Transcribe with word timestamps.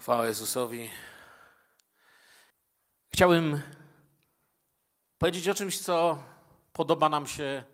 Chwała 0.00 0.26
Jezusowi. 0.26 0.90
Chciałbym 3.14 3.62
powiedzieć 5.18 5.48
o 5.48 5.54
czymś, 5.54 5.78
co 5.78 6.22
podoba 6.72 7.08
nam 7.08 7.26
się 7.26 7.64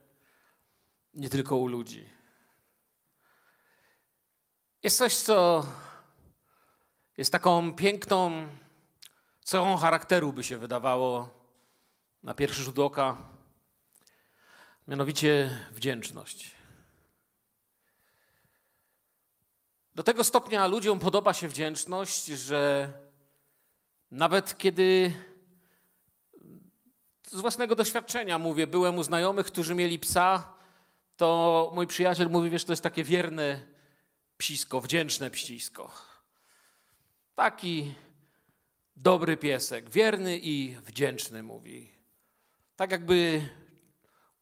nie 1.15 1.29
tylko 1.29 1.57
u 1.57 1.67
ludzi. 1.67 2.09
Jest 4.83 4.99
coś, 4.99 5.17
co 5.17 5.67
jest 7.17 7.33
taką 7.33 7.75
piękną 7.75 8.49
cechą 9.45 9.77
charakteru, 9.77 10.33
by 10.33 10.45
się 10.45 10.59
wydawało 10.59 11.29
na 12.23 12.35
pierwszy 12.35 12.63
rzut 12.63 12.79
oka, 12.79 13.17
mianowicie 14.89 15.59
wdzięczność. 15.71 16.56
Do 19.97 20.03
tego 20.03 20.25
stopnia 20.25 20.67
ludziom 20.67 20.99
podoba 20.99 21.35
się 21.35 21.49
wdzięczność, 21.49 22.27
że 22.27 22.93
nawet 24.11 24.59
kiedy 24.59 25.13
z 27.27 27.41
własnego 27.41 27.75
doświadczenia 27.75 28.39
mówię, 28.39 28.67
byłem 28.67 28.99
u 28.99 29.03
znajomych, 29.03 29.47
którzy 29.47 29.75
mieli 29.75 29.99
psa, 29.99 30.53
to 31.17 31.71
mój 31.75 31.87
przyjaciel 31.87 32.31
mówi, 32.31 32.51
wiesz, 32.51 32.65
to 32.65 32.73
jest 32.73 32.83
takie 32.83 33.05
wierne 33.05 33.61
psisko, 34.39 34.81
wdzięczne 34.81 35.31
psisko. 35.31 35.93
Taki 37.35 37.95
dobry 38.97 39.37
piesek, 39.37 39.91
wierny 39.91 40.39
i 40.39 40.77
wdzięczny, 40.77 41.43
mówi. 41.43 41.93
Tak 42.77 42.91
jakby 42.91 43.49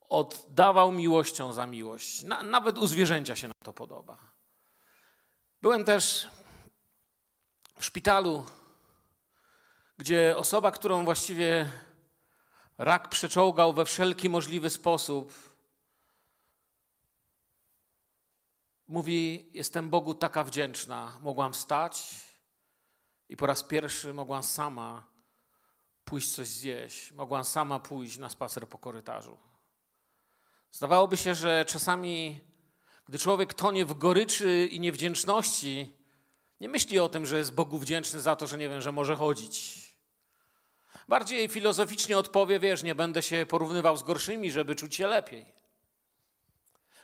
oddawał 0.08 0.92
miłością 0.92 1.52
za 1.52 1.66
miłość. 1.66 2.22
Na, 2.22 2.42
nawet 2.42 2.78
u 2.78 2.86
zwierzęcia 2.86 3.36
się 3.36 3.48
na 3.48 3.54
to 3.64 3.72
podoba. 3.72 4.33
Byłem 5.64 5.84
też 5.84 6.28
w 7.78 7.84
szpitalu, 7.84 8.46
gdzie 9.98 10.36
osoba, 10.36 10.70
którą 10.70 11.04
właściwie 11.04 11.70
rak 12.78 13.08
przeczołgał 13.08 13.72
we 13.72 13.84
wszelki 13.84 14.28
możliwy 14.28 14.70
sposób, 14.70 15.32
mówi: 18.88 19.50
Jestem 19.54 19.90
Bogu 19.90 20.14
taka 20.14 20.44
wdzięczna. 20.44 21.18
Mogłam 21.20 21.52
wstać 21.52 22.14
i 23.28 23.36
po 23.36 23.46
raz 23.46 23.62
pierwszy 23.62 24.14
mogłam 24.14 24.42
sama 24.42 25.06
pójść 26.04 26.34
coś 26.34 26.48
zjeść. 26.48 27.12
Mogłam 27.12 27.44
sama 27.44 27.80
pójść 27.80 28.18
na 28.18 28.28
spacer 28.28 28.68
po 28.68 28.78
korytarzu. 28.78 29.38
Zdawałoby 30.72 31.16
się, 31.16 31.34
że 31.34 31.64
czasami, 31.64 32.40
gdy 33.04 33.18
człowiek 33.18 33.54
tonie 33.54 33.84
w 33.84 33.94
goryczy 33.94 34.68
i 34.70 34.80
niewdzięczności, 34.80 35.96
nie 36.60 36.68
myśli 36.68 36.98
o 36.98 37.08
tym, 37.08 37.26
że 37.26 37.38
jest 37.38 37.54
Bogu 37.54 37.78
wdzięczny 37.78 38.20
za 38.20 38.36
to, 38.36 38.46
że 38.46 38.58
nie 38.58 38.68
wiem, 38.68 38.80
że 38.80 38.92
może 38.92 39.16
chodzić. 39.16 39.84
Bardziej 41.08 41.48
filozoficznie 41.48 42.18
odpowie, 42.18 42.60
wiesz, 42.60 42.82
nie 42.82 42.94
będę 42.94 43.22
się 43.22 43.46
porównywał 43.46 43.96
z 43.96 44.02
gorszymi, 44.02 44.52
żeby 44.52 44.74
czuć 44.74 44.94
się 44.94 45.06
lepiej. 45.06 45.46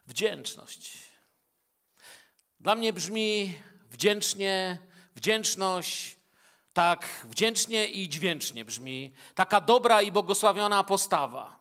Wdzięczność. 0.06 0.98
Dla 2.60 2.74
mnie 2.74 2.92
brzmi 2.92 3.54
wdzięcznie, 3.90 4.78
wdzięczność, 5.16 6.16
tak 6.72 7.06
wdzięcznie 7.24 7.86
i 7.86 8.08
dźwięcznie 8.08 8.64
brzmi. 8.64 9.14
Taka 9.34 9.60
dobra 9.60 10.02
i 10.02 10.12
błogosławiona 10.12 10.84
postawa. 10.84 11.60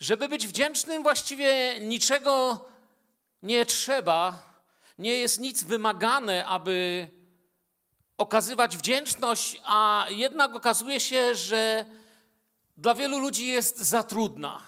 Żeby 0.00 0.28
być 0.28 0.46
wdzięcznym, 0.46 1.02
właściwie 1.02 1.80
niczego 1.80 2.64
nie 3.42 3.66
trzeba, 3.66 4.42
nie 4.98 5.14
jest 5.14 5.40
nic 5.40 5.64
wymagane, 5.64 6.46
aby 6.46 7.08
okazywać 8.18 8.76
wdzięczność, 8.76 9.60
a 9.64 10.06
jednak 10.08 10.54
okazuje 10.54 11.00
się, 11.00 11.34
że 11.34 11.84
dla 12.76 12.94
wielu 12.94 13.18
ludzi 13.18 13.46
jest 13.46 13.78
za 13.78 14.02
trudna. 14.02 14.62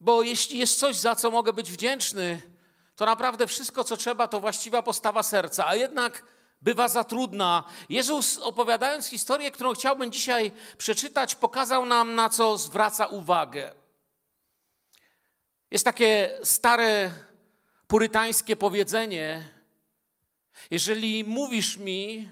Bo 0.00 0.22
jeśli 0.22 0.58
jest 0.58 0.78
coś, 0.78 0.96
za 0.96 1.14
co 1.14 1.30
mogę 1.30 1.52
być 1.52 1.72
wdzięczny, 1.72 2.42
to 2.96 3.06
naprawdę 3.06 3.46
wszystko, 3.46 3.84
co 3.84 3.96
trzeba, 3.96 4.28
to 4.28 4.40
właściwa 4.40 4.82
postawa 4.82 5.22
serca, 5.22 5.66
a 5.66 5.74
jednak 5.74 6.22
bywa 6.62 6.88
za 6.88 7.04
trudna. 7.04 7.64
Jezus, 7.88 8.38
opowiadając 8.38 9.06
historię, 9.06 9.50
którą 9.50 9.74
chciałbym 9.74 10.12
dzisiaj 10.12 10.52
przeczytać, 10.78 11.34
pokazał 11.34 11.86
nam, 11.86 12.14
na 12.14 12.28
co 12.28 12.58
zwraca 12.58 13.06
uwagę. 13.06 13.85
Jest 15.70 15.84
takie 15.84 16.38
stare 16.42 17.10
purytańskie 17.86 18.56
powiedzenie: 18.56 19.48
Jeżeli 20.70 21.24
mówisz 21.24 21.76
mi, 21.76 22.30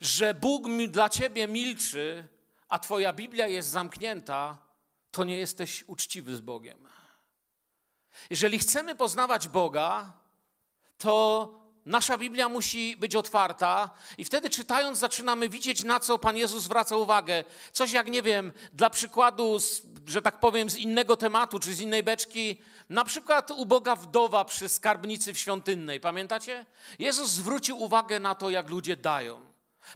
że 0.00 0.34
Bóg 0.34 0.68
dla 0.88 1.08
ciebie 1.08 1.48
milczy, 1.48 2.28
a 2.68 2.78
twoja 2.78 3.12
Biblia 3.12 3.46
jest 3.46 3.68
zamknięta, 3.68 4.58
to 5.10 5.24
nie 5.24 5.38
jesteś 5.38 5.84
uczciwy 5.86 6.36
z 6.36 6.40
Bogiem. 6.40 6.88
Jeżeli 8.30 8.58
chcemy 8.58 8.94
poznawać 8.94 9.48
Boga, 9.48 10.12
to 10.98 11.48
nasza 11.86 12.18
Biblia 12.18 12.48
musi 12.48 12.96
być 12.96 13.16
otwarta 13.16 13.90
i 14.18 14.24
wtedy 14.24 14.50
czytając 14.50 14.98
zaczynamy 14.98 15.48
widzieć, 15.48 15.84
na 15.84 16.00
co 16.00 16.18
Pan 16.18 16.36
Jezus 16.36 16.62
zwraca 16.64 16.96
uwagę. 16.96 17.44
Coś 17.72 17.92
jak, 17.92 18.10
nie 18.10 18.22
wiem, 18.22 18.52
dla 18.72 18.90
przykładu, 18.90 19.58
że 20.08 20.22
tak 20.22 20.40
powiem, 20.40 20.70
z 20.70 20.76
innego 20.76 21.16
tematu 21.16 21.58
czy 21.58 21.74
z 21.74 21.80
innej 21.80 22.02
beczki, 22.02 22.60
na 22.88 23.04
przykład 23.04 23.50
uboga 23.50 23.96
wdowa 23.96 24.44
przy 24.44 24.68
skarbnicy 24.68 25.34
w 25.34 25.38
świątynnej. 25.38 26.00
Pamiętacie? 26.00 26.66
Jezus 26.98 27.30
zwrócił 27.30 27.82
uwagę 27.82 28.20
na 28.20 28.34
to, 28.34 28.50
jak 28.50 28.70
ludzie 28.70 28.96
dają. 28.96 29.40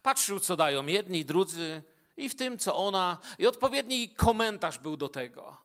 Patrzył, 0.02 0.40
co 0.40 0.56
dają 0.56 0.86
jedni, 0.86 1.24
drudzy 1.24 1.82
i 2.16 2.28
w 2.28 2.34
tym, 2.34 2.58
co 2.58 2.76
ona. 2.76 3.18
I 3.38 3.46
odpowiedni 3.46 4.08
komentarz 4.08 4.78
był 4.78 4.96
do 4.96 5.08
tego. 5.08 5.56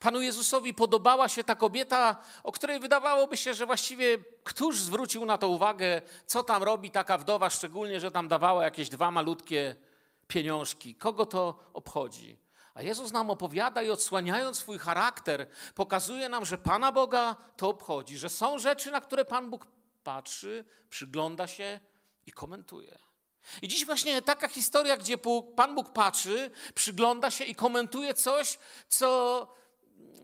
Panu 0.00 0.20
Jezusowi 0.20 0.74
podobała 0.74 1.28
się 1.28 1.44
ta 1.44 1.54
kobieta, 1.54 2.16
o 2.42 2.52
której 2.52 2.80
wydawałoby 2.80 3.36
się, 3.36 3.54
że 3.54 3.66
właściwie 3.66 4.18
któż 4.44 4.78
zwrócił 4.78 5.24
na 5.24 5.38
to 5.38 5.48
uwagę, 5.48 6.02
co 6.26 6.42
tam 6.42 6.62
robi 6.62 6.90
taka 6.90 7.18
wdowa, 7.18 7.50
szczególnie, 7.50 8.00
że 8.00 8.10
tam 8.10 8.28
dawała 8.28 8.64
jakieś 8.64 8.88
dwa 8.88 9.10
malutkie 9.10 9.76
pieniążki. 10.28 10.94
Kogo 10.94 11.26
to 11.26 11.64
obchodzi? 11.72 12.39
A 12.80 12.82
Jezus 12.82 13.12
nam 13.12 13.30
opowiada 13.30 13.82
i 13.82 13.90
odsłaniając 13.90 14.58
swój 14.58 14.78
charakter, 14.78 15.46
pokazuje 15.74 16.28
nam, 16.28 16.44
że 16.44 16.58
Pana 16.58 16.92
Boga 16.92 17.36
to 17.56 17.68
obchodzi, 17.68 18.18
że 18.18 18.28
są 18.28 18.58
rzeczy, 18.58 18.90
na 18.90 19.00
które 19.00 19.24
Pan 19.24 19.50
Bóg 19.50 19.66
patrzy, 20.04 20.64
przygląda 20.90 21.46
się 21.46 21.80
i 22.26 22.32
komentuje. 22.32 22.98
I 23.62 23.68
dziś 23.68 23.86
właśnie 23.86 24.22
taka 24.22 24.48
historia, 24.48 24.96
gdzie 24.96 25.18
Pan 25.56 25.74
Bóg 25.74 25.92
patrzy, 25.92 26.50
przygląda 26.74 27.30
się 27.30 27.44
i 27.44 27.54
komentuje 27.54 28.14
coś, 28.14 28.58
co 28.88 29.48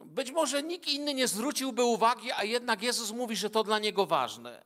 być 0.05 0.31
może 0.31 0.63
nikt 0.63 0.89
inny 0.89 1.15
nie 1.15 1.29
zwróciłby 1.29 1.85
uwagi, 1.85 2.33
a 2.33 2.45
jednak 2.45 2.83
Jezus 2.83 3.11
mówi, 3.11 3.37
że 3.37 3.51
to 3.51 3.65
dla 3.65 3.79
niego 3.79 4.07
ważne. 4.07 4.65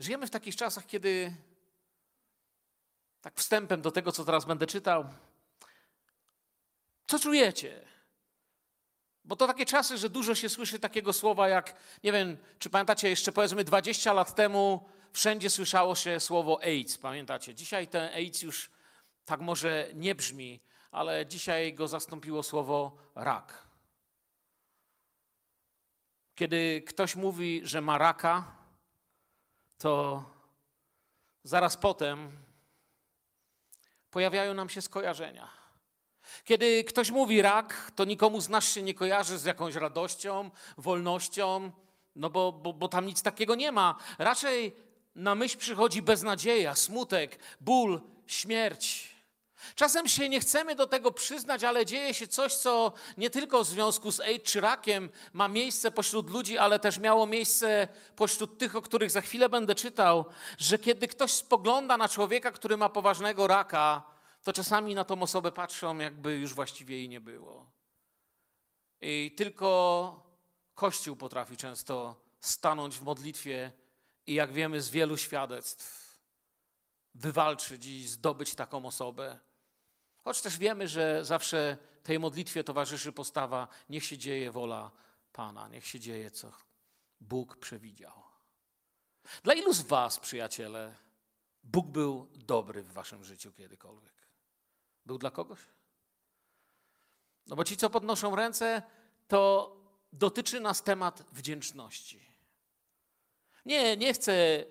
Żyjemy 0.00 0.26
w 0.26 0.30
takich 0.30 0.56
czasach, 0.56 0.86
kiedy 0.86 1.36
tak 3.22 3.34
wstępem 3.34 3.82
do 3.82 3.90
tego, 3.90 4.12
co 4.12 4.24
teraz 4.24 4.44
będę 4.44 4.66
czytał, 4.66 5.04
co 7.06 7.18
czujecie? 7.18 7.84
Bo 9.24 9.36
to 9.36 9.46
takie 9.46 9.66
czasy, 9.66 9.98
że 9.98 10.10
dużo 10.10 10.34
się 10.34 10.48
słyszy 10.48 10.78
takiego 10.78 11.12
słowa 11.12 11.48
jak, 11.48 11.76
nie 12.04 12.12
wiem, 12.12 12.36
czy 12.58 12.70
pamiętacie, 12.70 13.08
jeszcze 13.08 13.32
powiedzmy 13.32 13.64
20 13.64 14.12
lat 14.12 14.34
temu 14.34 14.88
wszędzie 15.12 15.50
słyszało 15.50 15.94
się 15.94 16.20
słowo 16.20 16.62
AIDS, 16.62 16.98
pamiętacie? 16.98 17.54
Dzisiaj 17.54 17.88
ten 17.88 18.14
AIDS 18.14 18.42
już 18.42 18.70
tak 19.24 19.40
może 19.40 19.88
nie 19.94 20.14
brzmi, 20.14 20.60
ale 20.90 21.26
dzisiaj 21.26 21.74
go 21.74 21.88
zastąpiło 21.88 22.42
słowo 22.42 22.96
rak. 23.14 23.62
Kiedy 26.34 26.82
ktoś 26.86 27.16
mówi, 27.16 27.60
że 27.64 27.80
ma 27.80 27.98
raka, 27.98 28.56
to 29.78 30.24
zaraz 31.44 31.76
potem 31.76 32.32
pojawiają 34.12 34.54
nam 34.54 34.68
się 34.68 34.82
skojarzenia. 34.82 35.48
Kiedy 36.44 36.84
ktoś 36.84 37.10
mówi 37.10 37.42
rak, 37.42 37.92
to 37.96 38.04
nikomu 38.04 38.40
z 38.40 38.48
nas 38.48 38.64
się 38.64 38.82
nie 38.82 38.94
kojarzy 38.94 39.38
z 39.38 39.44
jakąś 39.44 39.74
radością, 39.74 40.50
wolnością, 40.78 41.70
no 42.16 42.30
bo, 42.30 42.52
bo, 42.52 42.72
bo 42.72 42.88
tam 42.88 43.06
nic 43.06 43.22
takiego 43.22 43.54
nie 43.54 43.72
ma. 43.72 43.96
Raczej 44.18 44.76
na 45.14 45.34
myśl 45.34 45.58
przychodzi 45.58 46.02
beznadzieja, 46.02 46.74
smutek, 46.74 47.38
ból, 47.60 48.00
śmierć. 48.26 49.11
Czasem 49.74 50.08
się 50.08 50.28
nie 50.28 50.40
chcemy 50.40 50.74
do 50.74 50.86
tego 50.86 51.10
przyznać, 51.10 51.64
ale 51.64 51.86
dzieje 51.86 52.14
się 52.14 52.28
coś, 52.28 52.54
co 52.54 52.92
nie 53.16 53.30
tylko 53.30 53.64
w 53.64 53.66
związku 53.66 54.12
z 54.12 54.20
AIDS 54.20 54.52
czy 54.52 54.60
rakiem 54.60 55.10
ma 55.32 55.48
miejsce 55.48 55.90
pośród 55.90 56.30
ludzi, 56.30 56.58
ale 56.58 56.78
też 56.78 56.98
miało 56.98 57.26
miejsce 57.26 57.88
pośród 58.16 58.58
tych, 58.58 58.76
o 58.76 58.82
których 58.82 59.10
za 59.10 59.20
chwilę 59.20 59.48
będę 59.48 59.74
czytał, 59.74 60.24
że 60.58 60.78
kiedy 60.78 61.08
ktoś 61.08 61.32
spogląda 61.32 61.96
na 61.96 62.08
człowieka, 62.08 62.52
który 62.52 62.76
ma 62.76 62.88
poważnego 62.88 63.46
raka, 63.46 64.02
to 64.42 64.52
czasami 64.52 64.94
na 64.94 65.04
tą 65.04 65.22
osobę 65.22 65.52
patrzą, 65.52 65.98
jakby 65.98 66.36
już 66.36 66.54
właściwie 66.54 66.96
jej 66.96 67.08
nie 67.08 67.20
było. 67.20 67.70
I 69.00 69.34
tylko 69.36 70.32
Kościół 70.74 71.16
potrafi 71.16 71.56
często 71.56 72.16
stanąć 72.40 72.98
w 72.98 73.02
modlitwie 73.02 73.72
i 74.26 74.34
jak 74.34 74.52
wiemy 74.52 74.82
z 74.82 74.90
wielu 74.90 75.16
świadectw, 75.16 76.02
wywalczyć 77.14 77.86
i 77.86 78.08
zdobyć 78.08 78.54
taką 78.54 78.86
osobę. 78.86 79.38
Choć 80.24 80.42
też 80.42 80.58
wiemy, 80.58 80.88
że 80.88 81.24
zawsze 81.24 81.76
tej 82.02 82.18
modlitwie 82.18 82.64
towarzyszy 82.64 83.12
postawa: 83.12 83.68
niech 83.88 84.04
się 84.04 84.18
dzieje 84.18 84.52
wola 84.52 84.90
Pana, 85.32 85.68
niech 85.68 85.86
się 85.86 86.00
dzieje, 86.00 86.30
co 86.30 86.52
Bóg 87.20 87.56
przewidział. 87.56 88.22
Dla 89.42 89.54
ilu 89.54 89.72
z 89.72 89.80
Was, 89.80 90.20
przyjaciele, 90.20 90.94
Bóg 91.62 91.86
był 91.86 92.28
dobry 92.34 92.82
w 92.82 92.92
Waszym 92.92 93.24
życiu 93.24 93.52
kiedykolwiek? 93.52 94.12
Był 95.06 95.18
dla 95.18 95.30
kogoś? 95.30 95.60
No 97.46 97.56
bo 97.56 97.64
ci, 97.64 97.76
co 97.76 97.90
podnoszą 97.90 98.36
ręce, 98.36 98.82
to 99.28 99.76
dotyczy 100.12 100.60
nas 100.60 100.82
temat 100.82 101.22
wdzięczności. 101.32 102.32
Nie, 103.64 103.96
nie 103.96 104.14
chcę, 104.14 104.64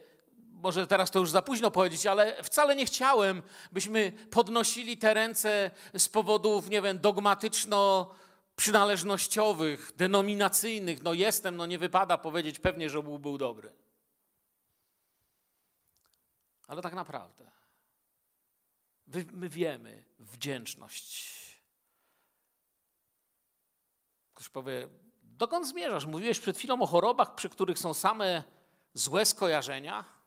może 0.62 0.88
teraz 0.88 1.12
to 1.12 1.20
już 1.20 1.30
za 1.30 1.42
późno 1.42 1.72
powiedzieć, 1.72 2.06
ale 2.06 2.44
wcale 2.44 2.76
nie 2.76 2.86
chciałem, 2.86 3.42
byśmy 3.72 4.12
podnosili 4.12 4.98
te 4.98 5.14
ręce 5.14 5.72
z 5.98 6.10
powodów, 6.10 6.70
nie 6.70 6.82
wiem, 6.82 7.00
dogmatyczno 7.00 8.12
przynależnościowych, 8.56 9.92
denominacyjnych. 9.96 11.04
No 11.04 11.14
jestem, 11.14 11.56
no 11.56 11.66
nie 11.66 11.80
wypada 11.80 12.18
powiedzieć 12.18 12.60
pewnie, 12.60 12.90
że 12.90 13.04
Bóg 13.04 13.22
był 13.22 13.38
dobry. 13.38 13.74
Ale 16.68 16.82
tak 16.82 16.94
naprawdę 16.94 17.52
my 19.32 19.50
wiemy 19.50 20.04
wdzięczność. 20.20 21.42
Ktoś 24.34 24.50
powie, 24.50 24.88
dokąd 25.24 25.68
zmierzasz? 25.68 26.06
Mówiłeś 26.06 26.40
przed 26.40 26.58
chwilą 26.58 26.82
o 26.82 26.88
chorobach, 26.88 27.36
przy 27.36 27.50
których 27.50 27.80
są 27.80 27.94
same 27.94 28.44
złe 28.94 29.26
skojarzenia. 29.26 30.21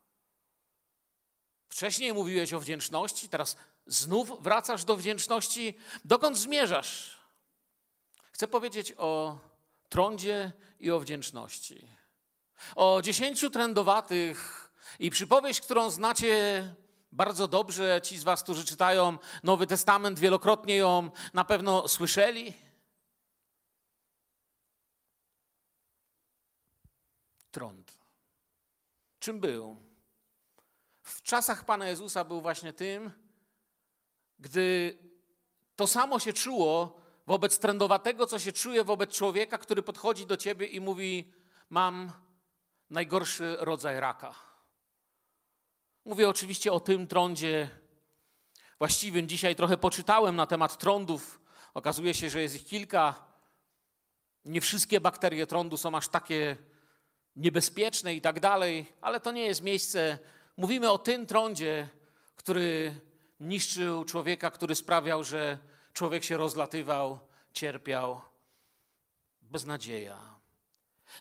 Wcześniej 1.74 2.14
mówiłeś 2.14 2.52
o 2.52 2.60
wdzięczności, 2.60 3.28
teraz 3.28 3.56
znów 3.86 4.42
wracasz 4.42 4.84
do 4.84 4.96
wdzięczności. 4.96 5.78
Dokąd 6.04 6.38
zmierzasz? 6.38 7.18
Chcę 8.32 8.48
powiedzieć 8.48 8.94
o 8.96 9.38
trądzie 9.88 10.52
i 10.80 10.90
o 10.90 11.00
wdzięczności. 11.00 11.88
O 12.76 13.02
dziesięciu 13.02 13.50
trędowatych 13.50 14.70
i 14.98 15.10
przypowieść, 15.10 15.60
którą 15.60 15.90
znacie 15.90 16.74
bardzo 17.12 17.48
dobrze, 17.48 18.00
ci 18.02 18.18
z 18.18 18.24
Was, 18.24 18.42
którzy 18.42 18.64
czytają 18.64 19.18
Nowy 19.42 19.66
Testament, 19.66 20.18
wielokrotnie 20.18 20.76
ją 20.76 21.10
na 21.32 21.44
pewno 21.44 21.88
słyszeli. 21.88 22.54
Trąd. 27.50 27.98
Czym 29.18 29.40
był? 29.40 29.93
W 31.04 31.22
czasach 31.22 31.64
Pana 31.64 31.88
Jezusa 31.88 32.24
był 32.24 32.40
właśnie 32.40 32.72
tym, 32.72 33.10
gdy 34.38 34.98
to 35.76 35.86
samo 35.86 36.18
się 36.18 36.32
czuło 36.32 37.00
wobec 37.26 37.58
trędowatego, 37.58 38.26
co 38.26 38.38
się 38.38 38.52
czuje 38.52 38.84
wobec 38.84 39.10
człowieka, 39.10 39.58
który 39.58 39.82
podchodzi 39.82 40.26
do 40.26 40.36
ciebie 40.36 40.66
i 40.66 40.80
mówi: 40.80 41.32
Mam 41.70 42.12
najgorszy 42.90 43.56
rodzaj 43.60 44.00
raka. 44.00 44.34
Mówię 46.04 46.28
oczywiście 46.28 46.72
o 46.72 46.80
tym 46.80 47.06
trądzie 47.06 47.70
właściwym. 48.78 49.28
Dzisiaj 49.28 49.56
trochę 49.56 49.76
poczytałem 49.76 50.36
na 50.36 50.46
temat 50.46 50.78
trądów. 50.78 51.40
Okazuje 51.74 52.14
się, 52.14 52.30
że 52.30 52.42
jest 52.42 52.54
ich 52.54 52.66
kilka. 52.66 53.24
Nie 54.44 54.60
wszystkie 54.60 55.00
bakterie 55.00 55.46
trądu 55.46 55.76
są 55.76 55.96
aż 55.96 56.08
takie 56.08 56.56
niebezpieczne 57.36 58.14
i 58.14 58.20
tak 58.20 58.40
dalej, 58.40 58.92
ale 59.00 59.20
to 59.20 59.32
nie 59.32 59.46
jest 59.46 59.62
miejsce. 59.62 60.18
Mówimy 60.56 60.90
o 60.90 60.98
tym 60.98 61.26
trądzie, 61.26 61.88
który 62.36 63.00
niszczył 63.40 64.04
człowieka, 64.04 64.50
który 64.50 64.74
sprawiał, 64.74 65.24
że 65.24 65.58
człowiek 65.92 66.24
się 66.24 66.36
rozlatywał, 66.36 67.18
cierpiał. 67.52 68.20
Beznadzieja. 69.42 70.34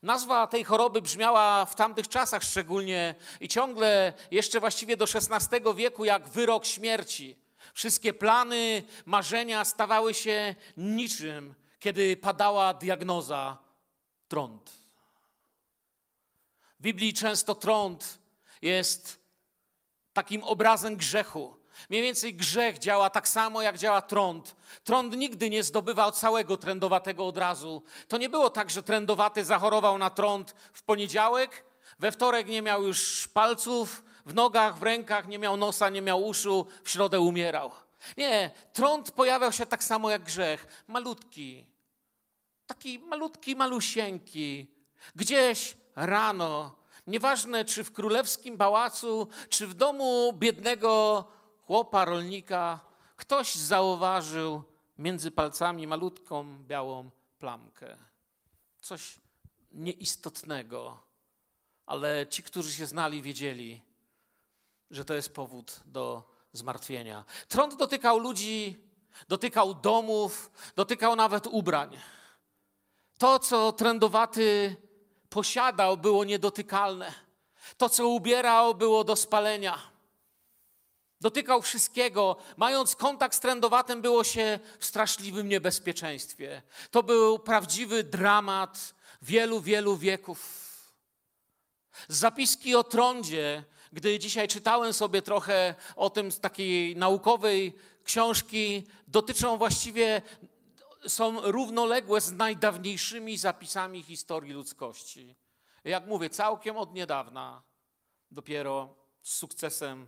Nazwa 0.03 0.47
tej 0.47 0.63
choroby 0.63 1.01
brzmiała 1.01 1.65
w 1.65 1.75
tamtych 1.75 2.07
czasach 2.07 2.43
szczególnie 2.43 3.15
i 3.39 3.47
ciągle 3.47 4.13
jeszcze 4.31 4.59
właściwie 4.59 4.97
do 4.97 5.05
XVI 5.05 5.75
wieku 5.75 6.05
jak 6.05 6.29
wyrok 6.29 6.65
śmierci. 6.65 7.35
Wszystkie 7.73 8.13
plany, 8.13 8.83
marzenia 9.05 9.65
stawały 9.65 10.13
się 10.13 10.55
niczym, 10.77 11.55
kiedy 11.79 12.17
padała 12.17 12.73
diagnoza 12.73 13.57
trąd. 14.27 14.71
W 16.79 16.81
Biblii 16.81 17.13
często 17.13 17.55
trąd 17.55 18.19
jest 18.61 19.22
takim 20.13 20.43
obrazem 20.43 20.95
grzechu. 20.95 21.55
Mniej 21.89 22.01
więcej 22.01 22.33
grzech 22.33 22.79
działa 22.79 23.09
tak 23.09 23.27
samo, 23.27 23.61
jak 23.61 23.77
działa 23.77 24.01
trąd. 24.01 24.55
Trąd 24.83 25.17
nigdy 25.17 25.49
nie 25.49 25.63
zdobywał 25.63 26.11
całego 26.11 26.57
trędowatego 26.57 27.27
od 27.27 27.37
razu. 27.37 27.83
To 28.07 28.17
nie 28.17 28.29
było 28.29 28.49
tak, 28.49 28.69
że 28.69 28.83
trędowaty 28.83 29.45
zachorował 29.45 29.97
na 29.97 30.09
trąd 30.09 30.55
w 30.73 30.83
poniedziałek, 30.83 31.65
we 31.99 32.11
wtorek 32.11 32.47
nie 32.47 32.61
miał 32.61 32.83
już 32.83 33.27
palców 33.27 34.03
w 34.25 34.33
nogach, 34.33 34.77
w 34.77 34.83
rękach, 34.83 35.27
nie 35.27 35.39
miał 35.39 35.57
nosa, 35.57 35.89
nie 35.89 36.01
miał 36.01 36.25
uszu, 36.25 36.67
w 36.83 36.89
środę 36.89 37.19
umierał. 37.19 37.71
Nie, 38.17 38.51
trąd 38.73 39.11
pojawiał 39.11 39.51
się 39.51 39.65
tak 39.65 39.83
samo 39.83 40.09
jak 40.09 40.23
grzech. 40.23 40.83
Malutki, 40.87 41.65
taki 42.67 42.99
malutki, 42.99 43.55
malusieńki. 43.55 44.67
Gdzieś 45.15 45.77
rano, 45.95 46.75
nieważne 47.07 47.65
czy 47.65 47.83
w 47.83 47.91
królewskim 47.91 48.57
pałacu, 48.57 49.27
czy 49.49 49.67
w 49.67 49.73
domu 49.73 50.33
biednego 50.33 51.23
chłopa, 51.65 52.05
rolnika, 52.05 52.79
ktoś 53.15 53.55
zauważył 53.55 54.63
między 54.97 55.31
palcami 55.31 55.87
malutką 55.87 56.63
białą 56.63 57.09
plamkę. 57.39 57.97
Coś 58.81 59.15
nieistotnego, 59.71 61.03
ale 61.85 62.27
ci, 62.27 62.43
którzy 62.43 62.71
się 62.71 62.85
znali, 62.85 63.21
wiedzieli, 63.21 63.81
że 64.91 65.05
to 65.05 65.13
jest 65.13 65.33
powód 65.33 65.79
do 65.85 66.33
zmartwienia. 66.53 67.25
Trąd 67.47 67.77
dotykał 67.77 68.19
ludzi, 68.19 68.77
dotykał 69.27 69.73
domów, 69.73 70.51
dotykał 70.75 71.15
nawet 71.15 71.47
ubrań. 71.47 71.97
To, 73.17 73.39
co 73.39 73.71
trędowaty 73.71 74.75
posiadał, 75.33 75.97
było 75.97 76.23
niedotykalne. 76.23 77.13
To, 77.77 77.89
co 77.89 78.07
ubierał, 78.07 78.75
było 78.75 79.03
do 79.03 79.15
spalenia. 79.15 79.79
Dotykał 81.21 81.61
wszystkiego. 81.61 82.37
Mając 82.57 82.95
kontakt 82.95 83.35
z 83.35 83.39
trędowatym, 83.39 84.01
było 84.01 84.23
się 84.23 84.59
w 84.79 84.85
straszliwym 84.85 85.49
niebezpieczeństwie. 85.49 86.61
To 86.91 87.03
był 87.03 87.39
prawdziwy 87.39 88.03
dramat 88.03 88.95
wielu, 89.21 89.61
wielu 89.61 89.97
wieków. 89.97 90.63
Zapiski 92.07 92.75
o 92.75 92.83
trądzie, 92.83 93.63
gdy 93.93 94.19
dzisiaj 94.19 94.47
czytałem 94.47 94.93
sobie 94.93 95.21
trochę 95.21 95.75
o 95.95 96.09
tym 96.09 96.31
z 96.31 96.39
takiej 96.39 96.95
naukowej 96.95 97.73
książki, 98.03 98.87
dotyczą 99.07 99.57
właściwie, 99.57 100.21
są 101.07 101.51
równoległe 101.51 102.21
z 102.21 102.31
najdawniejszymi 102.31 103.37
zapisami 103.37 104.03
historii 104.03 104.53
ludzkości. 104.53 105.35
Jak 105.83 106.07
mówię, 106.07 106.29
całkiem 106.29 106.77
od 106.77 106.93
niedawna, 106.93 107.63
dopiero 108.31 108.95
z 109.21 109.33
sukcesem 109.33 110.07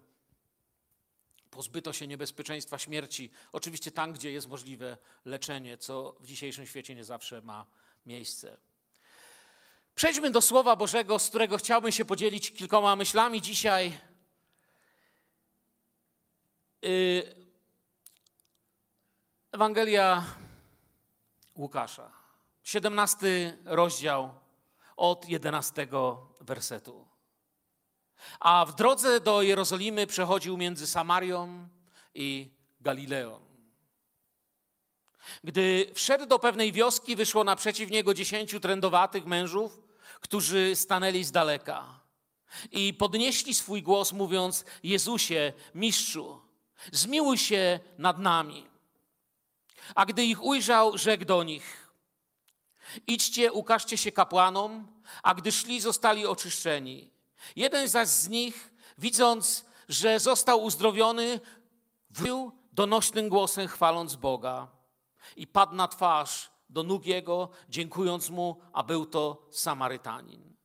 pozbyto 1.51 1.93
się 1.93 2.07
niebezpieczeństwa 2.07 2.77
śmierci. 2.77 3.31
Oczywiście 3.51 3.91
tam, 3.91 4.13
gdzie 4.13 4.31
jest 4.31 4.47
możliwe 4.47 4.97
leczenie, 5.25 5.77
co 5.77 6.15
w 6.19 6.25
dzisiejszym 6.25 6.67
świecie 6.67 6.95
nie 6.95 7.03
zawsze 7.03 7.41
ma 7.41 7.65
miejsce. 8.05 8.57
Przejdźmy 9.95 10.31
do 10.31 10.41
Słowa 10.41 10.75
Bożego, 10.75 11.19
z 11.19 11.29
którego 11.29 11.57
chciałbym 11.57 11.91
się 11.91 12.05
podzielić 12.05 12.51
kilkoma 12.51 12.95
myślami 12.95 13.41
dzisiaj. 13.41 13.99
Y, 16.85 17.35
Ewangelia 19.51 20.25
Łukasza, 21.55 22.12
17 22.63 23.57
rozdział 23.65 24.33
od 24.97 25.29
11 25.29 25.88
wersetu. 26.41 27.07
A 28.39 28.65
w 28.65 28.75
drodze 28.75 29.19
do 29.19 29.41
Jerozolimy 29.41 30.07
przechodził 30.07 30.57
między 30.57 30.88
Samarią 30.88 31.67
i 32.13 32.51
Galileą. 32.81 33.39
Gdy 35.43 35.91
wszedł 35.93 36.25
do 36.25 36.39
pewnej 36.39 36.71
wioski, 36.71 37.15
wyszło 37.15 37.43
naprzeciw 37.43 37.91
niego 37.91 38.13
dziesięciu 38.13 38.59
trędowatych 38.59 39.25
mężów, 39.25 39.81
którzy 40.21 40.75
stanęli 40.75 41.24
z 41.24 41.31
daleka 41.31 42.00
i 42.71 42.93
podnieśli 42.93 43.53
swój 43.53 43.83
głos, 43.83 44.13
mówiąc: 44.13 44.65
Jezusie, 44.83 45.53
mistrzu, 45.75 46.41
zmiłuj 46.91 47.38
się 47.38 47.79
nad 47.97 48.19
nami. 48.19 48.75
A 49.95 50.05
gdy 50.05 50.25
ich 50.25 50.43
ujrzał, 50.43 50.97
rzekł 50.97 51.25
do 51.25 51.43
nich: 51.43 51.91
Idźcie, 53.07 53.53
ukażcie 53.53 53.97
się 53.97 54.11
kapłanom, 54.11 54.87
a 55.23 55.33
gdy 55.33 55.51
szli, 55.51 55.81
zostali 55.81 56.25
oczyszczeni. 56.25 57.11
Jeden 57.55 57.87
zaś 57.87 58.07
z 58.07 58.29
nich, 58.29 58.73
widząc, 58.97 59.65
że 59.89 60.19
został 60.19 60.63
uzdrowiony, 60.63 61.39
wył 62.09 62.51
donośnym 62.73 63.29
głosem 63.29 63.67
chwaląc 63.67 64.15
Boga 64.15 64.67
i 65.35 65.47
padł 65.47 65.75
na 65.75 65.87
twarz 65.87 66.51
do 66.69 66.83
nóg 66.83 67.05
Jego, 67.05 67.49
dziękując 67.69 68.29
Mu, 68.29 68.61
a 68.73 68.83
był 68.83 69.05
to 69.05 69.47
Samarytanin. 69.51 70.55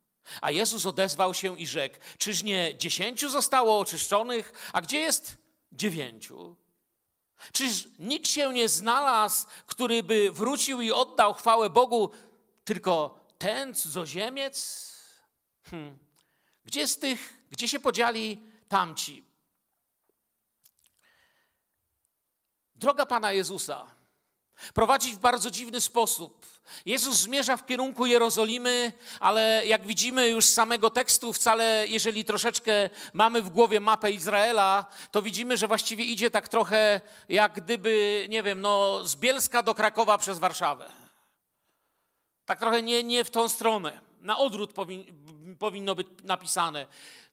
A 0.40 0.50
Jezus 0.50 0.86
odezwał 0.86 1.34
się 1.34 1.58
i 1.58 1.66
rzekł, 1.66 1.96
czyż 2.18 2.42
nie 2.42 2.76
dziesięciu 2.78 3.28
zostało 3.28 3.78
oczyszczonych, 3.78 4.70
a 4.72 4.80
gdzie 4.80 5.00
jest 5.00 5.38
dziewięciu? 5.72 6.56
Czyż 7.52 7.88
nikt 7.98 8.28
się 8.28 8.52
nie 8.52 8.68
znalazł, 8.68 9.46
który 9.66 10.02
by 10.02 10.32
wrócił 10.32 10.80
i 10.80 10.92
oddał 10.92 11.34
chwałę 11.34 11.70
Bogu, 11.70 12.10
tylko 12.64 13.20
ten 13.38 13.74
cudzoziemiec? 13.74 14.86
Hmm. 15.62 15.98
Gdzie 16.64 16.88
z 16.88 16.98
tych, 16.98 17.34
gdzie 17.50 17.68
się 17.68 17.80
podzieli 17.80 18.42
tamci? 18.68 19.24
Droga 22.74 23.06
Pana 23.06 23.32
Jezusa 23.32 23.99
prowadzi 24.74 25.12
w 25.12 25.18
bardzo 25.18 25.50
dziwny 25.50 25.80
sposób. 25.80 26.46
Jezus 26.86 27.16
zmierza 27.16 27.56
w 27.56 27.66
kierunku 27.66 28.06
Jerozolimy, 28.06 28.92
ale 29.20 29.62
jak 29.66 29.86
widzimy 29.86 30.28
już 30.28 30.44
z 30.44 30.54
samego 30.54 30.90
tekstu, 30.90 31.32
wcale 31.32 31.84
jeżeli 31.88 32.24
troszeczkę 32.24 32.90
mamy 33.12 33.42
w 33.42 33.50
głowie 33.50 33.80
mapę 33.80 34.10
Izraela, 34.10 34.86
to 35.10 35.22
widzimy, 35.22 35.56
że 35.56 35.68
właściwie 35.68 36.04
idzie 36.04 36.30
tak 36.30 36.48
trochę 36.48 37.00
jak 37.28 37.52
gdyby, 37.52 38.26
nie 38.30 38.42
wiem, 38.42 38.60
no 38.60 39.04
z 39.06 39.16
Bielska 39.16 39.62
do 39.62 39.74
Krakowa 39.74 40.18
przez 40.18 40.38
Warszawę. 40.38 40.92
Tak 42.44 42.60
trochę 42.60 42.82
nie, 42.82 43.04
nie 43.04 43.24
w 43.24 43.30
tą 43.30 43.48
stronę. 43.48 44.00
Na 44.20 44.38
odwrót 44.38 44.72
powin, 44.72 45.04
powinno 45.58 45.94
być 45.94 46.06
napisane. 46.24 46.86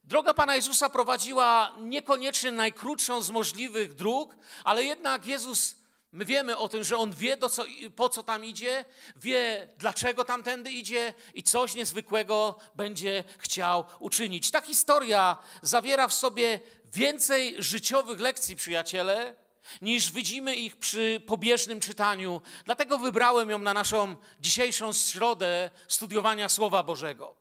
Droga 0.04 0.34
Pana 0.34 0.56
Jezusa 0.56 0.90
prowadziła 0.90 1.72
niekoniecznie 1.80 2.52
najkrótszą 2.52 3.22
z 3.22 3.30
możliwych 3.30 3.94
dróg, 3.94 4.36
ale 4.64 4.84
jednak 4.84 5.26
Jezus, 5.26 5.74
my 6.12 6.24
wiemy 6.24 6.56
o 6.56 6.68
tym, 6.68 6.84
że 6.84 6.96
On 6.96 7.12
wie, 7.12 7.38
co, 7.38 7.64
po 7.96 8.08
co 8.08 8.22
tam 8.22 8.44
idzie, 8.44 8.84
wie, 9.16 9.68
dlaczego 9.78 10.24
tamtędy 10.24 10.70
idzie 10.70 11.14
i 11.34 11.42
coś 11.42 11.74
niezwykłego 11.74 12.58
będzie 12.74 13.24
chciał 13.38 13.84
uczynić. 13.98 14.50
Ta 14.50 14.60
historia 14.60 15.38
zawiera 15.62 16.08
w 16.08 16.14
sobie 16.14 16.60
więcej 16.92 17.54
życiowych 17.58 18.20
lekcji, 18.20 18.56
przyjaciele, 18.56 19.36
niż 19.82 20.12
widzimy 20.12 20.56
ich 20.56 20.76
przy 20.76 21.22
pobieżnym 21.26 21.80
czytaniu. 21.80 22.40
Dlatego 22.64 22.98
wybrałem 22.98 23.50
ją 23.50 23.58
na 23.58 23.74
naszą 23.74 24.16
dzisiejszą 24.40 24.92
środę 24.92 25.70
studiowania 25.88 26.48
Słowa 26.48 26.82
Bożego. 26.82 27.34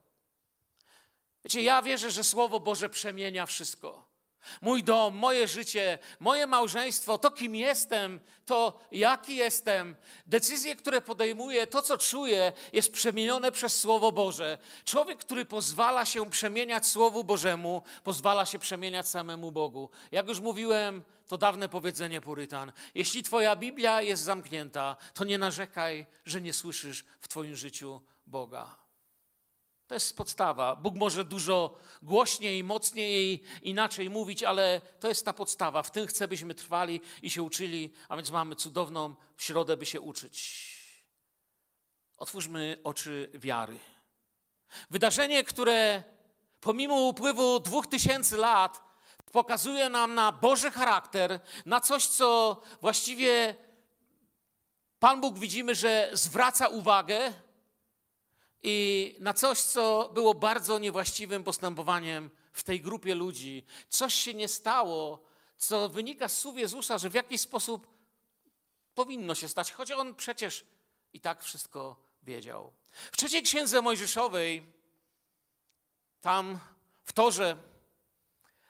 Wiecie, 1.43 1.61
ja 1.61 1.81
wierzę, 1.81 2.11
że 2.11 2.23
Słowo 2.23 2.59
Boże 2.59 2.89
przemienia 2.89 3.45
wszystko. 3.45 4.06
Mój 4.61 4.83
dom, 4.83 5.15
moje 5.15 5.47
życie, 5.47 5.99
moje 6.19 6.47
małżeństwo, 6.47 7.17
to 7.17 7.31
kim 7.31 7.55
jestem, 7.55 8.19
to 8.45 8.79
jaki 8.91 9.35
jestem, 9.35 9.95
decyzje, 10.27 10.75
które 10.75 11.01
podejmuję, 11.01 11.67
to 11.67 11.81
co 11.81 11.97
czuję, 11.97 12.53
jest 12.73 12.93
przemienione 12.93 13.51
przez 13.51 13.79
Słowo 13.79 14.11
Boże. 14.11 14.57
Człowiek, 14.85 15.19
który 15.19 15.45
pozwala 15.45 16.05
się 16.05 16.29
przemieniać 16.29 16.87
Słowu 16.87 17.23
Bożemu, 17.23 17.81
pozwala 18.03 18.45
się 18.45 18.59
przemieniać 18.59 19.07
samemu 19.07 19.51
Bogu. 19.51 19.89
Jak 20.11 20.27
już 20.27 20.39
mówiłem, 20.39 21.03
to 21.27 21.37
dawne 21.37 21.69
powiedzenie 21.69 22.21
Purytan. 22.21 22.71
Jeśli 22.95 23.23
Twoja 23.23 23.55
Biblia 23.55 24.01
jest 24.01 24.23
zamknięta, 24.23 24.95
to 25.13 25.23
nie 25.25 25.37
narzekaj, 25.37 26.05
że 26.25 26.41
nie 26.41 26.53
słyszysz 26.53 27.05
w 27.21 27.27
Twoim 27.27 27.55
życiu 27.55 28.01
Boga. 28.27 28.86
To 29.87 29.93
jest 29.93 30.17
podstawa. 30.17 30.75
Bóg 30.75 30.95
może 30.95 31.25
dużo 31.25 31.77
głośniej, 32.01 32.63
mocniej 32.63 33.43
inaczej 33.61 34.09
mówić, 34.09 34.43
ale 34.43 34.81
to 34.99 35.07
jest 35.07 35.25
ta 35.25 35.33
podstawa. 35.33 35.83
W 35.83 35.91
tym 35.91 36.07
chcę, 36.07 36.27
byśmy 36.27 36.55
trwali 36.55 37.01
i 37.21 37.29
się 37.29 37.43
uczyli, 37.43 37.93
a 38.09 38.15
więc 38.15 38.31
mamy 38.31 38.55
cudowną 38.55 39.15
środę, 39.37 39.77
by 39.77 39.85
się 39.85 40.01
uczyć. 40.01 40.67
Otwórzmy 42.17 42.77
oczy 42.83 43.29
wiary. 43.33 43.79
Wydarzenie, 44.89 45.43
które 45.43 46.03
pomimo 46.59 46.95
upływu 46.95 47.59
dwóch 47.59 47.87
tysięcy 47.87 48.37
lat 48.37 48.81
pokazuje 49.31 49.89
nam 49.89 50.15
na 50.15 50.31
Boży 50.31 50.71
charakter, 50.71 51.39
na 51.65 51.81
coś, 51.81 52.07
co 52.07 52.61
właściwie 52.81 53.55
Pan 54.99 55.21
Bóg 55.21 55.39
widzimy, 55.39 55.75
że 55.75 56.09
zwraca 56.13 56.67
uwagę 56.67 57.33
i 58.69 59.15
na 59.19 59.33
coś, 59.33 59.61
co 59.61 60.09
było 60.13 60.33
bardzo 60.33 60.79
niewłaściwym 60.79 61.43
postępowaniem 61.43 62.29
w 62.53 62.63
tej 62.63 62.81
grupie 62.81 63.15
ludzi. 63.15 63.65
Coś 63.89 64.13
się 64.13 64.33
nie 64.33 64.47
stało, 64.47 65.23
co 65.57 65.89
wynika 65.89 66.27
z 66.27 66.37
słów 66.37 66.57
Jezusa, 66.57 66.97
że 66.97 67.09
w 67.09 67.13
jakiś 67.13 67.41
sposób 67.41 67.87
powinno 68.95 69.35
się 69.35 69.47
stać, 69.47 69.71
choć 69.71 69.91
on 69.91 70.15
przecież 70.15 70.65
i 71.13 71.19
tak 71.19 71.43
wszystko 71.43 71.95
wiedział. 72.23 72.73
W 73.11 73.17
trzeciej 73.17 73.43
księdze 73.43 73.81
Mojżeszowej, 73.81 74.65
tam 76.21 76.59
w 77.03 77.13
Torze, 77.13 77.57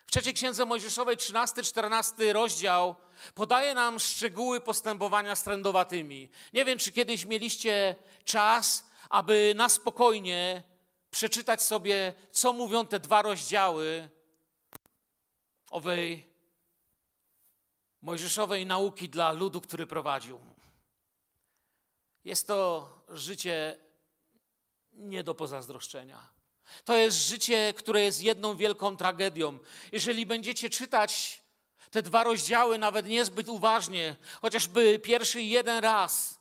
w 0.08 0.12
trzeciej 0.12 0.34
księdze 0.34 0.66
Mojżeszowej, 0.66 1.18
13-14 1.18 2.32
rozdział, 2.32 2.96
podaje 3.36 3.74
nam 3.74 4.00
szczegóły 4.00 4.62
postępowania 4.62 5.36
z 5.36 5.44
trędowatymi. 5.44 6.30
Nie 6.54 6.66
wiem, 6.66 6.80
czy 6.80 6.92
kiedyś 6.92 7.26
mieliście 7.26 7.96
czas, 8.26 8.87
aby 9.10 9.54
na 9.56 9.70
spokojnie 9.70 10.64
przeczytać 11.12 11.62
sobie, 11.62 12.14
co 12.32 12.54
mówią 12.54 12.86
te 12.86 13.00
dwa 13.00 13.22
rozdziały 13.22 14.10
owej 15.70 16.28
mojżeszowej 18.02 18.66
nauki 18.66 19.10
dla 19.10 19.32
ludu, 19.32 19.62
który 19.62 19.88
prowadził. 19.88 20.40
Jest 22.24 22.48
to 22.48 22.90
życie 23.10 23.78
nie 24.94 25.24
do 25.24 25.36
pozazdroszczenia. 25.36 26.30
To 26.86 26.96
jest 26.96 27.28
życie, 27.28 27.74
które 27.78 28.02
jest 28.02 28.22
jedną 28.22 28.56
wielką 28.56 28.98
tragedią. 28.98 29.60
Jeżeli 29.92 30.26
będziecie 30.26 30.70
czytać 30.70 31.42
te 31.92 32.02
dwa 32.02 32.24
rozdziały 32.24 32.78
nawet 32.78 33.06
niezbyt 33.06 33.50
uważnie, 33.50 34.16
chociażby 34.42 35.00
pierwszy 35.00 35.42
jeden 35.42 35.84
raz, 35.84 36.37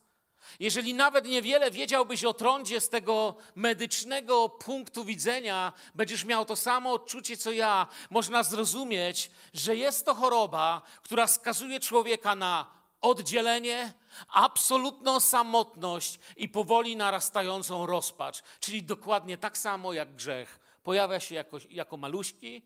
jeżeli 0.61 0.95
nawet 0.95 1.25
niewiele 1.25 1.71
wiedziałbyś 1.71 2.25
o 2.25 2.35
trądzie 2.35 2.81
z 2.81 2.89
tego 2.89 3.35
medycznego 3.55 4.49
punktu 4.49 5.05
widzenia, 5.05 5.73
będziesz 5.95 6.25
miał 6.25 6.45
to 6.45 6.57
samo 6.57 6.93
odczucie 6.93 7.37
co 7.37 7.53
ja, 7.53 7.87
można 8.11 8.43
zrozumieć, 8.43 9.31
że 9.55 9.77
jest 9.77 10.07
to 10.07 10.15
choroba, 10.15 10.83
która 11.03 11.27
skazuje 11.27 11.81
człowieka 11.81 12.35
na 12.35 12.77
oddzielenie, 13.01 13.93
absolutną 14.29 15.21
samotność 15.21 16.19
i 16.37 16.49
powoli 16.49 16.97
narastającą 16.97 17.87
rozpacz. 17.87 18.43
Czyli 18.61 18.83
dokładnie 18.83 19.39
tak 19.39 19.59
samo 19.59 19.93
jak 19.93 20.15
grzech. 20.15 20.61
Pojawia 20.83 21.21
się 21.21 21.35
jako, 21.35 21.59
jako 21.71 21.97
maluśki, 21.97 22.63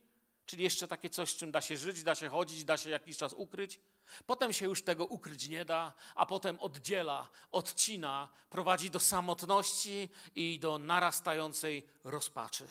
czyli 0.51 0.63
jeszcze 0.63 0.89
takie 0.89 1.11
coś, 1.11 1.31
z 1.31 1.37
czym 1.37 1.51
da 1.51 1.61
się 1.61 1.77
żyć, 1.77 2.03
da 2.03 2.15
się 2.15 2.29
chodzić, 2.29 2.65
da 2.65 2.77
się 2.77 2.91
jakiś 2.91 3.17
czas 3.17 3.33
ukryć. 3.33 3.81
Potem 4.27 4.53
się 4.53 4.65
już 4.67 4.83
tego 4.83 5.07
ukryć 5.07 5.49
nie 5.49 5.65
da, 5.65 5.93
a 6.15 6.27
potem 6.27 6.61
oddziela, 6.61 7.29
odcina, 7.53 8.29
prowadzi 8.49 8.91
do 8.91 9.01
samotności 9.01 10.09
i 10.35 10.59
do 10.59 10.79
narastającej 10.79 11.87
rozpaczy. 12.05 12.67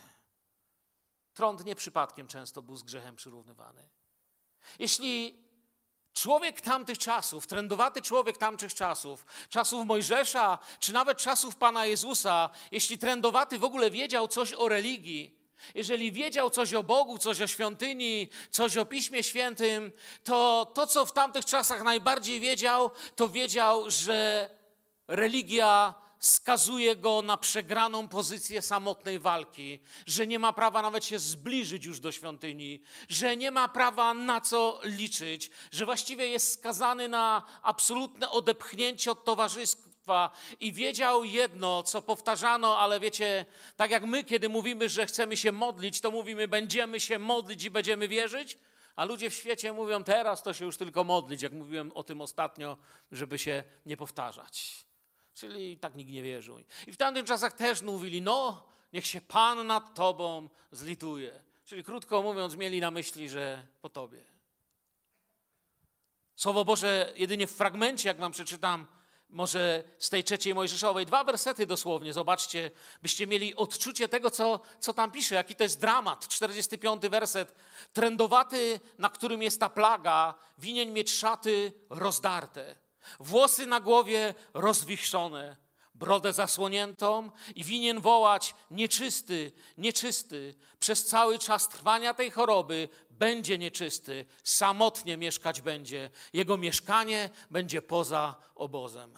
Trąd 1.34 1.66
nie 1.66 1.76
przypadkiem 1.76 2.28
często 2.28 2.62
był 2.62 2.78
z 2.78 2.84
grzechem 2.84 3.16
przyrównywany. 3.16 3.90
Jeśli 4.80 5.44
człowiek 6.14 6.62
tamtych 6.62 6.98
czasów, 6.98 7.48
trędowaty 7.48 8.02
człowiek 8.02 8.38
tamtych 8.38 8.74
czasów, 8.74 9.26
czasów 9.50 9.86
Mojżesza, 9.86 10.60
czy 10.80 10.94
nawet 10.94 11.18
czasów 11.18 11.56
Pana 11.56 11.86
Jezusa, 11.86 12.50
jeśli 12.72 12.98
trędowaty 12.98 13.60
w 13.60 13.64
ogóle 13.64 13.92
wiedział 13.92 14.28
coś 14.28 14.54
o 14.54 14.70
religii, 14.70 15.39
jeżeli 15.76 16.12
wiedział 16.12 16.50
coś 16.50 16.74
o 16.74 16.84
Bogu, 16.84 17.18
coś 17.18 17.42
o 17.42 17.48
świątyni, 17.48 18.30
coś 18.52 18.78
o 18.78 18.86
Piśmie 18.86 19.24
Świętym, 19.24 19.92
to 20.24 20.72
to, 20.74 20.88
co 20.88 21.06
w 21.06 21.14
tamtych 21.14 21.46
czasach 21.46 21.84
najbardziej 21.84 22.40
wiedział, 22.40 22.92
to 23.16 23.30
wiedział, 23.30 23.92
że 23.92 24.50
religia 25.08 25.94
skazuje 26.20 26.96
go 26.96 27.22
na 27.22 27.38
przegraną 27.38 28.08
pozycję 28.08 28.62
samotnej 28.62 29.20
walki, 29.20 29.80
że 30.06 30.28
nie 30.28 30.40
ma 30.40 30.54
prawa 30.54 30.82
nawet 30.82 31.06
się 31.06 31.20
zbliżyć 31.20 31.86
już 31.86 32.00
do 32.00 32.12
świątyni, 32.12 32.82
że 33.10 33.38
nie 33.38 33.52
ma 33.52 33.68
prawa 33.68 34.14
na 34.14 34.42
co 34.42 34.80
liczyć, 34.84 35.50
że 35.72 35.86
właściwie 35.86 36.28
jest 36.28 36.54
skazany 36.54 37.08
na 37.08 37.44
absolutne 37.62 38.30
odepchnięcie 38.30 39.12
od 39.12 39.24
i 40.60 40.74
wiedział 40.74 41.24
jedno, 41.24 41.84
co 41.84 42.02
powtarzano, 42.02 42.78
ale 42.78 43.00
wiecie, 43.00 43.46
tak 43.76 43.92
jak 43.92 44.04
my, 44.04 44.24
kiedy 44.24 44.50
mówimy, 44.50 44.90
że 44.90 45.06
chcemy 45.06 45.38
się 45.38 45.52
modlić, 45.52 46.02
to 46.02 46.12
mówimy, 46.12 46.48
będziemy 46.48 47.00
się 47.00 47.20
modlić 47.20 47.64
i 47.64 47.72
będziemy 47.72 48.08
wierzyć, 48.08 48.58
a 48.96 49.06
ludzie 49.06 49.30
w 49.30 49.34
świecie 49.34 49.74
mówią, 49.74 50.04
teraz 50.04 50.44
to 50.44 50.54
się 50.54 50.66
już 50.66 50.78
tylko 50.78 51.04
modlić, 51.04 51.42
jak 51.42 51.54
mówiłem 51.54 51.92
o 51.92 52.04
tym 52.04 52.22
ostatnio, 52.22 52.78
żeby 53.12 53.40
się 53.40 53.64
nie 53.86 53.98
powtarzać. 53.98 54.86
Czyli 55.34 55.78
tak 55.78 55.96
nikt 55.96 56.12
nie 56.12 56.24
wierzył. 56.24 56.60
I 56.88 56.92
w 56.92 56.98
tamtych 56.98 57.26
czasach 57.26 57.54
też 57.54 57.82
mówili, 57.82 58.22
no, 58.22 58.68
niech 58.94 59.08
się 59.08 59.22
Pan 59.22 59.68
nad 59.68 59.96
tobą 59.96 60.50
zlituje. 60.72 61.44
Czyli 61.66 61.84
krótko 61.84 62.22
mówiąc, 62.22 62.56
mieli 62.56 62.82
na 62.82 62.92
myśli, 62.92 63.30
że 63.30 63.68
po 63.82 63.90
tobie. 63.90 64.24
Słowo 66.36 66.66
Boże 66.66 67.14
jedynie 67.16 67.48
w 67.48 67.52
fragmencie, 67.52 68.10
jak 68.10 68.18
wam 68.18 68.32
przeczytam, 68.32 68.88
może 69.30 69.84
z 70.00 70.10
tej 70.10 70.24
trzeciej 70.24 70.56
Mojżeszowej, 70.56 71.06
dwa 71.06 71.24
wersety 71.24 71.66
dosłownie, 71.66 72.14
zobaczcie, 72.14 72.72
byście 73.02 73.28
mieli 73.28 73.56
odczucie 73.56 74.10
tego, 74.10 74.32
co, 74.32 74.60
co 74.80 74.94
tam 74.94 75.12
pisze, 75.12 75.36
jaki 75.36 75.56
to 75.56 75.64
jest 75.64 75.80
dramat. 75.80 76.28
45 76.28 77.02
werset. 77.02 77.56
Trędowaty, 77.94 78.80
na 78.98 79.10
którym 79.10 79.42
jest 79.42 79.60
ta 79.60 79.70
plaga, 79.70 80.34
winien 80.58 80.94
mieć 80.94 81.14
szaty 81.14 81.74
rozdarte, 81.90 82.76
włosy 83.20 83.66
na 83.66 83.80
głowie 83.80 84.34
rozwichrzone, 84.54 85.56
brodę 86.00 86.34
zasłoniętą 86.34 87.32
i 87.56 87.64
winien 87.64 88.02
wołać 88.02 88.56
nieczysty, 88.72 89.52
nieczysty. 89.78 90.56
Przez 90.80 91.06
cały 91.06 91.40
czas 91.40 91.70
trwania 91.70 92.14
tej 92.14 92.32
choroby 92.32 92.90
będzie 93.10 93.58
nieczysty, 93.58 94.26
samotnie 94.44 95.18
mieszkać 95.18 95.62
będzie. 95.62 96.10
Jego 96.34 96.58
mieszkanie 96.58 97.30
będzie 97.52 97.82
poza 97.82 98.36
obozem. 98.56 99.14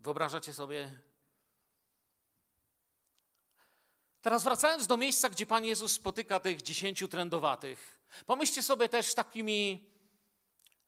Wyobrażacie 0.00 0.52
sobie? 0.52 1.00
Teraz 4.22 4.44
wracając 4.44 4.86
do 4.86 4.96
miejsca, 4.96 5.28
gdzie 5.28 5.46
Pan 5.46 5.64
Jezus 5.64 5.92
spotyka 5.92 6.40
tych 6.40 6.62
dziesięciu 6.62 7.08
trędowatych. 7.08 8.00
Pomyślcie 8.26 8.62
sobie 8.62 8.88
też 8.88 9.14
takimi 9.14 9.91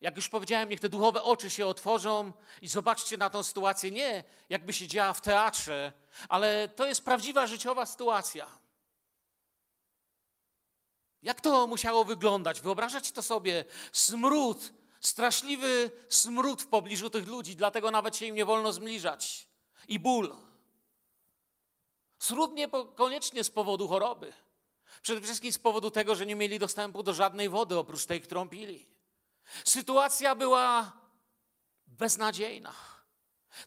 jak 0.04 0.16
już 0.16 0.28
powiedziałem, 0.28 0.68
niech 0.68 0.80
te 0.80 0.88
duchowe 0.88 1.23
oczy 1.23 1.50
się 1.50 1.66
otworzą 1.66 2.32
i 2.62 2.68
zobaczcie 2.68 3.16
na 3.16 3.30
tą 3.30 3.42
sytuację 3.42 3.90
nie 3.90 4.25
jakby 4.49 4.73
się 4.73 4.88
działa 4.88 5.12
w 5.12 5.20
teatrze, 5.20 5.92
ale 6.28 6.68
to 6.68 6.87
jest 6.87 7.04
prawdziwa 7.04 7.46
życiowa 7.46 7.87
sytuacja. 7.87 8.46
Jak 11.23 11.40
to 11.40 11.66
musiało 11.66 12.04
wyglądać? 12.04 12.61
Wyobrażacie 12.61 13.12
to 13.12 13.23
sobie? 13.23 13.64
Smród, 13.92 14.73
straszliwy 15.00 15.90
smród 16.08 16.62
w 16.62 16.66
pobliżu 16.66 17.11
tych 17.11 17.26
ludzi, 17.28 17.56
dlatego 17.56 17.90
nawet 17.90 18.16
się 18.16 18.26
im 18.26 18.34
nie 18.34 18.44
wolno 18.44 18.73
zbliżać. 18.73 19.49
I 19.88 19.99
ból. 19.99 20.37
Smród 22.18 22.54
niekoniecznie 22.54 23.44
z 23.44 23.50
powodu 23.50 23.88
choroby. 23.88 24.32
Przede 25.02 25.20
wszystkim 25.20 25.52
z 25.52 25.58
powodu 25.58 25.90
tego, 25.90 26.14
że 26.14 26.26
nie 26.26 26.37
mieli 26.37 26.58
dostępu 26.58 27.02
do 27.02 27.14
żadnej 27.14 27.49
wody 27.49 27.78
oprócz 27.78 28.06
tej, 28.06 28.20
którą 28.20 28.49
pili. 28.49 28.93
Sytuacja 29.64 30.34
była 30.34 30.92
beznadziejna. 31.86 32.74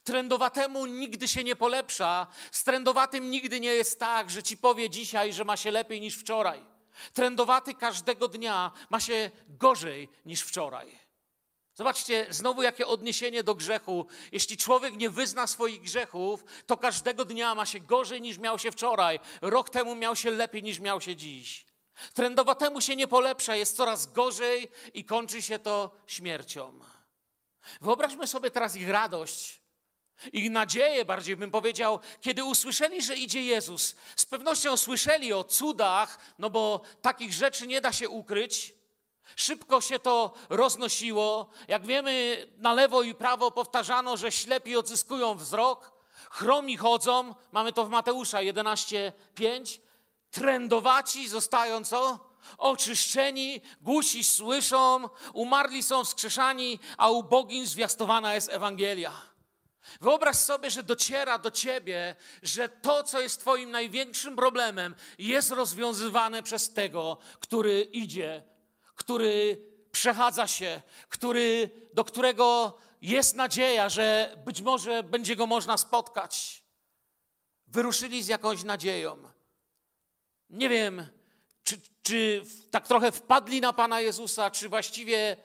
Trendowatemu 0.03 0.85
nigdy 0.85 1.27
się 1.27 1.43
nie 1.43 1.55
polepsza. 1.55 2.27
Z 2.51 2.63
trendowatym 2.63 3.31
nigdy 3.31 3.59
nie 3.59 3.73
jest 3.73 3.99
tak, 3.99 4.29
że 4.29 4.43
ci 4.43 4.57
powie 4.57 4.89
dzisiaj, 4.89 5.33
że 5.33 5.45
ma 5.45 5.57
się 5.57 5.71
lepiej 5.71 6.01
niż 6.01 6.17
wczoraj. 6.17 6.65
Trendowaty 7.13 7.73
każdego 7.73 8.27
dnia 8.27 8.71
ma 8.89 8.99
się 8.99 9.31
gorzej 9.47 10.09
niż 10.25 10.41
wczoraj. 10.41 10.99
Zobaczcie, 11.73 12.27
znowu 12.29 12.61
jakie 12.61 12.87
odniesienie 12.87 13.43
do 13.43 13.55
grzechu. 13.55 14.07
Jeśli 14.31 14.57
człowiek 14.57 14.97
nie 14.97 15.09
wyzna 15.09 15.47
swoich 15.47 15.81
grzechów, 15.81 16.43
to 16.65 16.77
każdego 16.77 17.25
dnia 17.25 17.55
ma 17.55 17.65
się 17.65 17.79
gorzej 17.79 18.21
niż 18.21 18.37
miał 18.37 18.59
się 18.59 18.71
wczoraj. 18.71 19.19
Rok 19.41 19.69
temu 19.69 19.95
miał 19.95 20.15
się 20.15 20.31
lepiej 20.31 20.63
niż 20.63 20.79
miał 20.79 21.01
się 21.01 21.15
dziś. 21.15 21.66
Trendowatemu 22.13 22.81
się 22.81 22.95
nie 22.95 23.07
polepsza, 23.07 23.55
jest 23.55 23.77
coraz 23.77 24.11
gorzej 24.11 24.71
i 24.93 25.05
kończy 25.05 25.41
się 25.41 25.59
to 25.59 25.91
śmiercią. 26.07 26.79
Wyobraźmy 27.81 28.27
sobie 28.27 28.51
teraz 28.51 28.75
ich 28.75 28.89
radość, 28.89 29.61
ich 30.33 30.51
nadzieję, 30.51 31.05
bardziej 31.05 31.35
bym 31.35 31.51
powiedział, 31.51 31.99
kiedy 32.21 32.43
usłyszeli, 32.43 33.01
że 33.01 33.15
idzie 33.15 33.43
Jezus. 33.43 33.95
Z 34.15 34.25
pewnością 34.25 34.77
słyszeli 34.77 35.33
o 35.33 35.43
cudach, 35.43 36.19
no 36.39 36.49
bo 36.49 36.81
takich 37.01 37.33
rzeczy 37.33 37.67
nie 37.67 37.81
da 37.81 37.93
się 37.93 38.09
ukryć. 38.09 38.73
Szybko 39.35 39.81
się 39.81 39.99
to 39.99 40.33
roznosiło. 40.49 41.49
Jak 41.67 41.85
wiemy, 41.85 42.47
na 42.57 42.73
lewo 42.73 43.03
i 43.03 43.15
prawo 43.15 43.51
powtarzano, 43.51 44.17
że 44.17 44.31
ślepi 44.31 44.77
odzyskują 44.77 45.35
wzrok, 45.35 45.91
chromi 46.31 46.77
chodzą. 46.77 47.35
Mamy 47.51 47.73
to 47.73 47.85
w 47.85 47.89
Mateusza 47.89 48.37
11:5 48.37 49.79
trędowaci 50.37 51.29
zostają 51.29 51.83
co? 51.83 52.19
Oczyszczeni, 52.57 53.61
gusi 53.81 54.23
słyszą, 54.23 55.09
umarli 55.33 55.83
są 55.83 56.03
wskrzeszani, 56.03 56.79
a 56.97 57.09
ubogim 57.09 57.67
zwiastowana 57.67 58.35
jest 58.35 58.49
Ewangelia. 58.49 59.21
Wyobraź 60.01 60.35
sobie, 60.35 60.71
że 60.71 60.83
dociera 60.83 61.37
do 61.37 61.51
ciebie, 61.51 62.15
że 62.43 62.69
to, 62.69 63.03
co 63.03 63.21
jest 63.21 63.39
Twoim 63.39 63.71
największym 63.71 64.35
problemem, 64.35 64.95
jest 65.17 65.51
rozwiązywane 65.51 66.43
przez 66.43 66.73
tego, 66.73 67.17
który 67.39 67.81
idzie, 67.81 68.43
który 68.95 69.61
przechadza 69.91 70.47
się, 70.47 70.81
który, 71.09 71.69
do 71.93 72.03
którego 72.03 72.77
jest 73.01 73.35
nadzieja, 73.35 73.89
że 73.89 74.37
być 74.45 74.61
może 74.61 75.03
będzie 75.03 75.35
go 75.35 75.47
można 75.47 75.77
spotkać. 75.77 76.63
Wyruszyli 77.67 78.23
z 78.23 78.27
jakąś 78.27 78.63
nadzieją. 78.63 79.26
Nie 80.49 80.69
wiem, 80.69 81.07
czy, 81.63 81.81
czy 82.03 82.43
tak 82.71 82.87
trochę 82.87 83.11
wpadli 83.11 83.61
na 83.61 83.73
Pana 83.73 84.01
Jezusa, 84.01 84.51
czy 84.51 84.69
właściwie 84.69 85.37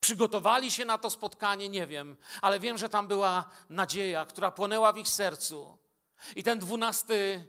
przygotowali 0.00 0.70
się 0.70 0.84
na 0.84 0.98
to 0.98 1.10
spotkanie, 1.10 1.68
nie 1.68 1.86
wiem, 1.86 2.16
ale 2.42 2.60
wiem, 2.60 2.78
że 2.78 2.88
tam 2.88 3.08
była 3.08 3.50
nadzieja, 3.68 4.26
która 4.26 4.50
płonęła 4.50 4.92
w 4.92 4.98
ich 4.98 5.08
sercu. 5.08 5.78
I 6.36 6.42
ten 6.42 6.58
dwunasty, 6.58 7.44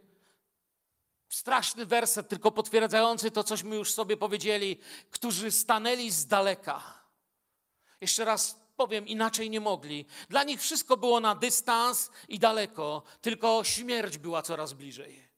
straszny 1.30 1.86
werset, 1.86 2.30
tylko 2.30 2.52
potwierdzający 2.52 3.32
to, 3.32 3.44
cośmy 3.44 3.76
już 3.76 3.92
sobie 3.92 4.18
powiedzieli, 4.18 4.80
którzy 5.12 5.52
stanęli 5.52 6.12
z 6.12 6.28
daleka. 6.28 7.02
Jeszcze 8.02 8.26
raz 8.26 8.62
powiem, 8.78 9.08
inaczej 9.08 9.50
nie 9.50 9.62
mogli. 9.62 10.06
Dla 10.30 10.44
nich 10.44 10.62
wszystko 10.62 10.98
było 10.98 11.20
na 11.20 11.36
dystans 11.36 12.12
i 12.28 12.40
daleko, 12.40 13.04
tylko 13.22 13.64
śmierć 13.64 14.18
była 14.18 14.42
coraz 14.42 14.74
bliżej. 14.74 15.31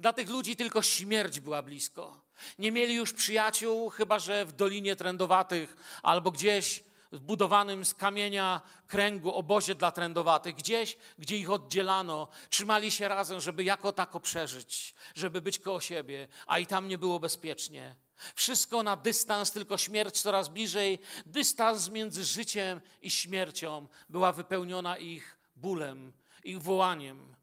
Dla 0.00 0.12
tych 0.12 0.30
ludzi 0.30 0.56
tylko 0.56 0.82
śmierć 0.82 1.40
była 1.40 1.62
blisko. 1.62 2.20
Nie 2.58 2.72
mieli 2.72 2.94
już 2.94 3.12
przyjaciół, 3.12 3.90
chyba 3.90 4.18
że 4.18 4.44
w 4.44 4.52
Dolinie 4.52 4.96
Trędowatych 4.96 5.76
albo 6.02 6.30
gdzieś 6.30 6.84
zbudowanym 7.12 7.84
z 7.84 7.94
kamienia 7.94 8.60
kręgu 8.86 9.34
obozie 9.34 9.74
dla 9.74 9.92
trędowatych, 9.92 10.54
gdzieś, 10.54 10.96
gdzie 11.18 11.38
ich 11.38 11.50
oddzielano, 11.50 12.28
trzymali 12.50 12.90
się 12.90 13.08
razem, 13.08 13.40
żeby 13.40 13.64
jako 13.64 13.92
tako 13.92 14.20
przeżyć, 14.20 14.94
żeby 15.14 15.40
być 15.40 15.58
koło 15.58 15.80
siebie, 15.80 16.28
a 16.46 16.58
i 16.58 16.66
tam 16.66 16.88
nie 16.88 16.98
było 16.98 17.20
bezpiecznie. 17.20 17.96
Wszystko 18.34 18.82
na 18.82 18.96
dystans, 18.96 19.52
tylko 19.52 19.78
śmierć 19.78 20.20
coraz 20.20 20.48
bliżej. 20.48 20.98
Dystans 21.26 21.90
między 21.90 22.24
życiem 22.24 22.80
i 23.02 23.10
śmiercią 23.10 23.86
była 24.08 24.32
wypełniona 24.32 24.98
ich 24.98 25.38
bólem, 25.56 26.12
ich 26.44 26.62
wołaniem. 26.62 27.36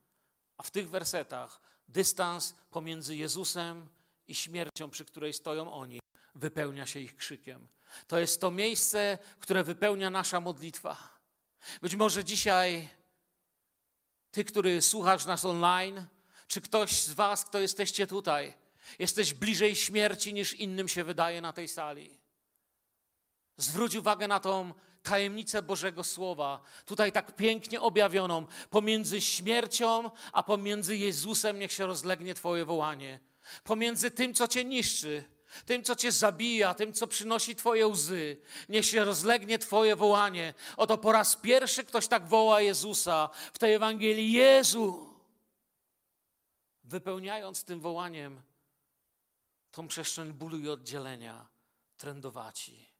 A 0.57 0.63
w 0.63 0.71
tych 0.71 0.89
wersetach 0.89 1.61
dystans 1.91 2.55
pomiędzy 2.69 3.15
Jezusem 3.15 3.89
i 4.27 4.35
śmiercią, 4.35 4.89
przy 4.89 5.05
której 5.05 5.33
stoją 5.33 5.73
oni, 5.73 5.99
wypełnia 6.35 6.85
się 6.85 6.99
ich 6.99 7.15
krzykiem. 7.15 7.67
To 8.07 8.19
jest 8.19 8.41
to 8.41 8.51
miejsce, 8.51 9.17
które 9.39 9.63
wypełnia 9.63 10.09
nasza 10.09 10.39
modlitwa. 10.39 11.19
Być 11.81 11.95
może 11.95 12.23
dzisiaj 12.23 12.89
ty, 14.31 14.45
który 14.45 14.81
słuchasz 14.81 15.25
nas 15.25 15.45
online, 15.45 16.05
czy 16.47 16.61
ktoś 16.61 17.01
z 17.01 17.13
was, 17.13 17.45
kto 17.45 17.59
jesteście 17.59 18.07
tutaj, 18.07 18.53
jesteś 18.99 19.33
bliżej 19.33 19.75
śmierci 19.75 20.33
niż 20.33 20.53
innym 20.53 20.87
się 20.87 21.03
wydaje 21.03 21.41
na 21.41 21.53
tej 21.53 21.67
sali. 21.67 22.17
Zwróć 23.57 23.95
uwagę 23.95 24.27
na 24.27 24.39
tą 24.39 24.73
tajemnicę 25.03 25.61
Bożego 25.61 26.03
Słowa, 26.03 26.61
tutaj 26.85 27.11
tak 27.11 27.35
pięknie 27.35 27.81
objawioną, 27.81 28.45
pomiędzy 28.69 29.21
śmiercią, 29.21 30.11
a 30.31 30.43
pomiędzy 30.43 30.97
Jezusem 30.97 31.59
niech 31.59 31.71
się 31.71 31.85
rozlegnie 31.85 32.33
Twoje 32.33 32.65
wołanie. 32.65 33.19
Pomiędzy 33.63 34.11
tym, 34.11 34.33
co 34.33 34.47
Cię 34.47 34.65
niszczy, 34.65 35.23
tym, 35.65 35.83
co 35.83 35.95
Cię 35.95 36.11
zabija, 36.11 36.73
tym, 36.73 36.93
co 36.93 37.07
przynosi 37.07 37.55
Twoje 37.55 37.87
łzy, 37.87 38.37
niech 38.69 38.85
się 38.85 39.05
rozlegnie 39.05 39.59
Twoje 39.59 39.95
wołanie. 39.95 40.53
Oto 40.77 40.97
po 40.97 41.11
raz 41.11 41.35
pierwszy 41.35 41.83
ktoś 41.83 42.07
tak 42.07 42.27
woła 42.27 42.61
Jezusa 42.61 43.29
w 43.53 43.59
tej 43.59 43.73
Ewangelii. 43.73 44.31
Jezu! 44.31 45.09
Wypełniając 46.83 47.63
tym 47.63 47.79
wołaniem 47.79 48.41
tą 49.71 49.87
przestrzeń 49.87 50.33
bólu 50.33 50.59
i 50.59 50.69
oddzielenia, 50.69 51.47
trędowaci. 51.97 52.90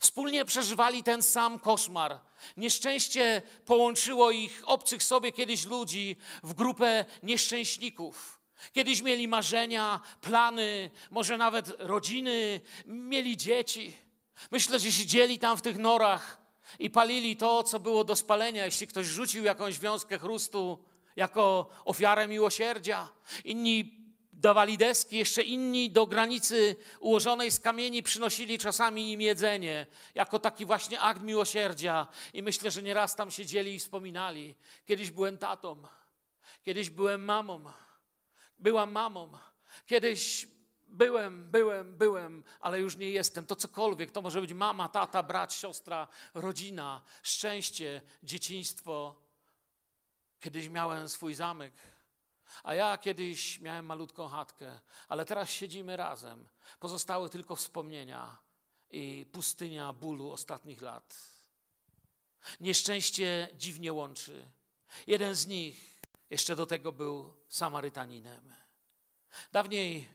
Wspólnie 0.00 0.44
przeżywali 0.44 1.02
ten 1.02 1.22
sam 1.22 1.58
koszmar. 1.58 2.20
Nieszczęście 2.56 3.42
połączyło 3.64 4.30
ich, 4.30 4.62
obcych 4.64 5.02
sobie 5.02 5.32
kiedyś 5.32 5.64
ludzi, 5.64 6.16
w 6.42 6.54
grupę 6.54 7.04
nieszczęśników. 7.22 8.40
Kiedyś 8.72 9.02
mieli 9.02 9.28
marzenia, 9.28 10.00
plany, 10.20 10.90
może 11.10 11.38
nawet 11.38 11.72
rodziny, 11.78 12.60
mieli 12.86 13.36
dzieci. 13.36 13.96
Myślę, 14.50 14.78
że 14.78 14.92
siedzieli 14.92 15.38
tam 15.38 15.56
w 15.56 15.62
tych 15.62 15.78
norach 15.78 16.38
i 16.78 16.90
palili 16.90 17.36
to, 17.36 17.62
co 17.62 17.80
było 17.80 18.04
do 18.04 18.16
spalenia. 18.16 18.64
Jeśli 18.64 18.86
ktoś 18.86 19.06
rzucił 19.06 19.44
jakąś 19.44 19.78
wiązkę 19.78 20.18
chrustu 20.18 20.84
jako 21.16 21.70
ofiarę 21.84 22.28
miłosierdzia. 22.28 23.08
Inni 23.44 24.05
dawali 24.36 24.78
deski, 24.78 25.16
jeszcze 25.16 25.42
inni 25.42 25.90
do 25.90 26.06
granicy 26.06 26.76
ułożonej 27.00 27.50
z 27.50 27.60
kamieni 27.60 28.02
przynosili 28.02 28.58
czasami 28.58 29.12
im 29.12 29.20
jedzenie, 29.20 29.86
jako 30.14 30.38
taki 30.38 30.66
właśnie 30.66 31.00
akt 31.00 31.22
miłosierdzia. 31.22 32.06
I 32.32 32.42
myślę, 32.42 32.70
że 32.70 32.82
nieraz 32.82 33.16
tam 33.16 33.30
siedzieli 33.30 33.74
i 33.74 33.78
wspominali. 33.78 34.54
Kiedyś 34.86 35.10
byłem 35.10 35.38
tatą, 35.38 35.82
kiedyś 36.62 36.90
byłem 36.90 37.24
mamą, 37.24 37.64
byłam 38.58 38.92
mamą, 38.92 39.32
kiedyś 39.86 40.46
byłem, 40.88 41.50
byłem, 41.50 41.96
byłem, 41.96 42.44
ale 42.60 42.80
już 42.80 42.96
nie 42.96 43.10
jestem. 43.10 43.46
To 43.46 43.56
cokolwiek, 43.56 44.10
to 44.10 44.22
może 44.22 44.40
być 44.40 44.52
mama, 44.52 44.88
tata, 44.88 45.22
brat, 45.22 45.52
siostra, 45.52 46.08
rodzina, 46.34 47.02
szczęście, 47.22 48.02
dzieciństwo. 48.22 49.16
Kiedyś 50.40 50.68
miałem 50.68 51.08
swój 51.08 51.34
zamek, 51.34 51.72
a 52.64 52.74
ja 52.74 52.98
kiedyś 52.98 53.60
miałem 53.60 53.86
malutką 53.86 54.28
chatkę, 54.28 54.80
ale 55.08 55.24
teraz 55.24 55.50
siedzimy 55.50 55.96
razem. 55.96 56.48
Pozostały 56.80 57.30
tylko 57.30 57.56
wspomnienia 57.56 58.38
i 58.90 59.26
pustynia 59.32 59.92
bólu 59.92 60.30
ostatnich 60.30 60.82
lat. 60.82 61.14
Nieszczęście 62.60 63.48
dziwnie 63.54 63.92
łączy. 63.92 64.50
Jeden 65.06 65.34
z 65.34 65.46
nich 65.46 66.00
jeszcze 66.30 66.56
do 66.56 66.66
tego 66.66 66.92
był 66.92 67.34
Samarytaninem. 67.48 68.54
Dawniej 69.52 70.08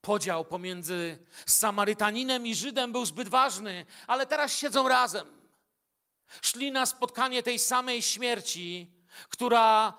podział 0.00 0.44
pomiędzy 0.44 1.18
Samarytaninem 1.46 2.46
i 2.46 2.54
Żydem 2.54 2.92
był 2.92 3.06
zbyt 3.06 3.28
ważny, 3.28 3.86
ale 4.06 4.26
teraz 4.26 4.56
siedzą 4.56 4.88
razem. 4.88 5.42
Szli 6.42 6.72
na 6.72 6.86
spotkanie 6.86 7.42
tej 7.42 7.58
samej 7.58 8.02
śmierci, 8.02 8.90
która 9.28 9.98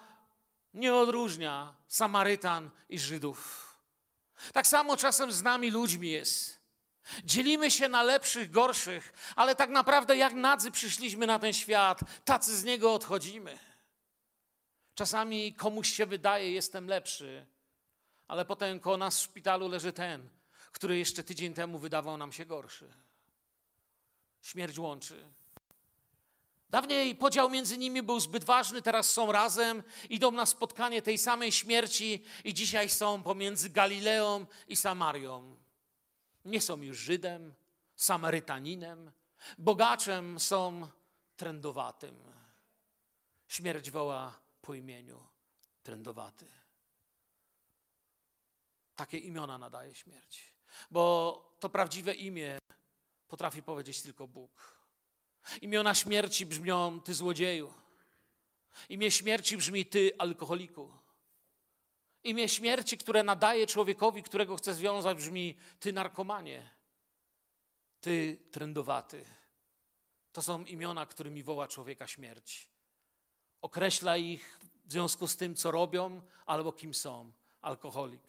nie 0.74 0.96
odróżnia 0.96 1.76
Samarytan 1.88 2.70
i 2.90 3.00
Żydów. 3.00 3.70
Tak 4.54 4.68
samo 4.68 4.98
czasem 4.98 5.32
z 5.32 5.44
nami 5.44 5.72
ludźmi 5.72 6.12
jest. 6.12 6.64
Dzielimy 7.24 7.72
się 7.72 7.90
na 7.90 8.04
lepszych, 8.04 8.52
gorszych, 8.52 9.14
ale 9.36 9.56
tak 9.56 9.70
naprawdę 9.70 10.18
jak 10.18 10.34
nadzy 10.34 10.72
przyszliśmy 10.72 11.28
na 11.28 11.40
ten 11.40 11.54
świat, 11.54 12.00
tacy 12.26 12.58
z 12.58 12.64
niego 12.64 12.94
odchodzimy. 12.94 13.60
Czasami 14.96 15.54
komuś 15.54 15.94
się 15.94 16.06
wydaje, 16.06 16.52
jestem 16.52 16.88
lepszy, 16.88 17.46
ale 18.28 18.46
potem 18.46 18.80
koło 18.80 18.98
nas 18.98 19.20
w 19.20 19.24
szpitalu 19.24 19.68
leży 19.68 19.94
ten, 19.94 20.30
który 20.72 20.98
jeszcze 20.98 21.24
tydzień 21.24 21.54
temu 21.54 21.80
wydawał 21.80 22.18
nam 22.18 22.32
się 22.32 22.46
gorszy. 22.46 22.94
Śmierć 24.42 24.80
łączy. 24.80 25.34
Dawniej 26.74 27.16
podział 27.16 27.50
między 27.50 27.78
nimi 27.78 28.04
był 28.04 28.20
zbyt 28.20 28.44
ważny, 28.44 28.82
teraz 28.82 29.12
są 29.12 29.32
razem, 29.32 29.84
idą 30.10 30.32
na 30.32 30.46
spotkanie 30.46 31.02
tej 31.02 31.18
samej 31.18 31.52
śmierci 31.52 32.24
i 32.44 32.54
dzisiaj 32.54 32.90
są 32.90 33.24
pomiędzy 33.24 33.70
Galileą 33.70 34.46
i 34.68 34.76
Samarią. 34.76 35.58
Nie 36.46 36.62
są 36.62 36.82
już 36.82 36.98
Żydem, 36.98 37.54
Samarytaninem, 37.96 39.12
bogaczem 39.58 40.40
są 40.40 40.88
trędowatym. 41.38 42.16
Śmierć 43.48 43.92
woła 43.92 44.40
po 44.62 44.74
imieniu 44.74 45.28
trędowaty. 45.84 46.48
Takie 48.96 49.18
imiona 49.18 49.58
nadaje 49.58 49.96
śmierć, 49.96 50.54
bo 50.92 51.56
to 51.60 51.70
prawdziwe 51.70 52.14
imię 52.14 52.58
potrafi 53.28 53.64
powiedzieć 53.64 54.02
tylko 54.02 54.28
Bóg. 54.28 54.83
Imiona 55.62 55.96
śmierci 55.96 56.46
brzmią 56.46 57.02
ty 57.02 57.14
złodzieju. 57.14 57.74
Imię 58.90 59.12
śmierci 59.12 59.58
brzmi 59.58 59.86
ty 59.86 60.12
alkoholiku. 60.18 60.92
Imię 62.24 62.50
śmierci, 62.50 62.98
które 62.98 63.24
nadaje 63.24 63.68
człowiekowi, 63.68 64.24
którego 64.24 64.56
chce 64.56 64.74
związać, 64.74 65.18
brzmi 65.18 65.58
ty 65.80 65.94
narkomanie. 65.94 66.70
Ty 68.02 68.38
trędowaty. 68.52 69.26
To 70.32 70.42
są 70.42 70.64
imiona, 70.64 71.06
którymi 71.06 71.44
woła 71.44 71.68
człowieka 71.68 72.08
śmierć. 72.08 72.70
Określa 73.62 74.18
ich 74.18 74.60
w 74.86 74.92
związku 74.92 75.28
z 75.28 75.38
tym, 75.38 75.56
co 75.56 75.72
robią 75.72 76.22
albo 76.46 76.72
kim 76.72 76.94
są. 76.94 77.32
Alkoholik, 77.62 78.22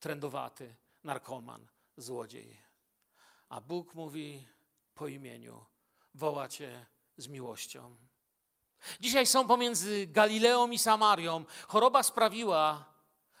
trędowaty, 0.00 0.76
narkoman, 1.04 1.68
złodziej. 1.96 2.62
A 3.48 3.60
Bóg 3.60 3.94
mówi 3.94 4.46
po 4.94 5.08
imieniu 5.08 5.64
woła 6.18 6.48
Cię 6.48 6.86
z 7.16 7.28
miłością. 7.28 7.96
Dzisiaj 9.00 9.26
są 9.26 9.46
pomiędzy 9.46 10.06
Galileą 10.06 10.70
i 10.70 10.78
Samarią. 10.78 11.44
Choroba 11.68 12.02
sprawiła, 12.02 12.84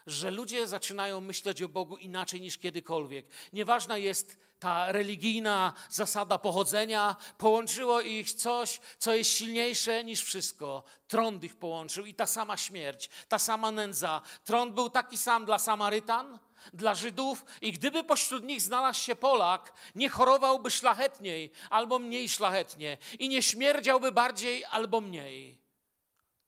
że 0.06 0.30
ludzie 0.30 0.66
zaczynają 0.66 1.20
myśleć 1.20 1.62
o 1.62 1.68
Bogu 1.68 1.96
inaczej 1.96 2.40
niż 2.40 2.58
kiedykolwiek. 2.58 3.26
Nieważna 3.52 3.98
jest 3.98 4.38
ta 4.58 4.92
religijna 4.92 5.72
zasada 5.90 6.38
pochodzenia, 6.38 7.16
połączyło 7.38 8.00
ich 8.00 8.32
coś, 8.32 8.80
co 8.98 9.14
jest 9.14 9.30
silniejsze 9.30 10.04
niż 10.04 10.22
wszystko. 10.24 10.84
Trąd 11.08 11.44
ich 11.44 11.56
połączył 11.56 12.06
i 12.06 12.14
ta 12.14 12.26
sama 12.26 12.56
śmierć, 12.56 13.10
ta 13.28 13.38
sama 13.38 13.70
nędza. 13.70 14.22
Trąd 14.44 14.74
był 14.74 14.90
taki 14.90 15.18
sam 15.18 15.44
dla 15.44 15.58
Samarytan, 15.58 16.38
dla 16.72 16.94
Żydów 16.94 17.44
i 17.60 17.72
gdyby 17.72 18.04
pośród 18.04 18.44
nich 18.44 18.60
znalazł 18.60 19.00
się 19.00 19.16
Polak, 19.16 19.72
nie 19.94 20.08
chorowałby 20.08 20.70
szlachetniej 20.70 21.52
albo 21.70 21.98
mniej 21.98 22.28
szlachetnie 22.28 22.98
i 23.18 23.28
nie 23.28 23.42
śmierdziałby 23.42 24.12
bardziej 24.12 24.64
albo 24.64 25.00
mniej. 25.00 25.58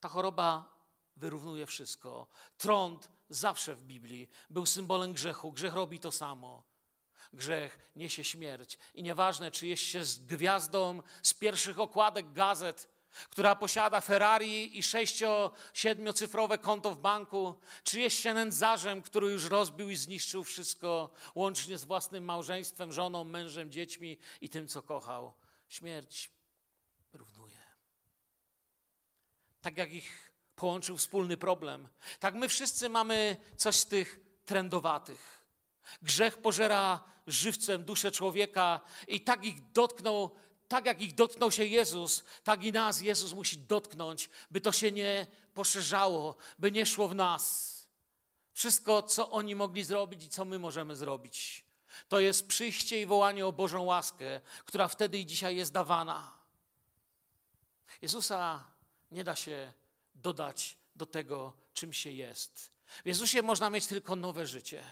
Ta 0.00 0.08
choroba 0.08 0.80
wyrównuje 1.16 1.66
wszystko. 1.66 2.26
Trąd 2.58 3.08
zawsze 3.28 3.74
w 3.74 3.82
Biblii 3.82 4.28
był 4.50 4.66
symbolem 4.66 5.12
grzechu. 5.12 5.52
Grzech 5.52 5.74
robi 5.74 6.00
to 6.00 6.12
samo. 6.12 6.62
Grzech 7.32 7.90
niesie 7.96 8.24
śmierć. 8.24 8.78
I 8.94 9.02
nieważne, 9.02 9.50
czy 9.50 9.66
jest 9.66 9.82
się 9.82 10.04
z 10.04 10.18
gwiazdą 10.18 11.02
z 11.22 11.34
pierwszych 11.34 11.80
okładek 11.80 12.32
gazet, 12.32 12.88
która 13.30 13.56
posiada 13.56 14.00
Ferrari 14.00 14.78
i 14.78 14.82
sześcio, 14.82 15.52
siedmiocyfrowe 15.74 16.58
konto 16.58 16.94
w 16.94 16.98
banku, 16.98 17.60
czy 17.84 18.00
jest 18.00 18.16
się 18.16 18.34
nędzarzem, 18.34 19.02
który 19.02 19.32
już 19.32 19.44
rozbił 19.44 19.90
i 19.90 19.96
zniszczył 19.96 20.44
wszystko, 20.44 21.10
łącznie 21.34 21.78
z 21.78 21.84
własnym 21.84 22.24
małżeństwem, 22.24 22.92
żoną, 22.92 23.24
mężem, 23.24 23.70
dziećmi 23.70 24.18
i 24.40 24.48
tym, 24.48 24.68
co 24.68 24.82
kochał. 24.82 25.34
Śmierć 25.68 26.30
równuje. 27.12 27.60
Tak 29.60 29.76
jak 29.76 29.92
ich 29.92 30.32
połączył 30.56 30.96
wspólny 30.96 31.36
problem, 31.36 31.88
tak 32.18 32.34
my 32.34 32.48
wszyscy 32.48 32.88
mamy 32.88 33.36
coś 33.56 33.76
z 33.76 33.86
tych 33.86 34.20
trendowatych. 34.44 35.44
Grzech 36.02 36.38
pożera 36.38 37.04
żywcem 37.26 37.84
duszę 37.84 38.10
człowieka 38.10 38.80
i 39.08 39.20
tak 39.20 39.44
ich 39.44 39.72
dotknął 39.72 40.36
tak 40.70 40.86
jak 40.86 41.00
ich 41.00 41.14
dotknął 41.14 41.52
się 41.52 41.64
Jezus, 41.64 42.24
tak 42.44 42.64
i 42.64 42.72
nas 42.72 43.00
Jezus 43.00 43.32
musi 43.32 43.58
dotknąć, 43.58 44.30
by 44.50 44.60
to 44.60 44.72
się 44.72 44.92
nie 44.92 45.26
poszerzało, 45.54 46.36
by 46.58 46.72
nie 46.72 46.86
szło 46.86 47.08
w 47.08 47.14
nas. 47.14 47.74
Wszystko, 48.52 49.02
co 49.02 49.30
oni 49.30 49.54
mogli 49.54 49.84
zrobić 49.84 50.24
i 50.24 50.28
co 50.28 50.44
my 50.44 50.58
możemy 50.58 50.96
zrobić, 50.96 51.64
to 52.08 52.20
jest 52.20 52.46
przyjście 52.46 53.02
i 53.02 53.06
wołanie 53.06 53.46
o 53.46 53.52
Bożą 53.52 53.82
łaskę, 53.82 54.40
która 54.64 54.88
wtedy 54.88 55.18
i 55.18 55.26
dzisiaj 55.26 55.56
jest 55.56 55.72
dawana. 55.72 56.38
Jezusa 58.02 58.64
nie 59.10 59.24
da 59.24 59.36
się 59.36 59.72
dodać 60.14 60.78
do 60.96 61.06
tego, 61.06 61.52
czym 61.74 61.92
się 61.92 62.10
jest. 62.10 62.70
W 63.04 63.06
Jezusie 63.06 63.42
można 63.42 63.70
mieć 63.70 63.86
tylko 63.86 64.16
nowe 64.16 64.46
życie. 64.46 64.84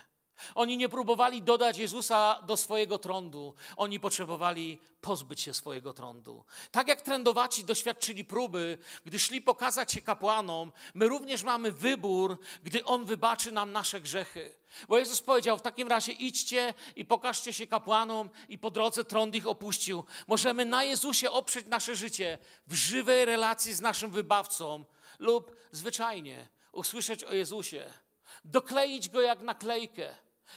Oni 0.54 0.76
nie 0.76 0.88
próbowali 0.88 1.42
dodać 1.42 1.78
Jezusa 1.78 2.42
do 2.42 2.56
swojego 2.56 2.98
trądu, 2.98 3.54
oni 3.76 4.00
potrzebowali 4.00 4.78
pozbyć 5.00 5.40
się 5.40 5.54
swojego 5.54 5.92
trądu. 5.92 6.44
Tak 6.70 6.88
jak 6.88 7.02
trędowaci 7.02 7.64
doświadczyli 7.64 8.24
próby, 8.24 8.78
gdy 9.04 9.18
szli 9.18 9.42
pokazać 9.42 9.92
się 9.92 10.02
kapłanom, 10.02 10.72
my 10.94 11.08
również 11.08 11.42
mamy 11.42 11.72
wybór, 11.72 12.38
gdy 12.62 12.84
On 12.84 13.04
wybaczy 13.04 13.52
nam 13.52 13.72
nasze 13.72 14.00
grzechy. 14.00 14.54
Bo 14.88 14.98
Jezus 14.98 15.20
powiedział, 15.20 15.58
w 15.58 15.62
takim 15.62 15.88
razie 15.88 16.12
idźcie 16.12 16.74
i 16.96 17.04
pokażcie 17.04 17.52
się 17.52 17.66
kapłanom 17.66 18.30
i 18.48 18.58
po 18.58 18.70
drodze 18.70 19.04
trąd 19.04 19.34
ich 19.34 19.46
opuścił. 19.46 20.04
Możemy 20.26 20.64
na 20.64 20.84
Jezusie 20.84 21.30
oprzeć 21.30 21.66
nasze 21.66 21.96
życie 21.96 22.38
w 22.66 22.74
żywej 22.74 23.24
relacji 23.24 23.74
z 23.74 23.80
naszym 23.80 24.10
wybawcą 24.10 24.84
lub 25.18 25.56
zwyczajnie 25.72 26.48
usłyszeć 26.72 27.24
o 27.24 27.34
Jezusie, 27.34 27.92
dokleić 28.44 29.08
Go 29.08 29.20
jak 29.20 29.40
naklejkę, 29.40 30.14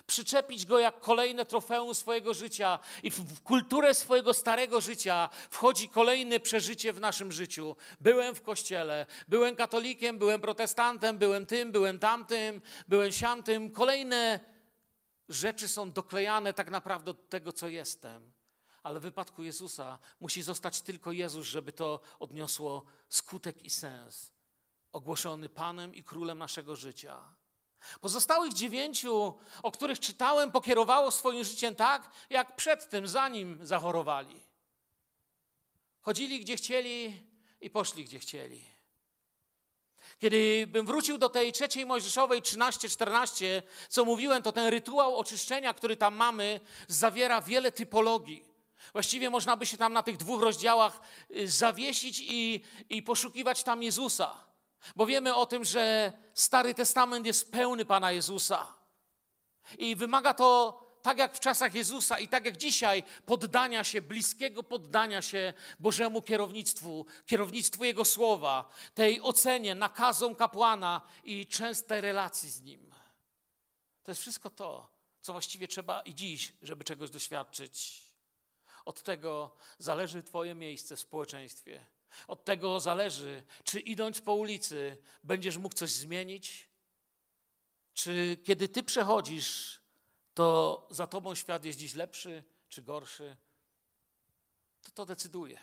przyczepić 0.08 0.66
go 0.66 0.80
jak 0.80 1.00
kolejne 1.00 1.46
trofeum 1.46 1.96
swojego 1.96 2.34
życia 2.34 2.80
i 3.04 3.12
w 3.12 3.42
kulturę 3.42 3.94
swojego 3.94 4.34
starego 4.34 4.82
życia 4.82 5.30
wchodzi 5.50 5.90
kolejne 5.90 6.40
przeżycie 6.40 6.94
w 6.94 7.00
naszym 7.00 7.32
życiu. 7.32 7.76
Byłem 8.02 8.36
w 8.36 8.42
kościele, 8.42 9.06
byłem 9.28 9.56
katolikiem, 9.56 10.18
byłem 10.18 10.42
protestantem, 10.42 11.18
byłem 11.18 11.46
tym, 11.46 11.72
byłem 11.72 12.00
tamtym, 12.00 12.62
byłem 12.88 13.12
siamtym. 13.12 13.72
Kolejne 13.72 14.40
rzeczy 15.30 15.68
są 15.68 15.92
doklejane 15.92 16.54
tak 16.54 16.70
naprawdę 16.70 17.14
do 17.14 17.14
tego, 17.14 17.54
co 17.54 17.68
jestem. 17.68 18.32
Ale 18.84 19.00
w 19.00 19.04
wypadku 19.04 19.44
Jezusa 19.44 20.00
musi 20.20 20.42
zostać 20.42 20.82
tylko 20.82 21.12
Jezus, 21.12 21.48
żeby 21.48 21.72
to 21.72 22.00
odniosło 22.20 22.86
skutek 23.10 23.64
i 23.64 23.70
sens. 23.70 24.32
ogłoszony 24.92 25.50
Panem 25.50 25.96
i 25.96 26.04
Królem 26.04 26.38
naszego 26.38 26.76
życia. 26.76 27.41
Pozostałych 28.02 28.54
dziewięciu, 28.54 29.34
o 29.64 29.72
których 29.72 30.00
czytałem, 30.00 30.52
pokierowało 30.52 31.12
swoim 31.12 31.44
życiem 31.44 31.76
tak, 31.76 32.12
jak 32.30 32.56
przedtem, 32.56 33.08
zanim 33.08 33.60
zachorowali. 33.62 34.42
Chodzili 36.02 36.40
gdzie 36.40 36.56
chcieli 36.56 37.24
i 37.62 37.70
poszli 37.70 38.06
gdzie 38.06 38.20
chcieli. 38.20 38.72
Kiedy 40.20 40.68
bym 40.68 40.86
wrócił 40.86 41.18
do 41.18 41.30
tej 41.30 41.52
trzeciej 41.52 41.86
Mojżeszowej 41.86 42.42
13-14, 42.42 43.62
co 43.90 44.06
mówiłem, 44.06 44.44
to 44.44 44.52
ten 44.52 44.68
rytuał 44.68 45.18
oczyszczenia, 45.18 45.74
który 45.74 45.98
tam 45.98 46.16
mamy, 46.16 46.60
zawiera 46.88 47.42
wiele 47.42 47.72
typologii. 47.72 48.46
Właściwie 48.94 49.30
można 49.30 49.58
by 49.58 49.66
się 49.66 49.78
tam 49.78 49.94
na 49.94 50.04
tych 50.04 50.18
dwóch 50.18 50.42
rozdziałach 50.42 51.02
y, 51.32 51.48
zawiesić 51.48 52.20
i, 52.20 52.62
i 52.90 53.04
poszukiwać 53.04 53.64
tam 53.64 53.84
Jezusa. 53.84 54.51
Bo 54.96 55.06
wiemy 55.06 55.36
o 55.36 55.46
tym, 55.46 55.66
że 55.66 56.14
Stary 56.34 56.74
Testament 56.74 57.26
jest 57.26 57.52
pełny 57.52 57.86
Pana 57.86 58.12
Jezusa. 58.12 58.74
I 59.78 59.96
wymaga 59.96 60.34
to, 60.34 60.82
tak 61.02 61.18
jak 61.18 61.36
w 61.36 61.40
czasach 61.40 61.74
Jezusa 61.74 62.20
i 62.20 62.28
tak 62.28 62.46
jak 62.46 62.58
dzisiaj, 62.58 63.04
poddania 63.26 63.84
się, 63.84 64.02
bliskiego 64.02 64.64
poddania 64.64 65.22
się 65.22 65.54
Bożemu 65.80 66.22
kierownictwu, 66.22 67.06
kierownictwu 67.26 67.84
Jego 67.84 68.06
słowa, 68.06 68.70
tej 68.94 69.22
ocenie, 69.22 69.76
nakazom 69.76 70.36
kapłana 70.36 71.02
i 71.24 71.48
częstej 71.48 72.02
relacji 72.02 72.50
z 72.50 72.62
Nim. 72.62 72.92
To 74.04 74.12
jest 74.12 74.22
wszystko 74.22 74.50
to, 74.50 74.92
co 75.22 75.32
właściwie 75.32 75.68
trzeba 75.68 76.02
i 76.02 76.16
dziś, 76.16 76.54
żeby 76.62 76.84
czegoś 76.84 77.10
doświadczyć. 77.10 78.04
Od 78.86 79.04
tego 79.04 79.56
zależy 79.78 80.24
Twoje 80.24 80.56
miejsce 80.56 80.96
w 80.96 81.00
społeczeństwie. 81.00 81.86
Od 82.28 82.46
tego 82.46 82.80
zależy, 82.80 83.44
czy 83.64 83.80
idąc 83.80 84.22
po 84.22 84.34
ulicy 84.34 84.98
będziesz 85.24 85.58
mógł 85.58 85.76
coś 85.76 85.92
zmienić, 85.92 86.70
czy 87.94 88.38
kiedy 88.44 88.70
Ty 88.70 88.84
przechodzisz, 88.84 89.82
to 90.34 90.88
za 90.92 91.08
Tobą 91.08 91.36
świat 91.36 91.66
jest 91.66 91.80
dziś 91.80 91.96
lepszy 91.96 92.44
czy 92.70 92.82
gorszy. 92.82 93.38
To 94.82 94.92
to 94.92 95.06
decyduje. 95.06 95.60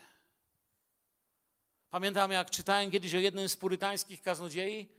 Pamiętam, 1.89 2.31
jak 2.31 2.49
czytałem 2.49 2.91
kiedyś 2.91 3.15
o 3.15 3.17
jednym 3.17 3.49
z 3.49 3.57
purytańskich 3.57 4.21
kaznodziei, 4.21 4.89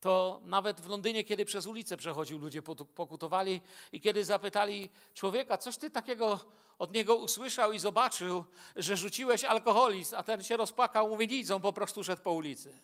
to 0.00 0.40
nawet 0.44 0.80
w 0.80 0.88
Londynie, 0.88 1.24
kiedy 1.24 1.44
przez 1.44 1.66
ulicę 1.66 1.96
przechodził, 1.96 2.38
ludzie 2.38 2.62
pokutowali 2.94 3.60
i 3.92 4.00
kiedy 4.00 4.24
zapytali 4.24 4.90
człowieka, 5.14 5.58
coś 5.58 5.76
ty 5.76 5.90
takiego 5.90 6.44
od 6.78 6.92
niego 6.92 7.16
usłyszał 7.16 7.72
i 7.72 7.78
zobaczył, 7.78 8.44
że 8.76 8.96
rzuciłeś 8.96 9.44
alkoholizm, 9.44 10.14
a 10.16 10.22
ten 10.22 10.44
się 10.44 10.56
rozpłakał, 10.56 11.08
mówi 11.08 11.28
nic, 11.28 11.50
on 11.50 11.62
po 11.62 11.72
prostu 11.72 12.04
szedł 12.04 12.22
po 12.22 12.32
ulicy. 12.32 12.78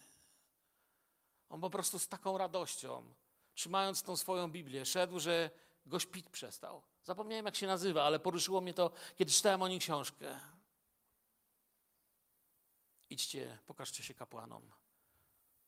On 1.48 1.60
po 1.60 1.70
prostu 1.70 1.98
z 1.98 2.08
taką 2.08 2.38
radością, 2.38 3.14
trzymając 3.54 4.02
tą 4.02 4.16
swoją 4.16 4.50
Biblię, 4.50 4.86
szedł, 4.86 5.20
że 5.20 5.50
goś 5.86 6.06
pit 6.06 6.30
przestał. 6.30 6.82
Zapomniałem, 7.02 7.46
jak 7.46 7.56
się 7.56 7.66
nazywa, 7.66 8.04
ale 8.04 8.20
poruszyło 8.20 8.60
mnie 8.60 8.74
to, 8.74 8.90
kiedy 9.16 9.32
czytałem 9.32 9.62
o 9.62 9.68
nim 9.68 9.78
książkę. 9.78 10.40
Idźcie, 13.10 13.58
pokażcie 13.66 14.02
się 14.02 14.14
kapłanom. 14.14 14.72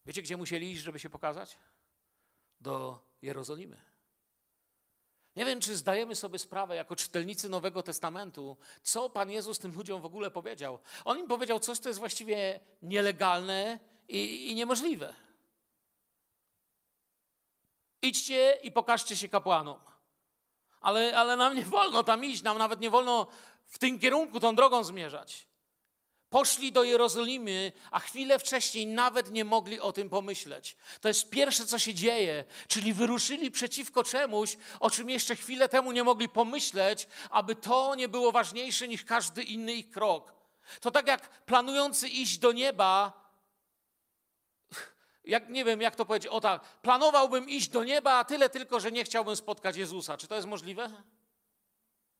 Wiecie, 0.06 0.22
gdzie 0.22 0.36
musieli 0.36 0.72
iść, 0.72 0.82
żeby 0.82 0.98
się 0.98 1.10
pokazać? 1.10 1.58
Do 2.60 2.98
Jerozolimy. 3.22 3.93
Nie 5.36 5.44
wiem, 5.44 5.60
czy 5.60 5.76
zdajemy 5.76 6.16
sobie 6.16 6.38
sprawę, 6.38 6.76
jako 6.76 6.96
czytelnicy 6.96 7.48
Nowego 7.48 7.82
Testamentu, 7.82 8.56
co 8.82 9.10
Pan 9.10 9.30
Jezus 9.30 9.58
tym 9.58 9.74
ludziom 9.74 10.00
w 10.00 10.04
ogóle 10.04 10.30
powiedział. 10.30 10.78
On 11.04 11.18
im 11.18 11.26
powiedział 11.26 11.60
coś, 11.60 11.78
co 11.78 11.88
jest 11.88 11.98
właściwie 11.98 12.60
nielegalne 12.82 13.78
i, 14.08 14.50
i 14.50 14.54
niemożliwe. 14.54 15.14
Idźcie 18.02 18.58
i 18.62 18.72
pokażcie 18.72 19.16
się 19.16 19.28
kapłanom. 19.28 19.80
Ale, 20.80 21.16
ale 21.16 21.36
nam 21.36 21.56
nie 21.56 21.64
wolno 21.64 22.04
tam 22.04 22.24
iść, 22.24 22.42
nam 22.42 22.58
nawet 22.58 22.80
nie 22.80 22.90
wolno 22.90 23.26
w 23.66 23.78
tym 23.78 23.98
kierunku, 23.98 24.40
tą 24.40 24.54
drogą 24.54 24.84
zmierzać. 24.84 25.46
Poszli 26.34 26.72
do 26.72 26.84
Jerozolimy, 26.84 27.72
a 27.90 28.00
chwilę 28.00 28.38
wcześniej 28.38 28.86
nawet 28.86 29.30
nie 29.30 29.44
mogli 29.44 29.80
o 29.80 29.92
tym 29.92 30.08
pomyśleć. 30.08 30.76
To 31.00 31.08
jest 31.08 31.30
pierwsze, 31.30 31.66
co 31.66 31.78
się 31.78 31.94
dzieje, 31.94 32.44
czyli 32.68 32.92
wyruszyli 32.92 33.50
przeciwko 33.50 34.04
czemuś, 34.04 34.56
o 34.80 34.90
czym 34.90 35.10
jeszcze 35.10 35.36
chwilę 35.36 35.68
temu 35.68 35.92
nie 35.92 36.04
mogli 36.04 36.28
pomyśleć, 36.28 37.08
aby 37.30 37.54
to 37.54 37.94
nie 37.94 38.08
było 38.08 38.32
ważniejsze 38.32 38.88
niż 38.88 39.04
każdy 39.04 39.42
inny 39.42 39.74
ich 39.74 39.90
krok. 39.90 40.34
To 40.80 40.90
tak 40.90 41.06
jak 41.06 41.44
planujący 41.44 42.08
iść 42.08 42.38
do 42.38 42.52
nieba, 42.52 43.12
jak 45.24 45.48
nie 45.48 45.64
wiem, 45.64 45.80
jak 45.80 45.96
to 45.96 46.04
powiedzieć, 46.04 46.28
o 46.28 46.40
tak, 46.40 46.78
planowałbym 46.82 47.48
iść 47.48 47.68
do 47.68 47.84
nieba, 47.84 48.12
a 48.12 48.24
tyle 48.24 48.50
tylko, 48.50 48.80
że 48.80 48.92
nie 48.92 49.04
chciałbym 49.04 49.36
spotkać 49.36 49.76
Jezusa. 49.76 50.16
Czy 50.16 50.28
to 50.28 50.34
jest 50.34 50.48
możliwe? 50.48 51.02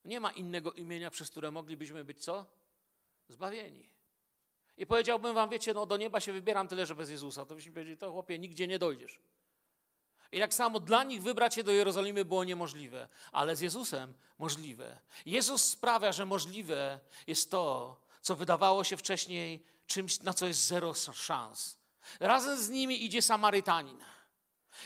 Nie 0.04 0.20
ma 0.20 0.30
innego 0.30 0.72
imienia, 0.72 1.10
przez 1.10 1.30
które 1.30 1.50
moglibyśmy 1.50 2.04
być 2.04 2.24
co? 2.24 2.46
Zbawieni. 3.28 3.93
I 4.76 4.86
powiedziałbym 4.86 5.34
wam, 5.34 5.50
wiecie, 5.50 5.74
no 5.74 5.86
do 5.86 5.96
nieba 5.96 6.20
się 6.20 6.32
wybieram 6.32 6.68
tyle, 6.68 6.86
że 6.86 6.94
bez 6.94 7.10
Jezusa. 7.10 7.46
To 7.46 7.54
byśmy 7.54 7.72
powiedzieli, 7.72 7.96
to 7.96 8.12
chłopie, 8.12 8.38
nigdzie 8.38 8.66
nie 8.66 8.78
dojdziesz. 8.78 9.18
I 10.32 10.40
tak 10.40 10.54
samo 10.54 10.80
dla 10.80 11.04
nich 11.04 11.22
wybrać 11.22 11.54
się 11.54 11.64
do 11.64 11.72
Jerozolimy 11.72 12.24
było 12.24 12.44
niemożliwe, 12.44 13.08
ale 13.32 13.56
z 13.56 13.60
Jezusem 13.60 14.14
możliwe. 14.38 14.98
Jezus 15.26 15.64
sprawia, 15.64 16.12
że 16.12 16.26
możliwe 16.26 17.00
jest 17.26 17.50
to, 17.50 17.96
co 18.20 18.36
wydawało 18.36 18.84
się 18.84 18.96
wcześniej 18.96 19.64
czymś, 19.86 20.20
na 20.20 20.34
co 20.34 20.46
jest 20.46 20.66
zero 20.66 20.94
szans. 20.94 21.78
Razem 22.20 22.62
z 22.62 22.68
nimi 22.68 23.04
idzie 23.04 23.22
Samarytanin. 23.22 23.98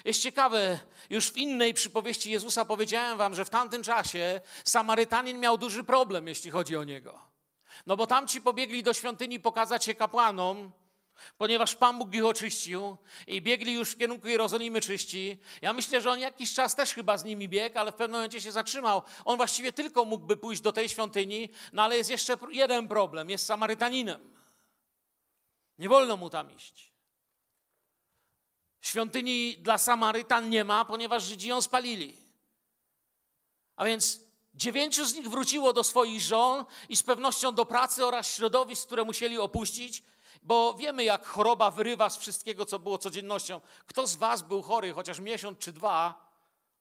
Jest 0.05 0.22
ciekawe, 0.22 0.79
już 1.11 1.31
w 1.31 1.37
innej 1.37 1.74
przypowieści 1.74 2.31
Jezusa 2.31 2.64
powiedziałem 2.64 3.18
wam, 3.18 3.35
że 3.35 3.44
w 3.44 3.51
tamtym 3.51 3.83
czasie 3.83 4.40
Samarytanin 4.64 5.40
miał 5.40 5.59
duży 5.59 5.85
problem, 5.85 6.29
jeśli 6.29 6.51
chodzi 6.51 6.77
o 6.77 6.85
niego. 6.85 7.28
No 7.87 7.97
bo 7.97 8.07
tamci 8.07 8.41
pobiegli 8.41 8.83
do 8.83 8.95
świątyni 8.95 9.41
pokazać 9.41 9.85
się 9.85 9.95
kapłanom, 9.95 10.73
ponieważ 11.38 11.75
Pan 11.75 11.99
Bóg 11.99 12.14
ich 12.14 12.25
oczyścił 12.25 12.97
i 13.27 13.43
biegli 13.43 13.73
już 13.75 13.91
w 13.91 13.99
kierunku 13.99 14.29
Jerozolimy 14.29 14.81
czyści. 14.81 15.38
Ja 15.62 15.73
myślę, 15.73 16.01
że 16.01 16.11
on 16.11 16.21
jakiś 16.21 16.55
czas 16.55 16.77
też 16.77 16.95
chyba 16.95 17.19
z 17.19 17.25
nimi 17.25 17.49
biegł, 17.49 17.79
ale 17.79 17.93
w 17.93 17.95
pewnym 17.95 18.19
momencie 18.19 18.41
się 18.41 18.53
zatrzymał. 18.53 19.03
On 19.25 19.37
właściwie 19.37 19.73
tylko 19.73 20.05
mógłby 20.05 20.37
pójść 20.37 20.62
do 20.62 20.73
tej 20.73 20.88
świątyni, 20.88 21.49
no 21.73 21.83
ale 21.83 21.97
jest 21.97 22.11
jeszcze 22.11 22.37
jeden 22.51 22.88
problem, 22.88 23.31
jest 23.31 23.47
Samarytaninem. 23.47 24.35
Nie 25.79 25.88
wolno 25.88 26.17
mu 26.17 26.31
tam 26.31 26.57
iść. 26.57 26.93
Świątyni 28.81 29.57
dla 29.59 29.79
Samarytan 29.79 30.51
nie 30.51 30.64
ma, 30.64 30.85
ponieważ 30.85 31.25
Żydzi 31.25 31.49
ją 31.49 31.62
spalili. 31.62 32.17
A 33.77 33.85
więc 33.85 34.28
Dziewięciu 34.59 35.05
z 35.05 35.14
nich 35.14 35.29
wróciło 35.29 35.73
do 35.73 35.85
swoich 35.85 36.21
żon 36.21 36.64
i 36.88 36.97
z 36.97 37.03
pewnością 37.03 37.55
do 37.55 37.66
pracy 37.66 38.07
oraz 38.07 38.35
środowisk, 38.35 38.87
które 38.87 39.05
musieli 39.05 39.38
opuścić, 39.38 40.03
bo 40.42 40.75
wiemy, 40.75 41.05
jak 41.05 41.27
choroba 41.27 41.71
wyrywa 41.71 42.11
z 42.11 42.16
wszystkiego, 42.16 42.66
co 42.66 42.79
było 42.79 42.99
codziennością. 42.99 43.61
Kto 43.87 44.07
z 44.07 44.16
Was 44.16 44.42
był 44.42 44.62
chory 44.62 44.92
chociaż 44.92 45.21
miesiąc 45.21 45.59
czy 45.59 45.73
dwa, 45.73 46.31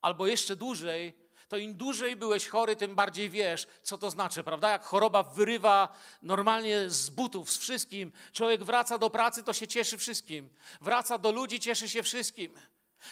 albo 0.02 0.28
jeszcze 0.28 0.56
dłużej, 0.56 1.14
to 1.48 1.58
im 1.58 1.74
dłużej 1.74 2.16
byłeś 2.16 2.48
chory, 2.48 2.76
tym 2.76 2.96
bardziej 2.96 3.30
wiesz, 3.30 3.68
co 3.84 3.98
to 3.98 4.12
znaczy, 4.12 4.44
prawda? 4.44 4.70
Jak 4.70 4.84
choroba 4.84 5.24
wyrywa 5.24 5.90
normalnie 6.22 6.90
z 6.90 7.10
butów, 7.10 7.52
z 7.52 7.58
wszystkim. 7.58 8.12
Człowiek 8.34 8.64
wraca 8.64 8.98
do 8.98 9.10
pracy, 9.10 9.44
to 9.44 9.54
się 9.54 9.68
cieszy 9.68 9.98
wszystkim. 9.98 10.50
Wraca 10.82 11.18
do 11.18 11.32
ludzi, 11.32 11.60
cieszy 11.60 11.90
się 11.90 12.04
wszystkim. 12.04 12.54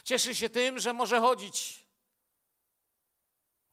Cieszy 0.03 0.35
się 0.35 0.49
tym, 0.49 0.79
że 0.79 0.93
może 0.93 1.19
chodzić 1.19 1.84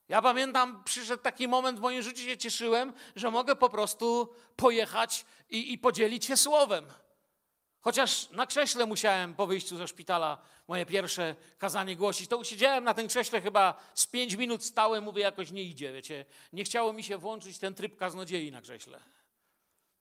ja 0.08 0.22
pamiętam, 0.22 0.84
przyszedł 0.84 1.22
taki 1.22 1.48
moment 1.48 1.78
w 1.78 1.82
moim 1.82 2.02
życiu, 2.02 2.22
się 2.22 2.38
cieszyłem, 2.38 2.92
że 3.16 3.30
mogę 3.30 3.56
po 3.56 3.68
prostu 3.68 4.34
pojechać 4.56 5.24
i, 5.50 5.72
i 5.72 5.78
podzielić 5.78 6.24
się 6.24 6.36
słowem. 6.36 6.86
Chociaż 7.80 8.30
na 8.30 8.46
krześle 8.46 8.86
musiałem 8.86 9.34
po 9.34 9.46
wyjściu 9.46 9.76
ze 9.76 9.88
szpitala 9.88 10.38
moje 10.68 10.86
pierwsze 10.86 11.36
kazanie 11.58 11.96
głosić, 11.96 12.28
to 12.28 12.38
usiedziałem 12.38 12.84
na 12.84 12.94
tym 12.94 13.08
krześle 13.08 13.40
chyba 13.40 13.74
z 13.94 14.06
pięć 14.06 14.34
minut 14.34 14.64
stałem, 14.64 15.04
mówię, 15.04 15.22
jakoś 15.22 15.50
nie 15.50 15.62
idzie, 15.62 15.92
wiecie. 15.92 16.24
Nie 16.52 16.64
chciało 16.64 16.92
mi 16.92 17.04
się 17.04 17.18
włączyć 17.18 17.58
ten 17.58 17.74
tryb 17.74 17.96
kaznodziei 17.96 18.52
na 18.52 18.60
krześle. 18.60 19.00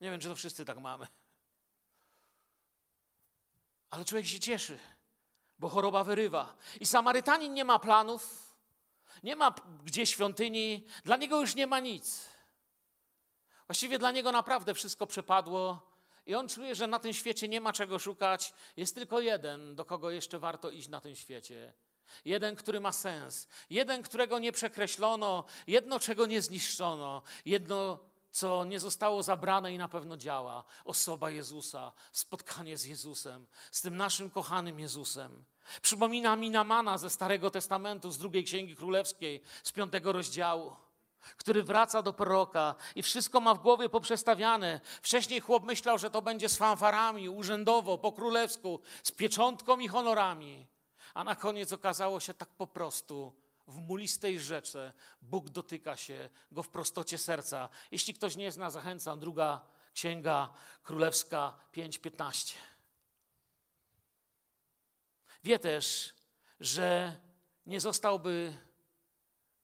Nie 0.00 0.10
wiem, 0.10 0.20
czy 0.20 0.28
to 0.28 0.34
wszyscy 0.34 0.64
tak 0.64 0.78
mamy. 0.78 1.06
Ale 3.90 4.04
człowiek 4.04 4.26
się 4.26 4.40
cieszy, 4.40 4.78
bo 5.58 5.68
choroba 5.68 6.04
wyrywa. 6.04 6.56
I 6.80 6.86
Samarytanin 6.86 7.54
nie 7.54 7.64
ma 7.64 7.78
planów, 7.78 8.51
nie 9.22 9.36
ma 9.36 9.54
gdzie 9.84 10.06
świątyni, 10.06 10.86
dla 11.04 11.16
niego 11.16 11.40
już 11.40 11.54
nie 11.54 11.66
ma 11.66 11.80
nic. 11.80 12.28
Właściwie 13.66 13.98
dla 13.98 14.10
niego 14.10 14.32
naprawdę 14.32 14.74
wszystko 14.74 15.06
przepadło 15.06 15.92
i 16.26 16.34
on 16.34 16.48
czuje, 16.48 16.74
że 16.74 16.86
na 16.86 16.98
tym 16.98 17.12
świecie 17.12 17.48
nie 17.48 17.60
ma 17.60 17.72
czego 17.72 17.98
szukać. 17.98 18.54
Jest 18.76 18.94
tylko 18.94 19.20
jeden, 19.20 19.74
do 19.74 19.84
kogo 19.84 20.10
jeszcze 20.10 20.38
warto 20.38 20.70
iść 20.70 20.88
na 20.88 21.00
tym 21.00 21.16
świecie. 21.16 21.72
Jeden, 22.24 22.56
który 22.56 22.80
ma 22.80 22.92
sens. 22.92 23.48
Jeden, 23.70 24.02
którego 24.02 24.38
nie 24.38 24.52
przekreślono. 24.52 25.44
Jedno, 25.66 26.00
czego 26.00 26.26
nie 26.26 26.42
zniszczono. 26.42 27.22
Jedno, 27.44 27.98
co 28.30 28.64
nie 28.64 28.80
zostało 28.80 29.22
zabrane 29.22 29.72
i 29.72 29.78
na 29.78 29.88
pewno 29.88 30.16
działa. 30.16 30.64
Osoba 30.84 31.30
Jezusa, 31.30 31.92
spotkanie 32.12 32.78
z 32.78 32.84
Jezusem, 32.84 33.46
z 33.70 33.80
tym 33.80 33.96
naszym 33.96 34.30
kochanym 34.30 34.80
Jezusem. 34.80 35.44
Przypomina 35.82 36.36
mi 36.36 36.50
Namana 36.50 36.98
ze 36.98 37.10
Starego 37.10 37.50
Testamentu, 37.50 38.10
z 38.10 38.18
drugiej 38.18 38.44
Księgi 38.44 38.76
Królewskiej, 38.76 39.42
z 39.62 39.72
piątego 39.72 40.12
rozdziału, 40.12 40.76
który 41.36 41.62
wraca 41.62 42.02
do 42.02 42.12
proroka 42.12 42.74
i 42.94 43.02
wszystko 43.02 43.40
ma 43.40 43.54
w 43.54 43.62
głowie 43.62 43.88
poprzestawiane. 43.88 44.80
Wcześniej 45.02 45.40
chłop 45.40 45.64
myślał, 45.64 45.98
że 45.98 46.10
to 46.10 46.22
będzie 46.22 46.48
z 46.48 46.56
fanfarami, 46.56 47.28
urzędowo, 47.28 47.98
po 47.98 48.12
królewsku, 48.12 48.80
z 49.02 49.12
pieczątką 49.12 49.78
i 49.78 49.88
honorami. 49.88 50.66
A 51.14 51.24
na 51.24 51.36
koniec 51.36 51.72
okazało 51.72 52.20
się 52.20 52.34
tak 52.34 52.48
po 52.48 52.66
prostu, 52.66 53.32
w 53.66 53.76
mulistej 53.76 54.40
rzece 54.40 54.92
Bóg 55.22 55.50
dotyka 55.50 55.96
się 55.96 56.30
go 56.52 56.62
w 56.62 56.68
prostocie 56.68 57.18
serca. 57.18 57.68
Jeśli 57.90 58.14
ktoś 58.14 58.36
nie 58.36 58.52
zna, 58.52 58.70
zachęcam. 58.70 59.20
Druga 59.20 59.60
księga 59.94 60.48
królewska 60.82 61.54
5:15. 61.72 62.54
Wie 65.44 65.58
też, 65.58 66.14
że 66.60 67.16
nie 67.66 67.80
zostałby 67.80 68.56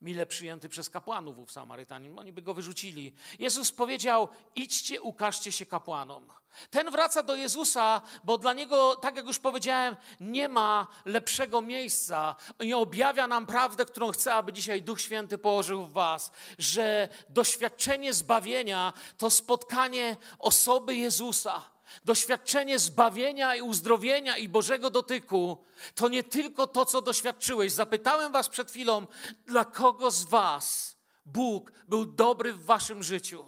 mile 0.00 0.26
przyjęty 0.26 0.68
przez 0.68 0.90
kapłanów 0.90 1.38
ów 1.38 1.52
Samarytanin. 1.52 2.18
Oni 2.18 2.32
by 2.32 2.42
go 2.42 2.54
wyrzucili. 2.54 3.14
Jezus 3.38 3.72
powiedział: 3.72 4.28
idźcie, 4.54 5.02
ukażcie 5.02 5.52
się 5.52 5.66
kapłanom. 5.66 6.32
Ten 6.70 6.90
wraca 6.90 7.22
do 7.22 7.34
Jezusa, 7.34 8.02
bo 8.24 8.38
dla 8.38 8.52
niego, 8.52 8.96
tak 8.96 9.16
jak 9.16 9.26
już 9.26 9.38
powiedziałem, 9.38 9.96
nie 10.20 10.48
ma 10.48 10.86
lepszego 11.04 11.60
miejsca. 11.60 12.36
I 12.60 12.74
objawia 12.74 13.26
nam 13.26 13.46
prawdę, 13.46 13.84
którą 13.84 14.10
chce, 14.10 14.34
aby 14.34 14.52
dzisiaj 14.52 14.82
Duch 14.82 15.00
Święty 15.00 15.38
położył 15.38 15.86
w 15.86 15.92
Was, 15.92 16.32
że 16.58 17.08
doświadczenie 17.28 18.14
zbawienia 18.14 18.92
to 19.18 19.30
spotkanie 19.30 20.16
osoby 20.38 20.96
Jezusa. 20.96 21.77
Doświadczenie 22.04 22.78
zbawienia 22.78 23.56
i 23.56 23.62
uzdrowienia 23.62 24.36
i 24.36 24.48
Bożego 24.48 24.90
dotyku 24.90 25.64
to 25.94 26.08
nie 26.08 26.24
tylko 26.24 26.66
to, 26.66 26.86
co 26.86 27.02
doświadczyłeś. 27.02 27.72
Zapytałem 27.72 28.32
Was 28.32 28.48
przed 28.48 28.70
chwilą, 28.70 29.06
dla 29.46 29.64
kogo 29.64 30.10
z 30.10 30.24
Was 30.24 30.96
Bóg 31.26 31.72
był 31.88 32.06
dobry 32.06 32.52
w 32.52 32.64
Waszym 32.64 33.02
życiu? 33.02 33.44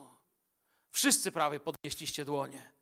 Wszyscy 0.90 1.32
prawie 1.32 1.60
podnieśliście 1.60 2.24
dłonie. 2.24 2.72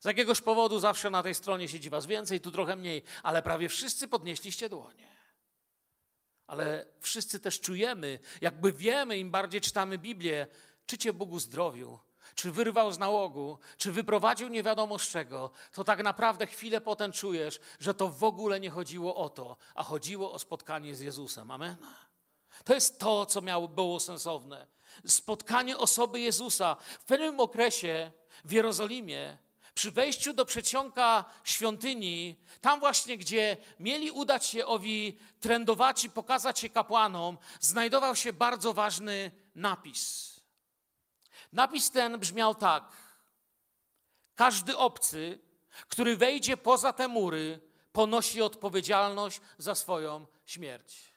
Z 0.00 0.04
jakiegoś 0.04 0.40
powodu 0.40 0.80
zawsze 0.80 1.10
na 1.10 1.22
tej 1.22 1.34
stronie 1.34 1.68
siedzi 1.68 1.90
Was 1.90 2.06
więcej, 2.06 2.40
tu 2.40 2.50
trochę 2.50 2.76
mniej, 2.76 3.02
ale 3.22 3.42
prawie 3.42 3.68
wszyscy 3.68 4.08
podnieśliście 4.08 4.68
dłonie. 4.68 5.08
Ale 6.46 6.86
wszyscy 7.00 7.40
też 7.40 7.60
czujemy, 7.60 8.18
jakby 8.40 8.72
wiemy, 8.72 9.18
im 9.18 9.30
bardziej 9.30 9.60
czytamy 9.60 9.98
Biblię, 9.98 10.46
czy 10.86 10.98
Cię 10.98 11.12
Bóg 11.12 11.32
uzdrowił, 11.32 11.98
czy 12.38 12.52
wyrwał 12.52 12.92
z 12.92 12.98
nałogu, 12.98 13.58
czy 13.78 13.92
wyprowadził 13.92 14.48
nie 14.48 14.62
wiadomo 14.62 14.98
z 14.98 15.08
czego, 15.08 15.50
to 15.72 15.84
tak 15.84 16.02
naprawdę 16.02 16.46
chwilę 16.46 16.80
potem 16.80 17.12
czujesz, 17.12 17.60
że 17.80 17.94
to 17.94 18.08
w 18.08 18.24
ogóle 18.24 18.60
nie 18.60 18.70
chodziło 18.70 19.16
o 19.16 19.28
to, 19.28 19.56
a 19.74 19.82
chodziło 19.82 20.32
o 20.32 20.38
spotkanie 20.38 20.94
z 20.94 21.00
Jezusem. 21.00 21.50
Amen? 21.50 21.76
To 22.64 22.74
jest 22.74 22.98
to, 22.98 23.26
co 23.26 23.40
miało, 23.40 23.68
było 23.68 24.00
sensowne. 24.00 24.66
Spotkanie 25.06 25.78
osoby 25.78 26.20
Jezusa. 26.20 26.76
W 27.00 27.04
pewnym 27.04 27.40
okresie 27.40 28.10
w 28.44 28.52
Jerozolimie, 28.52 29.38
przy 29.74 29.90
wejściu 29.90 30.32
do 30.32 30.44
przedsionka 30.44 31.24
świątyni, 31.44 32.36
tam 32.60 32.80
właśnie, 32.80 33.18
gdzie 33.18 33.56
mieli 33.80 34.10
udać 34.10 34.46
się 34.46 34.66
owi 34.66 35.18
trędowaci, 35.40 36.10
pokazać 36.10 36.58
się 36.58 36.68
kapłanom, 36.68 37.38
znajdował 37.60 38.16
się 38.16 38.32
bardzo 38.32 38.74
ważny 38.74 39.30
napis. 39.54 40.37
Napis 41.52 41.90
ten 41.90 42.18
brzmiał 42.18 42.54
tak: 42.54 42.92
Każdy 44.34 44.76
obcy, 44.76 45.38
który 45.88 46.16
wejdzie 46.16 46.56
poza 46.56 46.92
te 46.92 47.08
mury, 47.08 47.60
ponosi 47.92 48.42
odpowiedzialność 48.42 49.40
za 49.58 49.74
swoją 49.74 50.26
śmierć. 50.46 51.12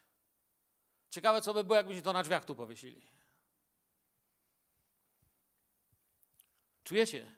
Ciekawe, 1.10 1.42
co 1.42 1.54
by 1.54 1.64
było, 1.64 1.76
jakbyśmy 1.76 2.02
to 2.02 2.14
na 2.14 2.24
drzwiach 2.24 2.46
tu 2.46 2.56
powiesili. 2.56 3.02
Czujecie? 6.84 7.36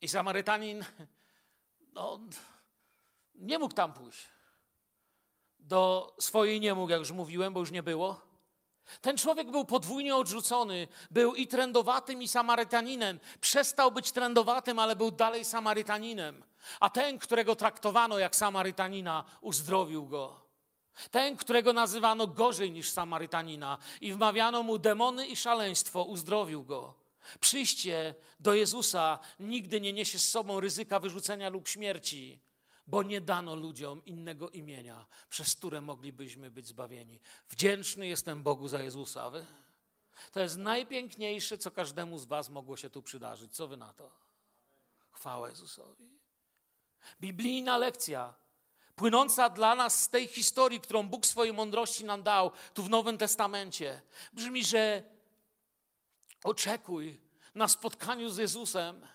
I 0.00 0.08
Samarytanin 0.08 0.84
no, 1.92 2.20
nie 3.34 3.58
mógł 3.58 3.74
tam 3.74 3.92
pójść. 3.92 4.28
Do 5.58 6.14
swojej 6.20 6.60
nie 6.60 6.74
mógł, 6.74 6.90
jak 6.90 6.98
już 6.98 7.10
mówiłem, 7.10 7.54
bo 7.54 7.60
już 7.60 7.70
nie 7.70 7.82
było. 7.82 8.29
Ten 9.00 9.16
człowiek 9.16 9.50
był 9.50 9.64
podwójnie 9.64 10.16
odrzucony, 10.16 10.88
był 11.10 11.34
i 11.34 11.46
trędowatym, 11.46 12.22
i 12.22 12.28
Samarytaninem. 12.28 13.20
Przestał 13.40 13.92
być 13.92 14.12
trędowatym, 14.12 14.78
ale 14.78 14.96
był 14.96 15.10
dalej 15.10 15.44
Samarytaninem. 15.44 16.44
A 16.80 16.90
ten, 16.90 17.18
którego 17.18 17.56
traktowano 17.56 18.18
jak 18.18 18.36
Samarytanina, 18.36 19.24
uzdrowił 19.40 20.06
go. 20.06 20.40
Ten, 21.10 21.36
którego 21.36 21.72
nazywano 21.72 22.26
gorzej 22.26 22.70
niż 22.70 22.90
Samarytanina 22.90 23.78
i 24.00 24.12
wmawiano 24.12 24.62
mu 24.62 24.78
demony 24.78 25.26
i 25.26 25.36
szaleństwo, 25.36 26.04
uzdrowił 26.04 26.64
go. 26.64 26.94
Przyjście 27.40 28.14
do 28.40 28.54
Jezusa 28.54 29.18
nigdy 29.40 29.80
nie 29.80 29.92
niesie 29.92 30.18
z 30.18 30.28
sobą 30.28 30.60
ryzyka 30.60 31.00
wyrzucenia 31.00 31.48
lub 31.48 31.68
śmierci 31.68 32.40
bo 32.90 33.02
nie 33.02 33.20
dano 33.20 33.54
ludziom 33.54 34.04
innego 34.04 34.50
imienia, 34.50 35.06
przez 35.28 35.54
które 35.54 35.80
moglibyśmy 35.80 36.50
być 36.50 36.66
zbawieni. 36.66 37.20
Wdzięczny 37.48 38.06
jestem 38.06 38.42
Bogu 38.42 38.68
za 38.68 38.82
Jezusa. 38.82 39.30
Wy? 39.30 39.46
To 40.32 40.40
jest 40.40 40.56
najpiękniejsze, 40.56 41.58
co 41.58 41.70
każdemu 41.70 42.18
z 42.18 42.24
Was 42.24 42.48
mogło 42.48 42.76
się 42.76 42.90
tu 42.90 43.02
przydarzyć. 43.02 43.52
Co 43.52 43.68
Wy 43.68 43.76
na 43.76 43.92
to? 43.92 44.10
Chwała 45.10 45.48
Jezusowi. 45.48 46.20
Biblijna 47.20 47.78
lekcja, 47.78 48.34
płynąca 48.96 49.50
dla 49.50 49.74
nas 49.74 50.02
z 50.02 50.08
tej 50.08 50.26
historii, 50.26 50.80
którą 50.80 51.08
Bóg 51.08 51.26
swojej 51.26 51.52
mądrości 51.52 52.04
nam 52.04 52.22
dał 52.22 52.50
tu 52.74 52.82
w 52.82 52.90
Nowym 52.90 53.18
Testamencie, 53.18 54.02
brzmi, 54.32 54.64
że 54.64 55.02
oczekuj 56.44 57.20
na 57.54 57.68
spotkaniu 57.68 58.30
z 58.30 58.36
Jezusem 58.36 59.06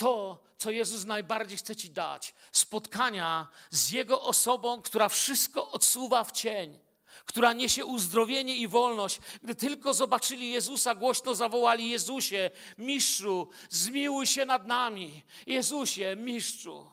to, 0.00 0.42
co 0.58 0.70
Jezus 0.70 1.04
najbardziej 1.04 1.58
chce 1.58 1.76
Ci 1.76 1.90
dać. 1.90 2.34
Spotkania 2.52 3.48
z 3.70 3.90
Jego 3.90 4.22
osobą, 4.22 4.82
która 4.82 5.08
wszystko 5.08 5.70
odsuwa 5.70 6.24
w 6.24 6.32
cień, 6.32 6.78
która 7.26 7.52
niesie 7.52 7.84
uzdrowienie 7.84 8.56
i 8.56 8.68
wolność. 8.68 9.20
Gdy 9.42 9.54
tylko 9.54 9.94
zobaczyli 9.94 10.50
Jezusa, 10.50 10.94
głośno 10.94 11.34
zawołali 11.34 11.90
Jezusie, 11.90 12.50
mistrzu, 12.78 13.48
zmiłuj 13.70 14.26
się 14.26 14.44
nad 14.46 14.66
nami. 14.66 15.22
Jezusie, 15.46 16.16
mistrzu, 16.16 16.90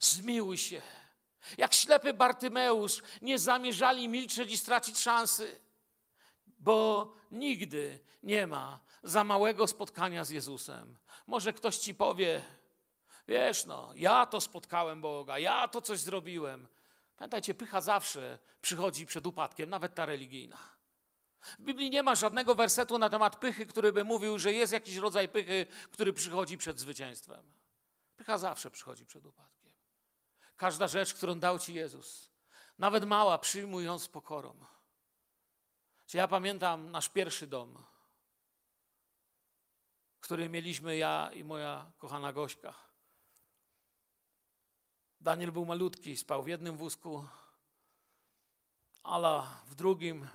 zmiłuj 0.00 0.58
się. 0.58 0.82
Jak 1.58 1.74
ślepy 1.74 2.12
Bartymeusz 2.12 3.02
nie 3.22 3.38
zamierzali 3.38 4.08
milczeć 4.08 4.52
i 4.52 4.58
stracić 4.58 4.98
szansy, 4.98 5.60
bo 6.58 7.12
nigdy 7.30 8.00
nie 8.22 8.46
ma 8.46 8.80
za 9.02 9.24
małego 9.24 9.66
spotkania 9.66 10.24
z 10.24 10.30
Jezusem. 10.30 10.96
Może 11.26 11.52
ktoś 11.52 11.76
ci 11.76 11.94
powie, 11.94 12.42
wiesz, 13.28 13.64
no, 13.64 13.92
ja 13.94 14.26
to 14.26 14.40
spotkałem 14.40 15.00
Boga, 15.00 15.38
ja 15.38 15.68
to 15.68 15.82
coś 15.82 16.00
zrobiłem. 16.00 16.68
Pamiętajcie, 17.16 17.54
pycha 17.54 17.80
zawsze 17.80 18.38
przychodzi 18.62 19.06
przed 19.06 19.26
upadkiem, 19.26 19.70
nawet 19.70 19.94
ta 19.94 20.06
religijna. 20.06 20.58
W 21.58 21.62
Biblii 21.62 21.90
nie 21.90 22.02
ma 22.02 22.14
żadnego 22.14 22.54
wersetu 22.54 22.98
na 22.98 23.10
temat 23.10 23.36
pychy, 23.36 23.66
który 23.66 23.92
by 23.92 24.04
mówił, 24.04 24.38
że 24.38 24.52
jest 24.52 24.72
jakiś 24.72 24.96
rodzaj 24.96 25.28
pychy, 25.28 25.66
który 25.90 26.12
przychodzi 26.12 26.58
przed 26.58 26.80
zwycięstwem. 26.80 27.52
Pycha 28.16 28.38
zawsze 28.38 28.70
przychodzi 28.70 29.06
przed 29.06 29.26
upadkiem. 29.26 29.72
Każda 30.56 30.88
rzecz, 30.88 31.14
którą 31.14 31.38
dał 31.38 31.58
ci 31.58 31.74
Jezus, 31.74 32.30
nawet 32.78 33.04
mała, 33.04 33.38
przyjmuj 33.38 33.84
ją 33.84 33.98
z 33.98 34.08
pokorą. 34.08 34.54
Ja 36.14 36.28
pamiętam 36.28 36.90
nasz 36.90 37.08
pierwszy 37.08 37.46
dom 37.46 37.84
który 40.26 40.48
mieliśmy 40.48 40.96
ja 40.96 41.30
i 41.34 41.44
moja 41.44 41.92
kochana 41.98 42.32
Gośka. 42.32 42.74
Daniel 45.20 45.52
był 45.52 45.66
malutki, 45.66 46.16
spał 46.16 46.42
w 46.42 46.48
jednym 46.48 46.76
wózku, 46.76 47.24
Ala 49.02 49.60
w 49.66 49.74
drugim. 49.74 50.28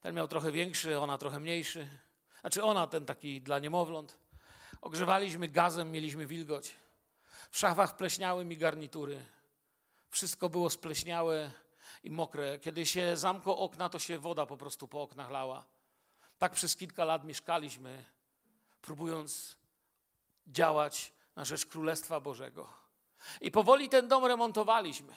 Ten 0.00 0.14
miał 0.14 0.28
trochę 0.28 0.52
większy, 0.52 0.98
ona 0.98 1.18
trochę 1.18 1.40
mniejszy. 1.40 1.88
Znaczy 2.40 2.62
ona 2.62 2.86
ten 2.86 3.06
taki 3.06 3.40
dla 3.40 3.58
niemowląt. 3.58 4.18
Ogrzewaliśmy 4.80 5.48
gazem, 5.48 5.92
mieliśmy 5.92 6.26
wilgoć. 6.26 6.76
W 7.50 7.58
szafach 7.58 7.96
pleśniały 7.96 8.44
mi 8.44 8.56
garnitury. 8.56 9.24
Wszystko 10.10 10.48
było 10.48 10.70
spleśniałe 10.70 11.50
i 12.02 12.10
mokre. 12.10 12.58
Kiedy 12.58 12.86
się 12.86 13.16
zamkło 13.16 13.58
okna, 13.58 13.88
to 13.88 13.98
się 13.98 14.18
woda 14.18 14.46
po 14.46 14.56
prostu 14.56 14.88
po 14.88 15.02
oknach 15.02 15.30
lała. 15.30 15.64
Tak 16.38 16.52
przez 16.52 16.76
kilka 16.76 17.04
lat 17.04 17.24
mieszkaliśmy 17.24 18.04
próbując 18.82 19.56
działać 20.46 21.12
na 21.36 21.44
rzecz 21.44 21.66
Królestwa 21.66 22.20
Bożego. 22.20 22.68
I 23.40 23.50
powoli 23.50 23.88
ten 23.88 24.08
dom 24.08 24.26
remontowaliśmy. 24.26 25.14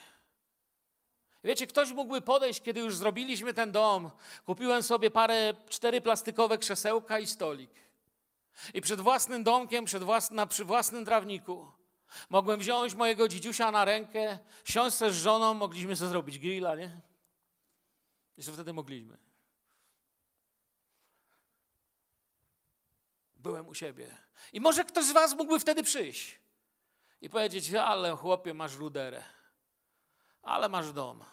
Wiecie, 1.43 1.67
ktoś 1.67 1.91
mógłby 1.91 2.21
podejść, 2.21 2.61
kiedy 2.61 2.79
już 2.79 2.95
zrobiliśmy 2.95 3.53
ten 3.53 3.71
dom. 3.71 4.11
Kupiłem 4.45 4.83
sobie 4.83 5.11
parę, 5.11 5.53
cztery 5.69 6.01
plastikowe 6.01 6.57
krzesełka 6.57 7.19
i 7.19 7.27
stolik. 7.27 7.71
I 8.73 8.81
przed 8.81 9.01
własnym 9.01 9.43
domkiem, 9.43 9.85
przed 9.85 10.03
własna, 10.03 10.47
przy 10.47 10.65
własnym 10.65 11.05
trawniku 11.05 11.71
mogłem 12.29 12.59
wziąć 12.59 12.95
mojego 12.95 13.27
dzidziusia 13.27 13.71
na 13.71 13.85
rękę, 13.85 14.39
siąść 14.65 14.97
z 14.97 15.13
żoną, 15.13 15.53
mogliśmy 15.53 15.95
sobie 15.95 16.09
zrobić 16.09 16.39
grilla, 16.39 16.75
nie? 16.75 17.01
Jeszcze 18.37 18.51
wtedy 18.51 18.73
mogliśmy. 18.73 19.17
Byłem 23.43 23.67
u 23.67 23.73
siebie. 23.73 24.17
I 24.53 24.61
może 24.61 24.85
ktoś 24.85 25.05
z 25.05 25.11
was 25.11 25.33
mógłby 25.33 25.59
wtedy 25.59 25.83
przyjść 25.83 26.39
i 27.21 27.29
powiedzieć, 27.29 27.73
ale 27.73 28.15
chłopie, 28.15 28.53
masz 28.53 28.75
ruderę, 28.75 29.23
ale 30.41 30.69
masz 30.69 30.93
dom. 30.93 31.23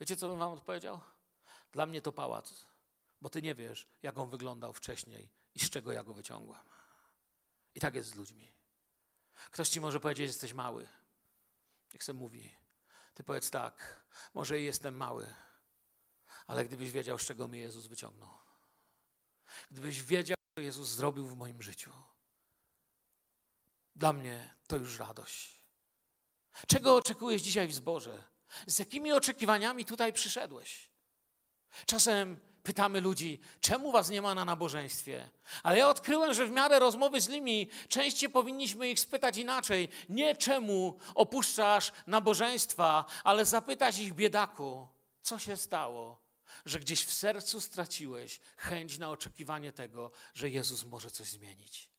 Wiecie, 0.00 0.16
co 0.16 0.28
bym 0.28 0.38
wam 0.38 0.52
odpowiedział? 0.52 1.00
Dla 1.72 1.86
mnie 1.86 2.02
to 2.02 2.12
pałac, 2.12 2.66
bo 3.20 3.30
ty 3.30 3.42
nie 3.42 3.54
wiesz, 3.54 3.88
jak 4.02 4.18
on 4.18 4.30
wyglądał 4.30 4.72
wcześniej 4.72 5.30
i 5.54 5.60
z 5.60 5.70
czego 5.70 5.92
ja 5.92 6.04
go 6.04 6.14
wyciągłam. 6.14 6.68
I 7.74 7.80
tak 7.80 7.94
jest 7.94 8.10
z 8.10 8.14
ludźmi. 8.14 8.54
Ktoś 9.50 9.68
ci 9.68 9.80
może 9.80 10.00
powiedzieć, 10.00 10.26
jesteś 10.26 10.52
mały. 10.52 10.88
Niech 11.94 12.04
se 12.04 12.12
mówi. 12.12 12.54
Ty 13.14 13.24
powiedz 13.24 13.50
tak, 13.50 14.04
może 14.34 14.60
jestem 14.60 14.96
mały, 14.96 15.34
ale 16.46 16.64
gdybyś 16.64 16.90
wiedział, 16.90 17.18
z 17.18 17.26
czego 17.26 17.48
mnie 17.48 17.60
Jezus 17.60 17.86
wyciągnął. 17.86 18.30
Gdybyś 19.70 20.02
wiedział, 20.02 20.33
co 20.54 20.60
Jezus 20.60 20.88
zrobił 20.88 21.26
w 21.26 21.36
moim 21.36 21.62
życiu. 21.62 21.90
Dla 23.96 24.12
mnie 24.12 24.54
to 24.66 24.76
już 24.76 24.98
radość. 24.98 25.60
Czego 26.66 26.96
oczekujesz 26.96 27.42
dzisiaj 27.42 27.68
w 27.68 27.74
zborze? 27.74 28.24
Z 28.66 28.78
jakimi 28.78 29.12
oczekiwaniami 29.12 29.84
tutaj 29.84 30.12
przyszedłeś? 30.12 30.90
Czasem 31.86 32.40
pytamy 32.62 33.00
ludzi, 33.00 33.40
czemu 33.60 33.92
was 33.92 34.10
nie 34.10 34.22
ma 34.22 34.34
na 34.34 34.44
nabożeństwie? 34.44 35.30
Ale 35.62 35.78
ja 35.78 35.88
odkryłem, 35.88 36.34
że 36.34 36.46
w 36.46 36.50
miarę 36.50 36.78
rozmowy 36.78 37.20
z 37.20 37.28
nimi 37.28 37.70
częściej 37.88 38.30
powinniśmy 38.30 38.90
ich 38.90 39.00
spytać 39.00 39.36
inaczej. 39.36 39.88
Nie 40.08 40.36
czemu 40.36 40.98
opuszczasz 41.14 41.92
nabożeństwa, 42.06 43.04
ale 43.24 43.44
zapytać 43.44 43.98
ich, 43.98 44.14
biedaku, 44.14 44.88
co 45.22 45.38
się 45.38 45.56
stało, 45.56 46.23
że 46.64 46.80
gdzieś 46.80 47.04
w 47.04 47.12
sercu 47.12 47.60
straciłeś 47.60 48.40
chęć 48.56 48.98
na 48.98 49.10
oczekiwanie 49.10 49.72
tego, 49.72 50.10
że 50.34 50.50
Jezus 50.50 50.84
może 50.84 51.10
coś 51.10 51.28
zmienić. 51.28 51.94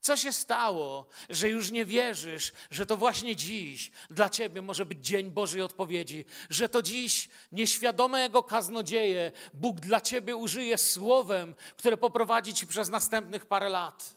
Co 0.00 0.16
się 0.16 0.32
stało, 0.32 1.06
że 1.30 1.48
już 1.48 1.70
nie 1.70 1.84
wierzysz, 1.84 2.52
że 2.70 2.86
to 2.86 2.96
właśnie 2.96 3.36
dziś 3.36 3.90
dla 4.10 4.30
ciebie 4.30 4.62
może 4.62 4.86
być 4.86 5.06
dzień 5.06 5.30
Bożej 5.30 5.62
odpowiedzi, 5.62 6.24
że 6.50 6.68
to 6.68 6.82
dziś 6.82 7.28
nieświadomego 7.52 8.42
kaznodzieje 8.42 9.32
Bóg 9.54 9.80
dla 9.80 10.00
ciebie 10.00 10.36
użyje 10.36 10.78
słowem, 10.78 11.54
które 11.76 11.96
poprowadzi 11.96 12.54
ci 12.54 12.66
przez 12.66 12.88
następnych 12.88 13.46
parę 13.46 13.68
lat. 13.68 14.14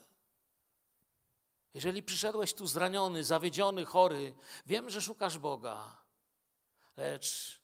Jeżeli 1.74 2.04
przyszedłeś 2.04 2.54
tu 2.54 2.68
zraniony, 2.68 3.24
zawiedziony, 3.24 3.86
chory, 3.86 4.36
wiem, 4.66 4.90
że 4.90 5.02
szukasz 5.02 5.38
Boga, 5.38 5.98
lecz 6.98 7.57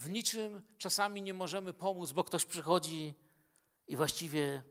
w 0.00 0.10
niczym 0.10 0.62
czasami 0.78 1.22
nie 1.22 1.34
możemy 1.34 1.72
pomóc, 1.72 2.12
bo 2.12 2.24
ktoś 2.24 2.44
przychodzi 2.44 3.14
i 3.86 3.96
właściwie 3.96 4.62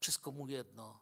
wszystko 0.00 0.30
mu 0.30 0.48
jedno. 0.48 1.00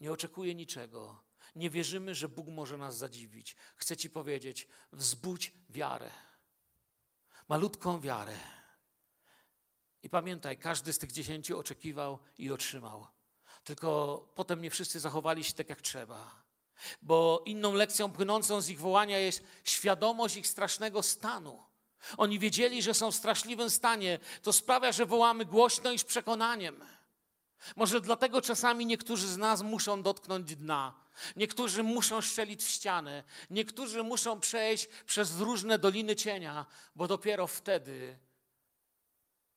Nie 0.00 0.12
oczekuje 0.12 0.54
niczego. 0.54 1.22
Nie 1.56 1.70
wierzymy, 1.70 2.14
że 2.14 2.28
Bóg 2.28 2.48
może 2.48 2.76
nas 2.78 2.96
zadziwić. 2.96 3.56
Chcę 3.76 3.96
Ci 3.96 4.10
powiedzieć, 4.10 4.68
wzbudź 4.92 5.52
wiarę. 5.68 6.10
Malutką 7.48 8.00
wiarę. 8.00 8.38
I 10.02 10.10
pamiętaj, 10.10 10.58
każdy 10.58 10.92
z 10.92 10.98
tych 10.98 11.12
dziesięciu 11.12 11.58
oczekiwał 11.58 12.18
i 12.38 12.50
otrzymał. 12.50 13.06
Tylko 13.64 14.18
potem 14.34 14.62
nie 14.62 14.70
wszyscy 14.70 15.00
zachowali 15.00 15.44
się 15.44 15.52
tak, 15.52 15.68
jak 15.68 15.82
trzeba. 15.82 16.42
Bo 17.02 17.42
inną 17.46 17.72
lekcją 17.72 18.12
płynącą 18.12 18.60
z 18.60 18.68
ich 18.68 18.80
wołania 18.80 19.18
jest 19.18 19.44
świadomość 19.64 20.36
ich 20.36 20.46
strasznego 20.46 21.02
stanu. 21.02 21.65
Oni 22.16 22.38
wiedzieli, 22.38 22.82
że 22.82 22.94
są 22.94 23.10
w 23.10 23.14
straszliwym 23.14 23.70
stanie. 23.70 24.18
To 24.42 24.52
sprawia, 24.52 24.92
że 24.92 25.06
wołamy 25.06 25.44
głośno 25.44 25.92
i 25.92 25.98
z 25.98 26.04
przekonaniem. 26.04 26.84
Może 27.76 28.00
dlatego 28.00 28.42
czasami 28.42 28.86
niektórzy 28.86 29.28
z 29.28 29.36
nas 29.36 29.62
muszą 29.62 30.02
dotknąć 30.02 30.56
dna. 30.56 30.94
Niektórzy 31.36 31.82
muszą 31.82 32.22
strzelić 32.22 32.64
w 32.64 32.68
ścianę. 32.68 33.24
Niektórzy 33.50 34.02
muszą 34.02 34.40
przejść 34.40 34.88
przez 35.06 35.40
różne 35.40 35.78
doliny 35.78 36.16
cienia, 36.16 36.66
bo 36.96 37.08
dopiero 37.08 37.46
wtedy 37.46 38.18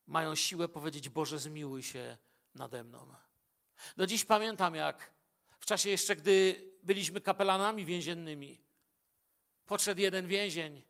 mają 0.08 0.36
siłę 0.36 0.68
powiedzieć: 0.68 1.10
Boże, 1.10 1.40
zmiłuj 1.40 1.84
się 1.84 2.18
nade 2.56 2.84
mną. 2.84 3.16
Do 3.98 4.08
dziś 4.08 4.26
pamiętam, 4.26 4.76
jak 4.76 5.12
w 5.60 5.66
czasie 5.66 5.90
jeszcze, 5.90 6.16
gdy 6.16 6.66
byliśmy 6.84 7.22
kapelanami 7.22 7.86
więziennymi, 7.86 8.62
podszedł 9.66 10.02
jeden 10.02 10.28
więzień 10.28 10.89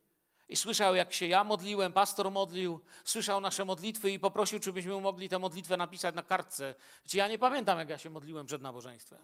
i 0.49 0.55
słyszał, 0.55 0.95
jak 0.95 1.13
się 1.13 1.27
ja 1.27 1.43
modliłem, 1.43 1.93
pastor 1.93 2.31
modlił, 2.31 2.79
słyszał 3.03 3.41
nasze 3.41 3.65
modlitwy 3.65 4.11
i 4.11 4.19
poprosił, 4.19 4.59
czy 4.59 4.73
byśmy 4.73 5.01
mogli 5.01 5.29
tę 5.29 5.39
modlitwę 5.39 5.77
napisać 5.77 6.15
na 6.15 6.23
kartce. 6.23 6.75
Wiecie, 7.03 7.17
ja 7.17 7.27
nie 7.27 7.39
pamiętam, 7.39 7.79
jak 7.79 7.89
ja 7.89 7.97
się 7.97 8.09
modliłem 8.09 8.45
przed 8.45 8.61
nabożeństwem. 8.61 9.19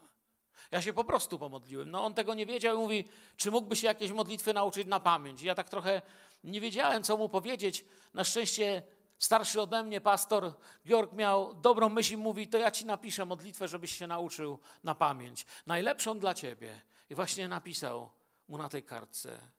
Ja 0.72 0.82
się 0.82 0.94
po 0.94 1.04
prostu 1.04 1.40
pomodliłem. 1.40 1.92
No 1.92 2.06
on 2.06 2.14
tego 2.14 2.34
nie 2.34 2.46
wiedział 2.46 2.76
i 2.76 2.80
mówi, 2.80 3.10
czy 3.38 3.52
mógłby 3.52 3.76
się 3.76 3.88
jakieś 3.88 4.12
modlitwy 4.12 4.54
nauczyć 4.54 4.88
na 4.88 5.00
pamięć. 5.00 5.42
I 5.42 5.46
ja 5.46 5.56
tak 5.56 5.70
trochę 5.70 6.02
nie 6.44 6.62
wiedziałem, 6.62 7.04
co 7.04 7.18
mu 7.18 7.30
powiedzieć. 7.30 7.86
Na 8.14 8.24
szczęście 8.24 8.84
starszy 9.20 9.62
ode 9.62 9.84
mnie 9.84 10.02
pastor 10.02 10.54
Georg 10.88 11.14
miał 11.14 11.54
dobrą 11.54 11.90
myśl 11.90 12.14
i 12.14 12.18
mówi, 12.18 12.48
to 12.48 12.58
ja 12.58 12.72
ci 12.72 12.86
napiszę 12.86 13.26
modlitwę, 13.26 13.68
żebyś 13.68 13.98
się 13.98 14.08
nauczył 14.08 14.60
na 14.84 14.96
pamięć. 14.96 15.46
Najlepszą 15.66 16.20
dla 16.20 16.34
ciebie. 16.34 16.82
I 17.10 17.16
właśnie 17.16 17.48
napisał 17.48 18.10
mu 18.48 18.58
na 18.58 18.70
tej 18.70 18.84
kartce. 18.84 19.55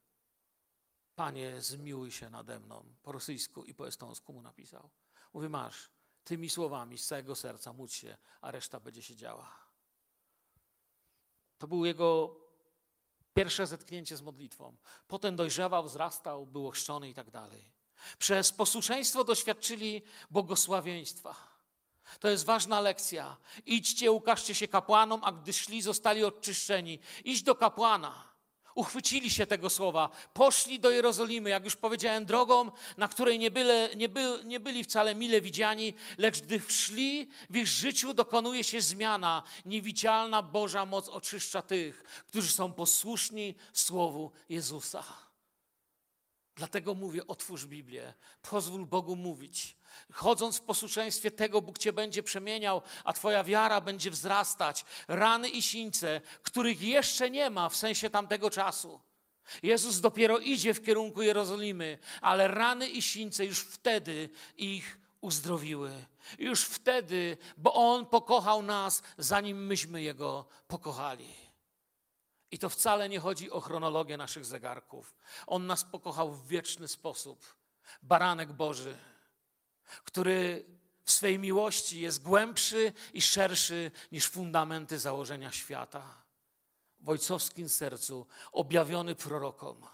Panie, 1.17 1.61
zmiłuj 1.61 2.13
się 2.13 2.31
nade 2.31 2.61
mną. 2.61 2.85
Po 3.03 3.13
rosyjsku 3.13 3.65
i 3.65 3.75
po 3.75 3.89
estońsku 3.89 4.33
mu 4.33 4.43
napisał. 4.43 4.91
Mówi, 5.35 5.49
masz, 5.49 5.91
tymi 6.25 6.51
słowami 6.51 6.99
z 6.99 7.07
całego 7.07 7.35
serca 7.35 7.73
módl 7.73 7.93
się, 7.93 8.17
a 8.41 8.51
reszta 8.51 8.81
będzie 8.81 9.03
się 9.03 9.17
działa. 9.17 9.59
To 11.59 11.69
było 11.69 11.87
jego 11.87 12.37
pierwsze 13.35 13.67
zetknięcie 13.67 14.17
z 14.17 14.23
modlitwą. 14.23 14.77
Potem 15.09 15.37
dojrzewał, 15.37 15.85
wzrastał, 15.85 16.47
był 16.47 16.69
ochrzczony 16.69 17.09
i 17.11 17.15
tak 17.15 17.31
dalej. 17.31 17.73
Przez 18.19 18.53
posłuszeństwo 18.53 19.25
doświadczyli 19.25 20.03
błogosławieństwa. 20.31 21.37
To 22.21 22.29
jest 22.29 22.45
ważna 22.45 22.81
lekcja. 22.81 23.37
Idźcie, 23.67 24.13
ukażcie 24.13 24.55
się 24.55 24.69
kapłanom, 24.69 25.21
a 25.25 25.33
gdy 25.33 25.53
szli, 25.53 25.83
zostali 25.83 26.25
odczyszczeni. 26.25 26.99
Idź 27.25 27.43
do 27.43 27.55
kapłana 27.55 28.36
uchwycili 28.77 29.31
się 29.31 29.47
tego 29.47 29.71
słowa, 29.71 30.11
poszli 30.33 30.81
do 30.81 30.91
Jerozolimy, 30.91 31.51
jak 31.51 31.65
już 31.65 31.77
powiedziałem, 31.77 32.25
drogą, 32.25 32.71
na 32.97 33.09
której 33.09 33.39
nie, 33.39 33.51
byle, 33.51 33.91
nie, 33.97 34.09
by, 34.09 34.41
nie 34.45 34.61
byli 34.61 34.85
wcale 34.85 35.15
mile 35.15 35.41
widziani, 35.41 35.95
lecz 36.19 36.41
gdy 36.41 36.61
wszli, 36.61 37.29
w 37.51 37.57
ich 37.57 37.67
życiu 37.67 38.15
dokonuje 38.15 38.65
się 38.65 38.81
zmiana. 38.81 39.43
Niewidzialna 39.65 40.43
Boża 40.43 40.87
moc 40.87 41.09
oczyszcza 41.09 41.63
tych, 41.63 42.03
którzy 42.29 42.53
są 42.53 42.73
posłuszni 42.73 43.55
Słowu 43.73 44.31
Jezusa. 44.49 45.05
Dlatego 46.55 46.95
mówię, 46.95 47.27
otwórz 47.27 47.67
Biblię, 47.67 48.15
pozwól 48.43 48.87
Bogu 48.87 49.17
mówić. 49.17 49.76
Chodząc 50.13 50.59
w 50.59 50.63
posłuszeństwie 50.63 51.31
tego, 51.31 51.63
Bóg 51.63 51.79
Cię 51.79 51.93
będzie 51.93 52.23
przemieniał, 52.23 52.83
a 53.05 53.13
Twoja 53.13 53.45
wiara 53.45 53.81
będzie 53.81 54.11
wzrastać. 54.11 54.85
Rany 55.09 55.49
i 55.49 55.63
sińce, 55.63 56.21
których 56.43 56.83
jeszcze 56.83 57.31
nie 57.31 57.51
ma 57.51 57.69
w 57.69 57.77
sensie 57.77 58.11
tamtego 58.11 58.51
czasu. 58.51 59.01
Jezus 59.63 60.01
dopiero 60.01 60.39
idzie 60.39 60.75
w 60.75 60.85
kierunku 60.85 61.23
Jerozolimy, 61.23 61.99
ale 62.21 62.49
rany 62.49 62.89
i 62.89 63.03
sińce 63.03 63.45
już 63.45 63.61
wtedy 63.61 64.31
ich 64.57 64.99
uzdrowiły. 65.21 65.91
Już 66.39 66.65
wtedy, 66.65 67.37
bo 67.57 67.75
On 67.75 68.07
pokochał 68.07 68.63
nas, 68.63 69.03
zanim 69.19 69.67
myśmy 69.67 70.03
Jego 70.03 70.47
pokochali. 70.69 71.35
I 72.51 72.59
to 72.59 72.69
wcale 72.69 73.09
nie 73.09 73.21
chodzi 73.21 73.51
o 73.51 73.61
chronologię 73.61 74.17
naszych 74.17 74.45
zegarków. 74.45 75.15
On 75.47 75.67
nas 75.67 75.85
pokochał 75.85 76.33
w 76.33 76.49
wieczny 76.49 76.89
sposób. 76.89 77.55
Baranek 78.03 78.53
Boży 78.53 78.97
który 80.05 80.67
w 81.05 81.13
swej 81.13 81.39
miłości 81.39 82.01
jest 82.01 82.23
głębszy 82.23 82.93
i 83.13 83.23
szerszy 83.23 83.91
niż 84.13 84.27
fundamenty 84.27 84.99
założenia 84.99 85.53
świata. 85.53 86.23
W 87.01 87.09
ojcowskim 87.09 87.69
sercu 87.69 88.27
objawiony 88.53 89.15
prorokom. 89.15 89.87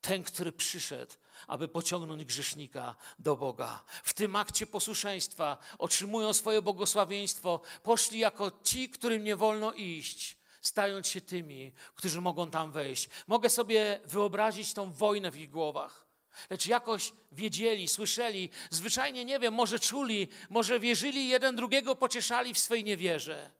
Ten, 0.00 0.22
który 0.22 0.52
przyszedł, 0.52 1.12
aby 1.46 1.68
pociągnąć 1.68 2.24
grzesznika 2.24 2.96
do 3.18 3.36
Boga. 3.36 3.84
W 4.04 4.14
tym 4.14 4.36
akcie 4.36 4.66
posłuszeństwa 4.66 5.58
otrzymują 5.78 6.32
swoje 6.32 6.62
błogosławieństwo. 6.62 7.60
Poszli 7.82 8.18
jako 8.18 8.52
ci, 8.62 8.88
którym 8.88 9.24
nie 9.24 9.36
wolno 9.36 9.72
iść. 9.72 10.36
stając 10.62 11.08
się 11.08 11.20
tymi, 11.20 11.72
którzy 11.94 12.20
mogą 12.20 12.50
tam 12.50 12.72
wejść. 12.72 13.08
Mogę 13.26 13.50
sobie 13.50 14.00
wyobrazić 14.04 14.74
tą 14.74 14.92
wojnę 14.92 15.30
w 15.30 15.36
ich 15.36 15.50
głowach. 15.50 16.01
Lecz 16.50 16.66
jakoś 16.66 17.12
wiedzieli, 17.32 17.88
słyszeli, 17.88 18.50
zwyczajnie 18.70 19.24
nie 19.24 19.38
wiem, 19.38 19.54
może 19.54 19.80
czuli, 19.80 20.28
może 20.50 20.80
wierzyli, 20.80 21.28
jeden 21.28 21.56
drugiego 21.56 21.96
pocieszali 21.96 22.54
w 22.54 22.58
swej 22.58 22.84
niewierze. 22.84 23.50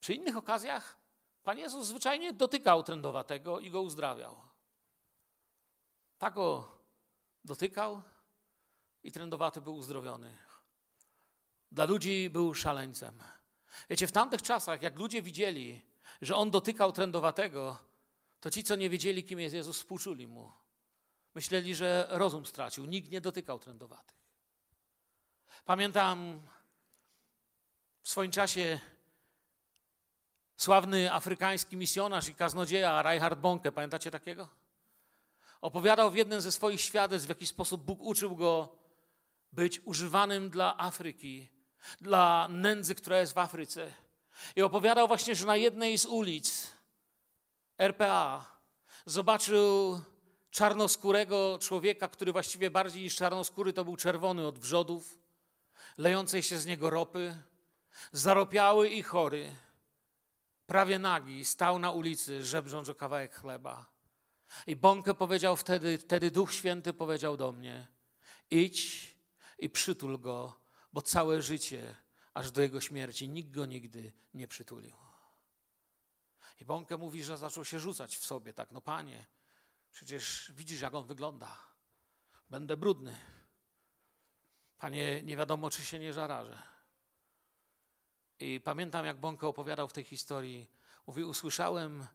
Przy 0.00 0.14
innych 0.14 0.36
okazjach 0.36 1.04
Pan 1.44 1.58
Jezus 1.58 1.86
zwyczajnie 1.86 2.32
dotykał 2.32 2.82
trędowatego 2.82 3.60
i 3.60 3.70
go 3.70 3.82
uzdrawiał. 3.82 4.36
Tak 6.18 6.34
go 6.34 6.78
dotykał 7.44 8.02
i 9.02 9.12
trędowaty 9.12 9.60
był 9.60 9.74
uzdrowiony. 9.74 10.38
Dla 11.72 11.84
ludzi 11.84 12.30
był 12.30 12.54
szaleńcem. 12.54 13.22
Wiecie, 13.90 14.06
w 14.06 14.12
tamtych 14.12 14.42
czasach, 14.42 14.82
jak 14.82 14.98
ludzie 14.98 15.22
widzieli, 15.22 15.82
że 16.22 16.36
on 16.36 16.50
dotykał 16.50 16.92
trędowatego, 16.92 17.78
to 18.40 18.50
ci, 18.50 18.64
co 18.64 18.76
nie 18.76 18.90
wiedzieli, 18.90 19.24
kim 19.24 19.40
jest 19.40 19.54
Jezus, 19.54 19.78
współczuli 19.78 20.26
mu. 20.26 20.52
Myśleli, 21.34 21.74
że 21.74 22.06
rozum 22.10 22.46
stracił. 22.46 22.86
Nikt 22.86 23.10
nie 23.10 23.20
dotykał 23.20 23.58
trędowatych. 23.58 24.16
Pamiętam 25.64 26.40
w 28.02 28.08
swoim 28.08 28.30
czasie 28.30 28.80
sławny 30.56 31.12
afrykański 31.12 31.76
misjonarz 31.76 32.28
i 32.28 32.34
kaznodzieja 32.34 33.02
Reinhard 33.02 33.38
Bonke, 33.38 33.72
pamiętacie 33.72 34.10
takiego? 34.10 34.48
Opowiadał 35.60 36.10
w 36.10 36.16
jednym 36.16 36.40
ze 36.40 36.52
swoich 36.52 36.80
świadectw, 36.80 37.26
w 37.26 37.28
jaki 37.28 37.46
sposób 37.46 37.84
Bóg 37.84 38.00
uczył 38.00 38.36
go 38.36 38.76
być 39.52 39.80
używanym 39.84 40.50
dla 40.50 40.78
Afryki, 40.78 41.48
dla 42.00 42.48
nędzy, 42.50 42.94
która 42.94 43.18
jest 43.18 43.32
w 43.32 43.38
Afryce. 43.38 43.92
I 44.56 44.62
opowiadał 44.62 45.08
właśnie, 45.08 45.34
że 45.34 45.46
na 45.46 45.56
jednej 45.56 45.98
z 45.98 46.06
ulic 46.06 46.72
RPA 47.78 48.46
zobaczył 49.06 50.00
czarnoskórego 50.54 51.58
człowieka, 51.60 52.08
który 52.08 52.32
właściwie 52.32 52.70
bardziej 52.70 53.02
niż 53.02 53.16
czarnoskóry 53.16 53.72
to 53.72 53.84
był 53.84 53.96
czerwony 53.96 54.46
od 54.46 54.58
wrzodów, 54.58 55.18
lejącej 55.98 56.42
się 56.42 56.58
z 56.58 56.66
niego 56.66 56.90
ropy, 56.90 57.42
zaropiały 58.12 58.88
i 58.88 59.02
chory, 59.02 59.56
prawie 60.66 60.98
nagi, 60.98 61.44
stał 61.44 61.78
na 61.78 61.90
ulicy, 61.90 62.44
żebrząc 62.44 62.88
o 62.88 62.94
kawałek 62.94 63.34
chleba. 63.34 63.86
I 64.66 64.76
Bąkę 64.76 65.14
powiedział 65.14 65.56
wtedy, 65.56 65.98
wtedy 65.98 66.30
Duch 66.30 66.54
Święty 66.54 66.92
powiedział 66.92 67.36
do 67.36 67.52
mnie, 67.52 67.86
idź 68.50 69.14
i 69.58 69.70
przytul 69.70 70.20
go, 70.20 70.60
bo 70.92 71.02
całe 71.02 71.42
życie, 71.42 71.94
aż 72.34 72.50
do 72.50 72.62
jego 72.62 72.80
śmierci, 72.80 73.28
nikt 73.28 73.50
go 73.50 73.66
nigdy 73.66 74.12
nie 74.34 74.48
przytulił. 74.48 74.96
I 76.60 76.64
Bąkę 76.64 76.96
mówi, 76.96 77.24
że 77.24 77.38
zaczął 77.38 77.64
się 77.64 77.80
rzucać 77.80 78.16
w 78.16 78.26
sobie, 78.26 78.52
tak, 78.52 78.72
no 78.72 78.80
panie, 78.80 79.26
przecież 79.94 80.52
widzisz, 80.54 80.80
jak 80.80 80.94
on 80.94 81.06
wygląda. 81.06 81.58
Będę 82.50 82.76
brudny. 82.76 83.16
Panie, 84.78 85.22
nie 85.22 85.36
wiadomo, 85.36 85.70
czy 85.70 85.84
się 85.84 85.98
nie 85.98 86.12
zarażę. 86.12 86.62
I 88.38 88.60
pamiętam, 88.60 89.06
jak 89.06 89.20
Bąkę 89.20 89.46
opowiadał 89.46 89.88
w 89.88 89.92
tej 89.92 90.04
historii. 90.04 90.70
Mówi, 91.06 91.24
usłyszałem 91.24 92.06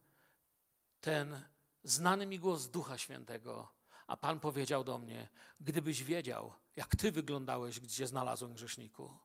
ten 1.01 1.43
znany 1.84 2.25
mi 2.25 2.39
głos 2.39 2.67
Ducha 2.67 2.97
Świętego, 2.97 3.73
a 4.07 4.17
Pan 4.17 4.39
powiedział 4.39 4.84
do 4.84 4.97
mnie, 4.97 5.30
gdybyś 5.59 6.03
wiedział, 6.03 6.53
jak 6.75 6.95
Ty 6.95 7.11
wyglądałeś, 7.11 7.80
gdzie 7.80 8.07
znalazłem 8.07 8.53
grzeszniku, 8.53 9.17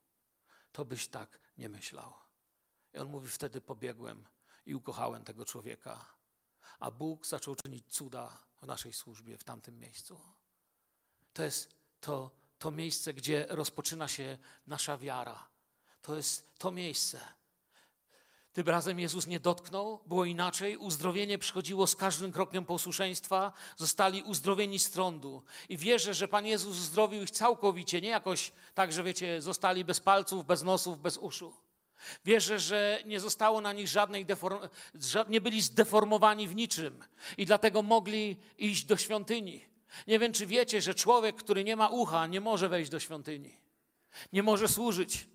to 0.72 0.84
byś 0.84 1.09
tak 1.09 1.40
nie 1.59 1.68
myślał. 1.68 2.14
I 2.94 2.98
on 2.98 3.09
mówi, 3.09 3.28
wtedy 3.28 3.61
pobiegłem 3.61 4.28
i 4.66 4.74
ukochałem 4.74 5.24
tego 5.24 5.44
człowieka. 5.44 6.14
A 6.80 6.90
Bóg 6.90 7.26
zaczął 7.26 7.57
czynić 7.57 7.86
cuda 7.86 8.43
w 8.65 8.67
naszej 8.67 8.93
służbie 8.93 9.39
w 9.39 9.45
tamtym 9.45 9.81
miejscu. 9.81 10.21
To 11.33 11.43
jest 11.43 11.75
to, 12.01 12.31
to 12.59 12.71
miejsce, 12.71 13.15
gdzie 13.15 13.47
rozpoczyna 13.49 14.09
się 14.09 14.39
nasza 14.67 14.99
wiara. 14.99 15.49
To 16.03 16.17
jest 16.17 16.59
to 16.59 16.71
miejsce. 16.71 17.21
Tym 18.53 18.69
razem 18.69 19.01
Jezus 19.01 19.27
nie 19.27 19.41
dotknął, 19.41 20.01
było 20.07 20.25
inaczej. 20.25 20.77
Uzdrowienie 20.77 21.39
przychodziło 21.39 21.87
z 21.87 21.97
każdym 21.97 22.33
krokiem 22.33 22.65
posłuszeństwa. 22.65 23.53
Zostali 23.77 24.23
uzdrowieni 24.23 24.79
z 24.79 24.91
trądu. 24.91 25.43
I 25.69 25.77
wierzę, 25.77 26.15
że 26.15 26.29
Pan 26.29 26.47
Jezus 26.47 26.79
uzdrowił 26.79 27.23
ich 27.23 27.31
całkowicie, 27.31 28.01
nie 28.01 28.09
jakoś 28.09 28.53
tak, 28.75 28.93
że 28.93 29.03
wiecie, 29.03 29.43
zostali 29.43 29.85
bez 29.85 30.01
palców, 30.01 30.47
bez 30.47 30.62
nosów, 30.62 31.01
bez 31.01 31.17
uszu. 31.17 31.64
Wierzę, 32.24 32.59
że 32.59 33.02
nie 33.07 33.20
zostało 33.20 33.61
na 33.61 33.72
nich 33.72 33.88
żadnej 33.88 34.26
deform... 34.26 34.59
nie 35.28 35.40
byli 35.40 35.62
zdeformowani 35.62 36.48
w 36.48 36.55
niczym 36.55 37.05
i 37.38 37.46
dlatego 37.46 37.82
mogli 37.82 38.36
iść 38.59 38.84
do 38.84 38.96
świątyni. 38.96 39.64
Nie 40.07 40.18
wiem, 40.18 40.32
czy 40.32 40.46
wiecie, 40.46 40.82
że 40.82 40.94
człowiek, 40.94 41.36
który 41.36 41.64
nie 41.64 41.76
ma 41.76 41.88
ucha, 41.88 42.26
nie 42.26 42.40
może 42.40 42.68
wejść 42.68 42.90
do 42.90 43.00
świątyni. 43.00 43.57
Nie 44.32 44.42
może 44.42 44.68
służyć. 44.68 45.26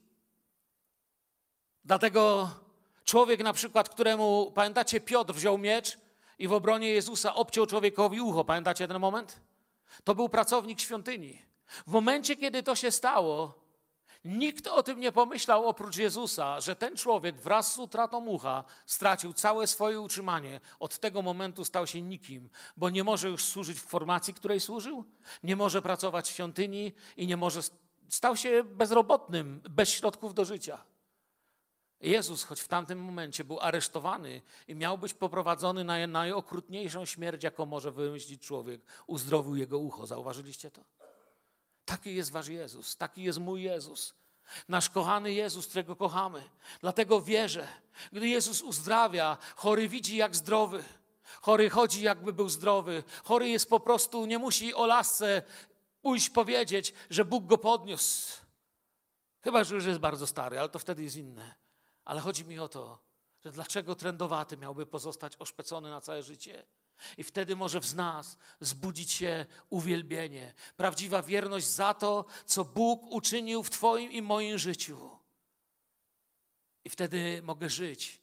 Dlatego 1.86 2.50
człowiek 3.04 3.44
na 3.44 3.54
przykład, 3.54 3.90
któremu, 3.90 4.52
pamiętacie, 4.56 5.02
Piotr 5.02 5.34
wziął 5.34 5.58
miecz 5.58 5.98
i 6.40 6.48
w 6.48 6.54
obronie 6.54 6.90
Jezusa 6.90 7.36
obciął 7.36 7.66
człowiekowi 7.66 8.22
ucho. 8.22 8.46
Pamiętacie 8.46 8.88
ten 8.88 9.00
moment? 9.00 9.40
To 10.04 10.16
był 10.16 10.30
pracownik 10.30 10.80
świątyni. 10.80 11.42
W 11.88 11.92
momencie, 11.92 12.36
kiedy 12.36 12.64
to 12.64 12.76
się 12.76 12.92
stało, 12.92 13.59
nikt 14.26 14.68
o 14.68 14.84
tym 14.84 15.00
nie 15.00 15.12
pomyślał 15.12 15.68
oprócz 15.68 15.98
Jezusa, 15.98 16.62
że 16.62 16.76
ten 16.76 16.98
człowiek 16.98 17.36
wraz 17.42 17.74
z 17.74 17.80
utratą 17.80 18.26
ucha 18.26 18.64
stracił 18.86 19.34
całe 19.34 19.68
swoje 19.68 20.02
utrzymanie. 20.02 20.60
Od 20.80 21.00
tego 21.00 21.22
momentu 21.22 21.66
stał 21.66 21.88
się 21.88 22.02
nikim, 22.02 22.50
bo 22.78 22.90
nie 22.90 23.04
może 23.04 23.30
już 23.30 23.46
służyć 23.46 23.80
w 23.80 23.86
formacji, 23.86 24.34
której 24.34 24.60
służył, 24.60 25.06
nie 25.44 25.56
może 25.56 25.82
pracować 25.82 26.28
w 26.28 26.34
świątyni 26.34 26.94
i 27.18 27.28
nie 27.28 27.38
może. 27.38 27.62
Stał 28.10 28.38
się 28.38 28.64
bezrobotnym, 28.64 29.62
bez 29.70 29.90
środków 29.90 30.34
do 30.34 30.46
życia. 30.46 30.84
Jezus, 32.02 32.44
choć 32.44 32.62
w 32.62 32.68
tamtym 32.68 33.00
momencie 33.00 33.44
był 33.44 33.60
aresztowany 33.60 34.42
i 34.68 34.76
miał 34.76 34.98
być 34.98 35.14
poprowadzony 35.14 35.84
na 35.84 36.08
najokrutniejszą 36.08 37.06
śmierć, 37.06 37.44
jaką 37.44 37.66
może 37.66 37.92
wymyślić 37.92 38.42
człowiek, 38.42 38.82
uzdrowił 39.08 39.56
jego 39.56 39.80
ucho. 39.80 40.08
Zauważyliście 40.08 40.72
to? 40.72 40.99
Taki 41.90 42.16
jest 42.16 42.32
wasz 42.32 42.48
Jezus, 42.48 42.96
taki 42.96 43.24
jest 43.24 43.40
mój 43.40 43.64
Jezus. 43.64 44.14
Nasz 44.68 44.90
kochany 44.90 45.34
Jezus, 45.34 45.68
którego 45.68 45.96
kochamy. 45.96 46.50
Dlatego 46.82 47.22
wierzę, 47.22 47.68
gdy 48.12 48.28
Jezus 48.28 48.62
uzdrawia, 48.62 49.38
chory 49.56 49.90
widzi 49.90 50.18
jak 50.18 50.36
zdrowy. 50.36 50.84
Chory 51.42 51.70
chodzi, 51.70 52.02
jakby 52.02 52.34
był 52.34 52.50
zdrowy. 52.50 53.04
Chory 53.24 53.50
jest 53.50 53.70
po 53.70 53.80
prostu, 53.80 54.26
nie 54.26 54.40
musi 54.40 54.74
o 54.74 54.86
lasce 54.86 55.42
pójść 56.02 56.30
powiedzieć, 56.30 56.94
że 57.10 57.26
Bóg 57.26 57.46
go 57.46 57.58
podniósł. 57.58 58.42
Chyba, 59.42 59.64
że 59.64 59.76
już 59.76 59.86
jest 59.86 60.00
bardzo 60.00 60.28
stary, 60.28 60.60
ale 60.60 60.70
to 60.70 60.80
wtedy 60.80 61.04
jest 61.04 61.16
inne. 61.16 61.56
Ale 62.06 62.22
chodzi 62.22 62.46
mi 62.46 62.60
o 62.60 62.68
to, 62.68 63.00
że 63.46 63.52
dlaczego 63.52 63.96
trędowaty 63.96 64.58
miałby 64.58 64.86
pozostać 64.86 65.36
oszpecony 65.40 65.90
na 65.90 66.02
całe 66.02 66.24
życie? 66.24 66.66
I 67.18 67.24
wtedy 67.24 67.56
może 67.56 67.82
w 67.82 67.96
nas 67.96 68.38
zbudzić 68.60 69.12
się 69.12 69.46
uwielbienie, 69.70 70.54
prawdziwa 70.78 71.22
wierność 71.22 71.68
za 71.68 71.94
to, 71.94 72.26
co 72.46 72.66
Bóg 72.66 73.12
uczynił 73.12 73.64
w 73.64 73.70
Twoim 73.70 74.12
i 74.12 74.22
moim 74.22 74.58
życiu. 74.58 75.10
I 76.86 76.90
wtedy 76.90 77.42
mogę 77.44 77.70
żyć 77.70 78.22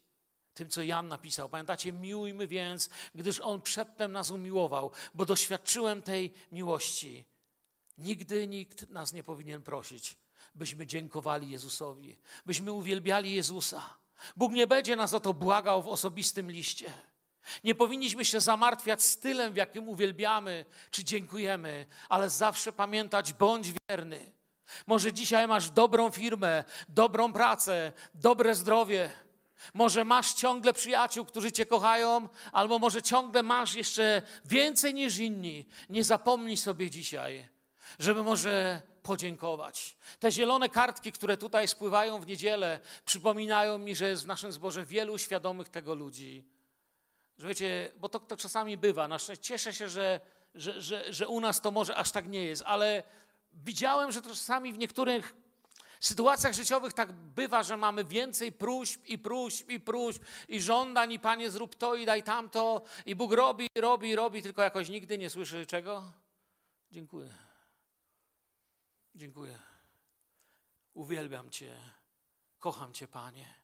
tym, 0.54 0.68
co 0.68 0.82
Jan 0.82 1.08
napisał. 1.08 1.48
Pamiętacie, 1.48 1.92
miłujmy 1.92 2.46
więc, 2.46 2.90
gdyż 3.14 3.40
On 3.40 3.62
przedtem 3.62 4.12
nas 4.12 4.30
umiłował, 4.30 4.90
bo 5.14 5.26
doświadczyłem 5.26 6.02
tej 6.02 6.32
miłości. 6.52 7.24
Nigdy 7.98 8.46
nikt 8.46 8.90
nas 8.90 9.12
nie 9.12 9.22
powinien 9.22 9.62
prosić, 9.62 10.16
byśmy 10.54 10.86
dziękowali 10.86 11.50
Jezusowi, 11.50 12.18
byśmy 12.46 12.72
uwielbiali 12.72 13.34
Jezusa. 13.34 13.98
Bóg 14.36 14.52
nie 14.52 14.66
będzie 14.66 14.96
nas 14.96 15.14
o 15.14 15.20
to 15.20 15.34
błagał 15.34 15.82
w 15.82 15.88
osobistym 15.88 16.50
liście. 16.50 16.92
Nie 17.64 17.74
powinniśmy 17.74 18.24
się 18.24 18.40
zamartwiać 18.40 19.02
stylem, 19.02 19.52
w 19.52 19.56
jakim 19.56 19.88
uwielbiamy 19.88 20.64
czy 20.90 21.04
dziękujemy, 21.04 21.86
ale 22.08 22.30
zawsze 22.30 22.72
pamiętać, 22.72 23.32
bądź 23.32 23.72
wierny. 23.88 24.32
Może 24.86 25.12
dzisiaj 25.12 25.48
masz 25.48 25.70
dobrą 25.70 26.10
firmę, 26.10 26.64
dobrą 26.88 27.32
pracę, 27.32 27.92
dobre 28.14 28.54
zdrowie. 28.54 29.10
Może 29.74 30.04
masz 30.04 30.34
ciągle 30.34 30.72
przyjaciół, 30.72 31.24
którzy 31.24 31.52
cię 31.52 31.66
kochają, 31.66 32.28
albo 32.52 32.78
może 32.78 33.02
ciągle 33.02 33.42
masz 33.42 33.74
jeszcze 33.74 34.22
więcej 34.44 34.94
niż 34.94 35.18
inni. 35.18 35.66
Nie 35.90 36.04
zapomnij 36.04 36.56
sobie 36.56 36.90
dzisiaj, 36.90 37.48
żeby 37.98 38.22
może 38.22 38.82
podziękować. 39.02 39.96
Te 40.18 40.32
zielone 40.32 40.68
kartki, 40.68 41.12
które 41.12 41.36
tutaj 41.36 41.68
spływają 41.68 42.20
w 42.20 42.26
niedzielę, 42.26 42.80
przypominają 43.04 43.78
mi, 43.78 43.96
że 43.96 44.08
jest 44.08 44.24
w 44.24 44.26
naszym 44.26 44.52
zborze 44.52 44.84
wielu 44.84 45.18
świadomych 45.18 45.68
tego 45.68 45.94
ludzi. 45.94 46.55
Że 47.38 47.48
wiecie, 47.48 47.92
bo 47.96 48.08
to, 48.08 48.20
to 48.20 48.36
czasami 48.36 48.76
bywa. 48.76 49.08
Na 49.08 49.18
szczęście 49.18 49.44
cieszę 49.44 49.74
się, 49.74 49.88
że, 49.88 50.20
że, 50.54 50.82
że, 50.82 51.12
że 51.12 51.28
u 51.28 51.40
nas 51.40 51.60
to 51.60 51.70
może 51.70 51.96
aż 51.96 52.10
tak 52.10 52.28
nie 52.28 52.44
jest, 52.44 52.62
ale 52.66 53.02
widziałem, 53.52 54.12
że 54.12 54.22
to 54.22 54.28
czasami 54.28 54.72
w 54.72 54.78
niektórych 54.78 55.34
sytuacjach 56.00 56.54
życiowych 56.54 56.92
tak 56.92 57.12
bywa, 57.12 57.62
że 57.62 57.76
mamy 57.76 58.04
więcej 58.04 58.52
próśb 58.52 59.04
i 59.04 59.18
próśb 59.18 59.68
i 59.68 59.80
próśb 59.80 60.22
i 60.48 60.60
żądań 60.60 61.12
i 61.12 61.18
Panie 61.18 61.50
zrób 61.50 61.74
to 61.74 61.94
i 61.94 62.06
daj 62.06 62.22
tamto 62.22 62.82
i 63.06 63.16
Bóg 63.16 63.32
robi, 63.32 63.68
robi, 63.74 64.16
robi, 64.16 64.42
tylko 64.42 64.62
jakoś 64.62 64.88
nigdy 64.88 65.18
nie 65.18 65.30
słyszy 65.30 65.66
czego? 65.66 66.12
Dziękuję. 66.90 67.34
Dziękuję. 69.14 69.58
Uwielbiam 70.94 71.50
Cię. 71.50 71.76
Kocham 72.58 72.92
Cię, 72.92 73.08
Panie. 73.08 73.54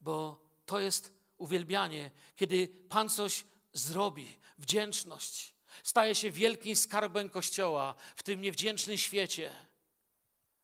Bo 0.00 0.40
to 0.66 0.80
jest 0.80 1.17
uwielbianie, 1.38 2.10
kiedy 2.36 2.68
Pan 2.68 3.08
coś 3.08 3.44
zrobi, 3.72 4.38
wdzięczność. 4.58 5.54
Staje 5.82 6.14
się 6.14 6.30
wielkim 6.30 6.76
skarbem 6.76 7.30
Kościoła 7.30 7.94
w 8.16 8.22
tym 8.22 8.40
niewdzięcznym 8.40 8.98
świecie. 8.98 9.52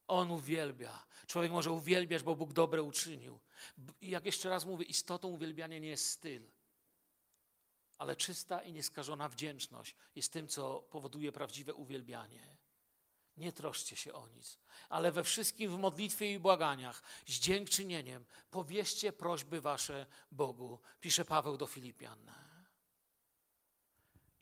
On 0.07 0.31
uwielbia. 0.31 1.07
Człowiek 1.27 1.53
może 1.53 1.71
uwielbiać, 1.71 2.23
bo 2.23 2.37
Bóg 2.37 2.53
dobre 2.53 2.83
uczynił. 2.83 3.41
I 4.01 4.11
jak 4.11 4.27
jeszcze 4.27 4.49
raz 4.49 4.65
mówię, 4.65 4.85
istotą 4.85 5.29
uwielbiania 5.29 5.79
nie 5.79 5.89
jest 5.89 6.11
styl, 6.11 6.51
ale 7.99 8.17
czysta 8.17 8.63
i 8.63 8.73
nieskażona 8.73 9.29
wdzięczność 9.29 9.95
jest 10.15 10.33
tym, 10.33 10.49
co 10.49 10.81
powoduje 10.81 11.33
prawdziwe 11.33 11.75
uwielbianie. 11.75 12.57
Nie 13.37 13.53
troszcie 13.53 13.97
się 13.97 14.13
o 14.13 14.29
nic, 14.29 14.59
ale 14.89 15.13
we 15.13 15.25
wszystkim 15.25 15.77
w 15.77 15.79
modlitwie 15.79 16.33
i 16.33 16.39
błaganiach 16.39 17.03
z 17.27 17.33
dziękczynieniem 17.33 18.25
powieście 18.51 19.13
prośby 19.13 19.61
wasze 19.61 20.07
Bogu, 20.33 20.81
pisze 21.01 21.25
Paweł 21.25 21.57
do 21.57 21.67
Filipian. 21.67 22.33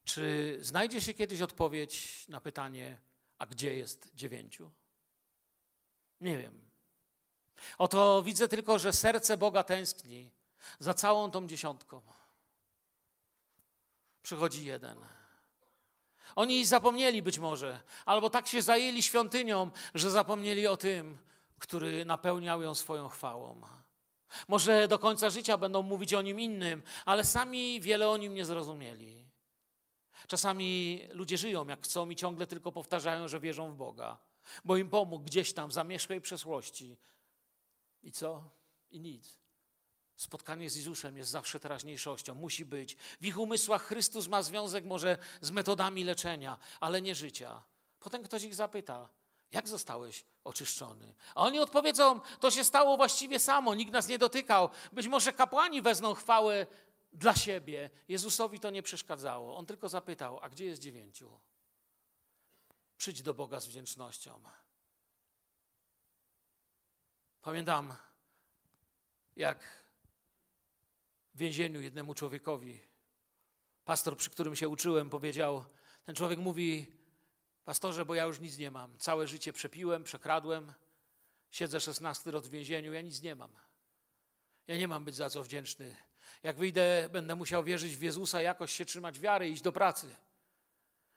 Czy 0.05 0.59
znajdzie 0.61 1.01
się 1.01 1.15
kiedyś 1.15 1.41
odpowiedź 1.41 2.29
na 2.29 2.41
pytanie, 2.41 3.01
a 3.39 3.47
gdzie 3.47 3.75
jest 3.75 4.15
dziewięciu? 4.15 4.71
Nie 6.21 6.39
wiem. 6.39 6.71
Oto 7.79 8.23
widzę 8.23 8.49
tylko, 8.49 8.79
że 8.79 8.93
serce 8.93 9.37
Boga 9.37 9.65
tęskni 9.65 10.31
za 10.79 10.95
całą 10.95 11.31
tą 11.31 11.47
dziesiątką. 11.47 12.03
Przychodzi 14.23 14.65
jeden. 14.65 14.99
Oni 16.37 16.67
zapomnieli 16.67 17.23
być 17.23 17.39
może, 17.39 17.81
albo 18.07 18.31
tak 18.31 18.47
się 18.47 18.63
zajęli 18.63 19.03
świątynią, 19.03 19.71
że 19.95 20.11
zapomnieli 20.11 20.67
o 20.67 20.77
tym, 20.77 21.19
który 21.59 22.05
napełniał 22.05 22.63
ją 22.63 22.75
swoją 22.75 23.09
chwałą. 23.09 23.61
Może 24.49 24.89
do 24.89 24.99
końca 24.99 25.31
życia 25.31 25.59
będą 25.59 25.83
mówić 25.83 26.15
o 26.15 26.23
nim 26.23 26.41
innym, 26.41 26.83
ale 27.05 27.25
sami 27.25 27.81
wiele 27.81 28.11
o 28.11 28.17
nim 28.17 28.35
nie 28.35 28.45
zrozumieli. 28.45 29.25
Czasami 30.27 31.01
ludzie 31.11 31.39
żyją 31.39 31.67
jak 31.67 31.85
chcą 31.85 32.11
i 32.11 32.17
ciągle 32.17 32.47
tylko 32.47 32.73
powtarzają, 32.73 33.29
że 33.29 33.41
wierzą 33.41 33.73
w 33.73 33.77
Boga, 33.77 34.19
bo 34.65 34.77
im 34.77 34.89
pomógł 34.89 35.25
gdzieś 35.25 35.53
tam 35.53 35.71
w 35.71 35.73
zamierzchłej 35.73 36.21
przeszłości. 36.21 36.97
I 38.03 38.13
co? 38.13 38.51
I 38.91 39.01
nic. 39.01 39.42
Spotkanie 40.23 40.71
z 40.71 40.77
Jezusem 40.77 41.17
jest 41.17 41.31
zawsze 41.31 41.61
teraźniejszością, 41.61 42.35
musi 42.35 42.65
być. 42.65 42.97
W 43.21 43.27
ich 43.27 43.39
umysłach 43.39 43.83
Chrystus 43.83 44.29
ma 44.29 44.43
związek 44.43 44.85
może 44.85 45.19
z 45.41 45.51
metodami 45.51 46.05
leczenia, 46.05 46.59
ale 46.81 47.03
nie 47.03 47.15
życia. 47.15 47.63
Potem 48.01 48.23
ktoś 48.23 48.43
ich 48.43 48.55
zapyta, 48.55 49.09
jak 49.53 49.69
zostałeś 49.69 50.25
oczyszczony? 50.45 51.15
A 51.35 51.43
oni 51.43 51.59
odpowiedzą, 51.59 52.21
to 52.41 52.51
się 52.51 52.65
stało 52.65 52.97
właściwie 52.97 53.39
samo, 53.39 53.75
nikt 53.75 53.93
nas 53.93 54.09
nie 54.09 54.19
dotykał. 54.19 54.69
Być 54.93 55.07
może 55.07 55.33
kapłani 55.33 55.83
wezmą 55.83 56.15
chwałę 56.15 56.67
dla 57.13 57.35
siebie. 57.35 57.91
Jezusowi 58.09 58.61
to 58.61 58.71
nie 58.71 58.83
przeszkadzało. 58.83 59.57
On 59.57 59.67
tylko 59.67 59.89
zapytał, 59.89 60.39
a 60.43 60.49
gdzie 60.49 60.65
jest 60.65 60.83
dziewięciu? 60.83 61.41
Przyjdź 62.97 63.23
do 63.23 63.35
Boga 63.35 63.61
z 63.61 63.67
wdzięcznością. 63.67 64.41
Pamiętam, 67.43 67.97
jak 69.37 69.82
w 71.35 71.39
więzieniu 71.39 71.81
jednemu 71.81 72.15
człowiekowi, 72.15 72.81
pastor, 73.85 74.17
przy 74.17 74.31
którym 74.31 74.57
się 74.57 74.69
uczyłem, 74.69 75.11
powiedział, 75.11 75.65
ten 76.05 76.15
człowiek 76.15 76.39
mówi, 76.39 76.87
pastorze, 77.65 78.05
bo 78.05 78.15
ja 78.15 78.25
już 78.25 78.41
nic 78.41 78.59
nie 78.59 78.71
mam. 78.71 78.99
Całe 78.99 79.29
życie 79.29 79.53
przepiłem, 79.53 80.05
przekradłem, 80.05 80.73
siedzę 81.51 81.81
16 81.81 82.31
rok 82.31 82.45
w 82.45 82.51
więzieniu, 82.51 82.93
ja 82.93 83.01
nic 83.01 83.23
nie 83.23 83.35
mam. 83.35 83.51
Ja 84.67 84.77
nie 84.77 84.89
mam 84.89 85.05
być 85.05 85.15
za 85.15 85.31
co 85.31 85.43
wdzięczny. 85.43 85.97
Jak 86.43 86.57
wyjdę, 86.57 87.09
będę 87.13 87.35
musiał 87.35 87.65
wierzyć 87.65 87.97
w 87.97 88.03
Jezusa, 88.03 88.43
jakoś 88.43 88.73
się 88.73 88.85
trzymać 88.85 89.21
wiary 89.21 89.49
i 89.49 89.53
iść 89.53 89.63
do 89.63 89.73
pracy. 89.73 90.17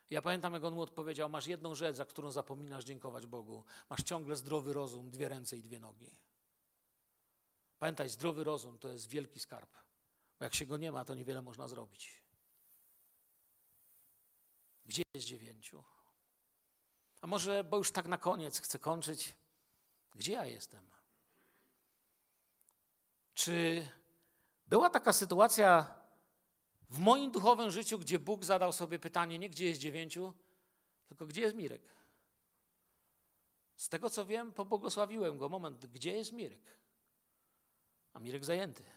Ja 0.10 0.22
pamiętam, 0.22 0.54
jak 0.54 0.64
on 0.64 0.74
mu 0.74 0.82
odpowiedział: 0.82 1.30
Masz 1.30 1.48
jedną 1.48 1.76
rzecz, 1.76 1.96
za 1.96 2.06
którą 2.06 2.32
zapominasz 2.32 2.86
dziękować 2.86 3.26
Bogu. 3.26 3.64
Masz 3.90 4.04
ciągle 4.04 4.36
zdrowy 4.36 4.74
rozum, 4.74 5.10
dwie 5.10 5.30
ręce 5.30 5.58
i 5.58 5.62
dwie 5.62 5.80
nogi. 5.80 6.12
Pamiętaj, 7.80 8.10
zdrowy 8.10 8.44
rozum 8.44 8.78
to 8.78 8.88
jest 8.88 9.10
wielki 9.10 9.40
skarb. 9.40 9.85
Bo 10.40 10.46
jak 10.46 10.56
się 10.56 10.66
go 10.66 10.78
nie 10.78 10.92
ma, 10.92 11.06
to 11.06 11.16
niewiele 11.16 11.42
można 11.42 11.68
zrobić. 11.68 12.24
Gdzie 14.86 15.04
jest 15.14 15.28
dziewięciu? 15.28 15.84
A 17.22 17.28
może, 17.28 17.64
bo 17.64 17.78
już 17.78 17.92
tak 17.92 18.08
na 18.08 18.18
koniec 18.18 18.62
chcę 18.62 18.80
kończyć, 18.80 19.36
gdzie 20.16 20.34
ja 20.34 20.46
jestem? 20.46 20.92
Czy 23.34 23.88
była 24.68 24.90
taka 24.90 25.14
sytuacja 25.14 25.96
w 26.90 27.00
moim 27.00 27.32
duchowym 27.32 27.72
życiu, 27.72 28.00
gdzie 28.00 28.20
Bóg 28.20 28.46
zadał 28.46 28.74
sobie 28.74 29.00
pytanie, 29.00 29.40
nie 29.40 29.50
gdzie 29.50 29.66
jest 29.66 29.80
dziewięciu, 29.82 30.34
tylko 31.08 31.26
gdzie 31.26 31.42
jest 31.42 31.56
Mirek? 31.56 31.96
Z 33.76 33.90
tego 33.90 34.10
co 34.10 34.26
wiem, 34.26 34.54
pobłogosławiłem 34.54 35.38
go. 35.38 35.50
Moment, 35.50 35.86
gdzie 35.86 36.12
jest 36.12 36.32
Mirek? 36.32 36.78
A 38.14 38.20
Mirek 38.20 38.46
zajęty. 38.46 38.95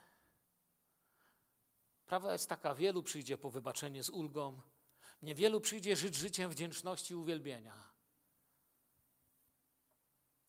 Prawa 2.08 2.32
jest 2.32 2.48
taka, 2.48 2.74
wielu 2.74 3.02
przyjdzie 3.02 3.38
po 3.38 3.50
wybaczenie 3.50 4.04
z 4.04 4.10
ulgą, 4.10 4.60
niewielu 5.22 5.60
przyjdzie 5.60 5.96
żyć 5.96 6.14
życiem 6.14 6.50
wdzięczności 6.50 7.12
i 7.12 7.16
uwielbienia. 7.16 7.88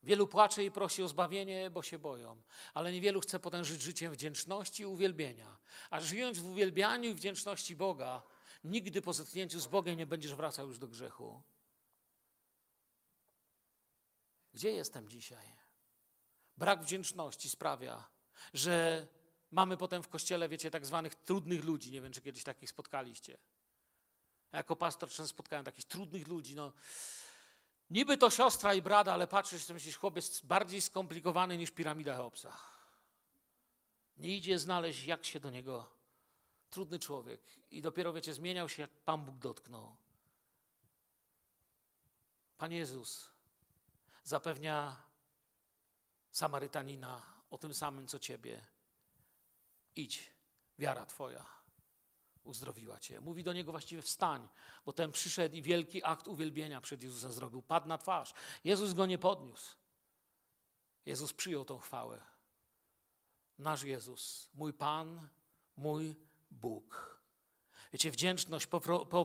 Wielu 0.04 0.28
płacze 0.28 0.64
i 0.64 0.72
prosi 0.72 1.04
o 1.04 1.08
zbawienie, 1.08 1.70
bo 1.70 1.84
się 1.84 2.00
boją, 2.00 2.42
ale 2.74 2.92
niewielu 2.92 3.22
chce 3.22 3.40
potem 3.40 3.66
żyć 3.66 3.82
życiem 3.82 4.14
wdzięczności 4.14 4.84
i 4.84 4.86
uwielbienia. 4.86 5.58
A 5.90 6.02
żyjąc 6.02 6.40
w 6.40 6.46
uwielbianiu 6.46 7.10
i 7.10 7.14
wdzięczności 7.14 7.76
Boga, 7.76 8.24
nigdy 8.64 9.02
po 9.02 9.14
zetknięciu 9.14 9.60
z 9.60 9.68
Bogiem 9.68 9.98
nie 9.98 10.06
będziesz 10.06 10.36
wracał 10.36 10.68
już 10.68 10.80
do 10.80 10.88
grzechu. 10.88 11.42
Gdzie 14.54 14.72
jestem 14.72 15.10
dzisiaj? 15.10 15.56
Brak 16.58 16.84
wdzięczności 16.84 17.50
sprawia, 17.50 18.10
że 18.54 19.08
mamy 19.52 19.78
potem 19.78 20.04
w 20.04 20.08
kościele, 20.08 20.50
wiecie, 20.50 20.72
tak 20.72 20.86
zwanych 20.86 21.16
trudnych 21.16 21.64
ludzi. 21.64 21.92
Nie 21.92 22.02
wiem, 22.02 22.14
czy 22.14 22.22
kiedyś 22.22 22.44
takich 22.44 22.70
spotkaliście. 22.70 23.38
Ja 24.52 24.58
jako 24.58 24.76
pastor 24.76 25.10
często 25.10 25.28
spotkałem 25.28 25.66
takich 25.66 25.86
trudnych 25.86 26.28
ludzi. 26.28 26.56
No, 26.56 26.74
Niby 27.90 28.18
to 28.18 28.30
siostra 28.30 28.74
i 28.74 28.82
brada, 28.82 29.14
ale 29.14 29.28
patrzysz, 29.28 29.66
to 29.66 29.74
myślisz, 29.74 29.98
chłopiec 29.98 30.42
bardziej 30.42 30.82
skomplikowany 30.82 31.58
niż 31.58 31.72
piramida 31.72 32.16
Cheopsa. 32.16 32.58
Nie 34.18 34.38
idzie 34.38 34.60
znaleźć, 34.60 35.04
jak 35.04 35.26
się 35.26 35.40
do 35.40 35.50
niego. 35.50 35.90
Trudny 36.70 37.00
człowiek. 37.00 37.42
I 37.72 37.82
dopiero, 37.82 38.14
wiecie, 38.14 38.34
zmieniał 38.34 38.70
się, 38.70 38.82
jak 38.82 38.92
Pan 38.92 39.26
Bóg 39.26 39.36
dotknął. 39.36 39.96
Pan 42.58 42.72
Jezus 42.72 43.30
zapewnia 44.24 44.98
Samarytanina 46.32 47.22
o 47.50 47.58
tym 47.58 47.74
samym, 47.74 48.08
co 48.08 48.20
ciebie. 48.20 48.66
Idź, 50.00 50.34
wiara 50.78 51.06
twoja 51.06 51.46
uzdrowiła 52.44 53.00
cię. 53.00 53.22
Mówi 53.22 53.44
do 53.44 53.54
niego 53.54 53.72
właściwie 53.72 54.02
wstań, 54.02 54.50
bo 54.86 54.94
ten 54.94 55.12
przyszedł 55.12 55.56
i 55.56 55.62
wielki 55.62 56.04
akt 56.04 56.28
uwielbienia 56.28 56.82
przed 56.82 57.04
Jezusem 57.04 57.32
zrobił. 57.32 57.62
Padł 57.62 57.88
na 57.88 57.98
twarz. 57.98 58.34
Jezus 58.64 58.94
go 58.94 59.06
nie 59.06 59.18
podniósł. 59.18 59.76
Jezus 61.06 61.34
przyjął 61.34 61.66
tą 61.66 61.80
chwałę. 61.80 62.22
Nasz 63.58 63.84
Jezus, 63.84 64.50
mój 64.54 64.74
Pan, 64.74 65.30
mój 65.78 66.16
Bóg. 66.52 67.20
Wiecie, 67.94 68.12
wdzięczność 68.12 68.68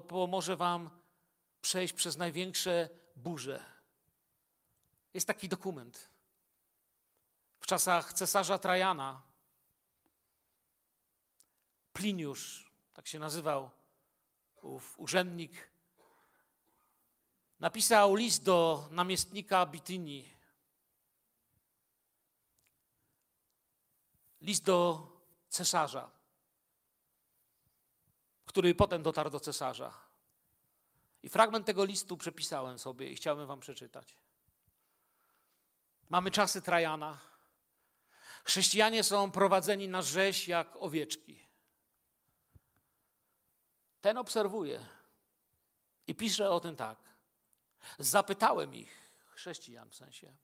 pomoże 0.08 0.56
Wam 0.56 0.90
przejść 1.60 1.94
przez 1.94 2.16
największe 2.16 2.88
burze. 3.16 3.64
Jest 5.14 5.26
taki 5.26 5.48
dokument. 5.48 6.10
W 7.60 7.66
czasach 7.66 8.12
cesarza 8.12 8.58
Trajana 8.58 9.33
Pliniusz 11.94 12.70
tak 12.94 13.06
się 13.06 13.18
nazywał 13.18 13.70
ów 14.62 15.00
urzędnik, 15.00 15.68
napisał 17.60 18.14
list 18.14 18.44
do 18.44 18.88
namiestnika 18.90 19.66
Bitynii. 19.66 20.36
List 24.40 24.64
do 24.64 25.06
cesarza, 25.48 26.10
który 28.46 28.74
potem 28.74 29.02
dotarł 29.02 29.30
do 29.30 29.40
cesarza. 29.40 29.94
I 31.22 31.28
fragment 31.28 31.66
tego 31.66 31.84
listu 31.84 32.16
przepisałem 32.16 32.78
sobie 32.78 33.10
i 33.10 33.16
chciałbym 33.16 33.46
wam 33.46 33.60
przeczytać. 33.60 34.16
Mamy 36.08 36.30
czasy 36.30 36.62
Trajana. 36.62 37.18
Chrześcijanie 38.44 39.04
są 39.04 39.30
prowadzeni 39.30 39.88
na 39.88 40.02
rzeź 40.02 40.48
jak 40.48 40.76
owieczki. 40.76 41.43
Ten 44.04 44.18
obserwuje 44.18 44.80
i 46.06 46.14
pisze 46.14 46.50
o 46.50 46.60
tym 46.60 46.76
tak. 46.76 46.98
Zapytałem 47.98 48.74
ich, 48.74 49.10
chrześcijan 49.34 49.90
w 49.90 49.94
sensie, 49.94 50.36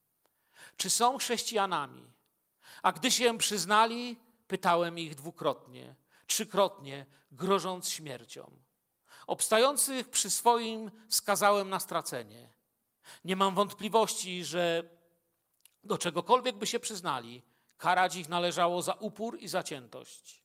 czy 0.77 0.91
są 0.91 1.19
chrześcijanami. 1.19 2.13
A 2.83 2.93
gdy 2.93 3.11
się 3.11 3.39
przyznali, 3.39 4.17
pytałem 4.49 4.99
ich 4.99 5.15
dwukrotnie, 5.15 5.95
trzykrotnie, 6.27 7.07
grożąc 7.33 7.89
śmiercią. 7.89 8.51
Obstających 9.27 10.09
przy 10.09 10.31
swoim 10.31 10.91
skazałem 11.09 11.71
na 11.71 11.81
stracenie. 11.81 12.49
Nie 13.25 13.37
mam 13.37 13.55
wątpliwości, 13.55 14.45
że 14.45 14.83
do 15.85 15.99
czegokolwiek 15.99 16.57
by 16.57 16.67
się 16.67 16.81
przyznali, 16.81 17.43
karać 17.79 18.17
ich 18.17 18.29
należało 18.29 18.83
za 18.83 18.93
upór 18.93 19.39
i 19.41 19.49
zaciętość. 19.49 20.40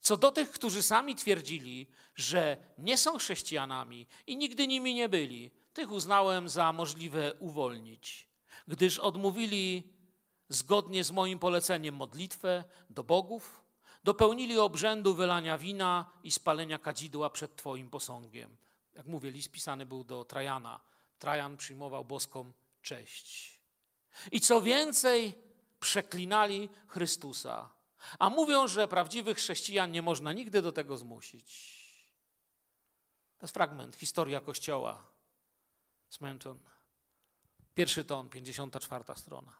Co 0.00 0.16
do 0.16 0.32
tych, 0.32 0.50
którzy 0.50 0.82
sami 0.82 1.14
twierdzili, 1.14 1.86
że 2.14 2.56
nie 2.78 2.98
są 2.98 3.18
chrześcijanami 3.18 4.06
i 4.26 4.36
nigdy 4.36 4.66
nimi 4.66 4.94
nie 4.94 5.08
byli, 5.08 5.50
tych 5.72 5.90
uznałem 5.90 6.48
za 6.48 6.72
możliwe 6.72 7.34
uwolnić, 7.34 8.28
gdyż 8.68 8.98
odmówili 8.98 9.92
zgodnie 10.48 11.04
z 11.04 11.10
moim 11.10 11.38
poleceniem 11.38 11.94
modlitwę 11.94 12.64
do 12.90 13.04
bogów, 13.04 13.64
dopełnili 14.04 14.58
obrzędu 14.58 15.14
wylania 15.14 15.58
wina 15.58 16.10
i 16.22 16.30
spalenia 16.30 16.78
kadzidła 16.78 17.30
przed 17.30 17.56
Twoim 17.56 17.90
posągiem. 17.90 18.56
Jak 18.94 19.06
mówię, 19.06 19.30
list 19.30 19.50
pisany 19.50 19.86
był 19.86 20.04
do 20.04 20.24
Trajana. 20.24 20.80
Trajan 21.18 21.56
przyjmował 21.56 22.04
boską 22.04 22.52
cześć. 22.82 23.60
I 24.32 24.40
co 24.40 24.62
więcej, 24.62 25.34
przeklinali 25.80 26.68
Chrystusa. 26.88 27.77
A 28.18 28.30
mówią, 28.30 28.68
że 28.68 28.88
prawdziwych 28.88 29.38
chrześcijan 29.38 29.92
nie 29.92 30.02
można 30.02 30.32
nigdy 30.32 30.62
do 30.62 30.72
tego 30.72 30.96
zmusić. 30.96 31.78
To 33.38 33.44
jest 33.44 33.54
fragment, 33.54 33.96
historia 33.96 34.40
Kościoła. 34.40 35.04
Smęczon. 36.08 36.58
Pierwszy 37.74 38.04
ton, 38.04 38.28
54 38.28 39.04
strona. 39.16 39.52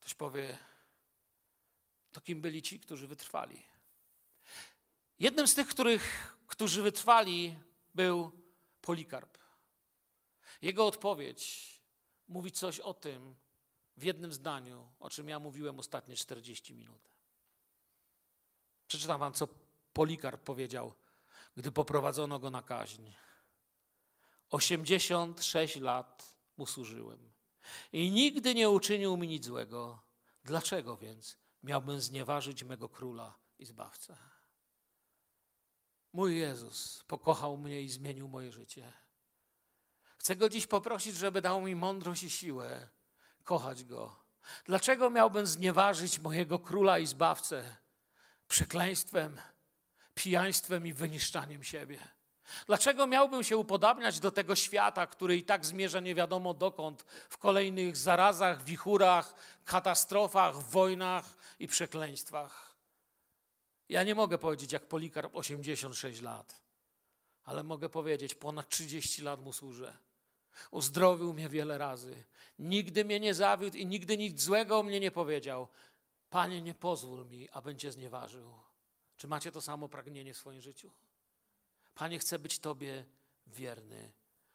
Ktoś 0.00 0.14
powie, 0.14 0.58
to 2.12 2.20
kim 2.20 2.40
byli 2.40 2.62
ci, 2.62 2.80
którzy 2.80 3.06
wytrwali? 3.06 3.62
Jednym 5.18 5.48
z 5.48 5.54
tych, 5.54 5.68
których, 5.68 6.36
którzy 6.46 6.82
wytrwali, 6.82 7.58
był 7.94 8.32
Polikarp. 8.80 9.38
Jego 10.62 10.86
odpowiedź 10.86 11.70
mówi 12.28 12.52
coś 12.52 12.80
o 12.80 12.94
tym 12.94 13.36
w 14.00 14.04
jednym 14.04 14.32
zdaniu, 14.32 14.88
o 15.00 15.10
czym 15.10 15.28
ja 15.28 15.38
mówiłem 15.38 15.78
ostatnie 15.78 16.16
40 16.16 16.74
minut. 16.74 17.10
Przeczytam 18.86 19.20
wam, 19.20 19.32
co 19.32 19.48
Polikarp 19.92 20.42
powiedział, 20.42 20.94
gdy 21.56 21.72
poprowadzono 21.72 22.38
go 22.38 22.50
na 22.50 22.62
kaźń. 22.62 23.12
86 24.50 25.76
lat 25.76 26.36
mu 26.56 26.66
służyłem 26.66 27.32
i 27.92 28.10
nigdy 28.10 28.54
nie 28.54 28.70
uczynił 28.70 29.16
mi 29.16 29.28
nic 29.28 29.44
złego. 29.44 30.02
Dlaczego 30.44 30.96
więc 30.96 31.36
miałbym 31.62 32.00
znieważyć 32.00 32.64
mego 32.64 32.88
króla 32.88 33.38
i 33.58 33.64
zbawcę? 33.64 34.16
Mój 36.12 36.38
Jezus 36.38 37.04
pokochał 37.06 37.56
mnie 37.56 37.82
i 37.82 37.88
zmienił 37.88 38.28
moje 38.28 38.52
życie. 38.52 38.92
Chcę 40.18 40.36
go 40.36 40.48
dziś 40.48 40.66
poprosić, 40.66 41.16
żeby 41.16 41.42
dał 41.42 41.60
mi 41.60 41.74
mądrość 41.74 42.22
i 42.22 42.30
siłę 42.30 42.88
kochać 43.44 43.84
go. 43.84 44.16
Dlaczego 44.64 45.10
miałbym 45.10 45.46
znieważyć 45.46 46.18
mojego 46.18 46.58
króla 46.58 46.98
i 46.98 47.06
zbawcę 47.06 47.76
przekleństwem, 48.48 49.40
pijaństwem 50.14 50.86
i 50.86 50.92
wyniszczaniem 50.92 51.64
siebie? 51.64 51.98
Dlaczego 52.66 53.06
miałbym 53.06 53.44
się 53.44 53.56
upodabniać 53.56 54.20
do 54.20 54.30
tego 54.30 54.56
świata, 54.56 55.06
który 55.06 55.36
i 55.36 55.44
tak 55.44 55.66
zmierza 55.66 56.00
nie 56.00 56.14
wiadomo 56.14 56.54
dokąd 56.54 57.02
w 57.28 57.38
kolejnych 57.38 57.96
zarazach, 57.96 58.64
wichurach, 58.64 59.34
katastrofach, 59.64 60.62
wojnach 60.62 61.36
i 61.58 61.68
przekleństwach? 61.68 62.76
Ja 63.88 64.02
nie 64.02 64.14
mogę 64.14 64.38
powiedzieć 64.38 64.72
jak 64.72 64.86
Polikarp 64.86 65.36
86 65.36 66.20
lat, 66.20 66.60
ale 67.44 67.62
mogę 67.62 67.88
powiedzieć, 67.88 68.34
ponad 68.34 68.68
30 68.68 69.22
lat 69.22 69.40
mu 69.40 69.52
służę. 69.52 69.96
Uzdrowił 70.70 71.34
mnie 71.34 71.48
wiele 71.48 71.78
razy. 71.78 72.24
Nigdy 72.58 73.04
mnie 73.04 73.20
nie 73.20 73.34
zawiódł 73.34 73.76
i 73.76 73.86
nigdy 73.86 74.18
nic 74.18 74.42
złego 74.42 74.78
o 74.78 74.82
mnie 74.82 75.00
nie 75.00 75.10
powiedział. 75.10 75.68
Panie, 76.30 76.62
nie 76.62 76.74
pozwól 76.74 77.26
mi, 77.26 77.50
abym 77.50 77.78
Cię 77.78 77.92
znieważył. 77.92 78.60
Czy 79.16 79.28
macie 79.28 79.52
to 79.52 79.60
samo 79.60 79.88
pragnienie 79.88 80.34
w 80.34 80.38
swoim 80.38 80.62
życiu? 80.62 80.90
Panie, 81.94 82.18
chcę 82.18 82.38
być 82.38 82.58
Tobie 82.58 83.04
wierny. 83.46 84.12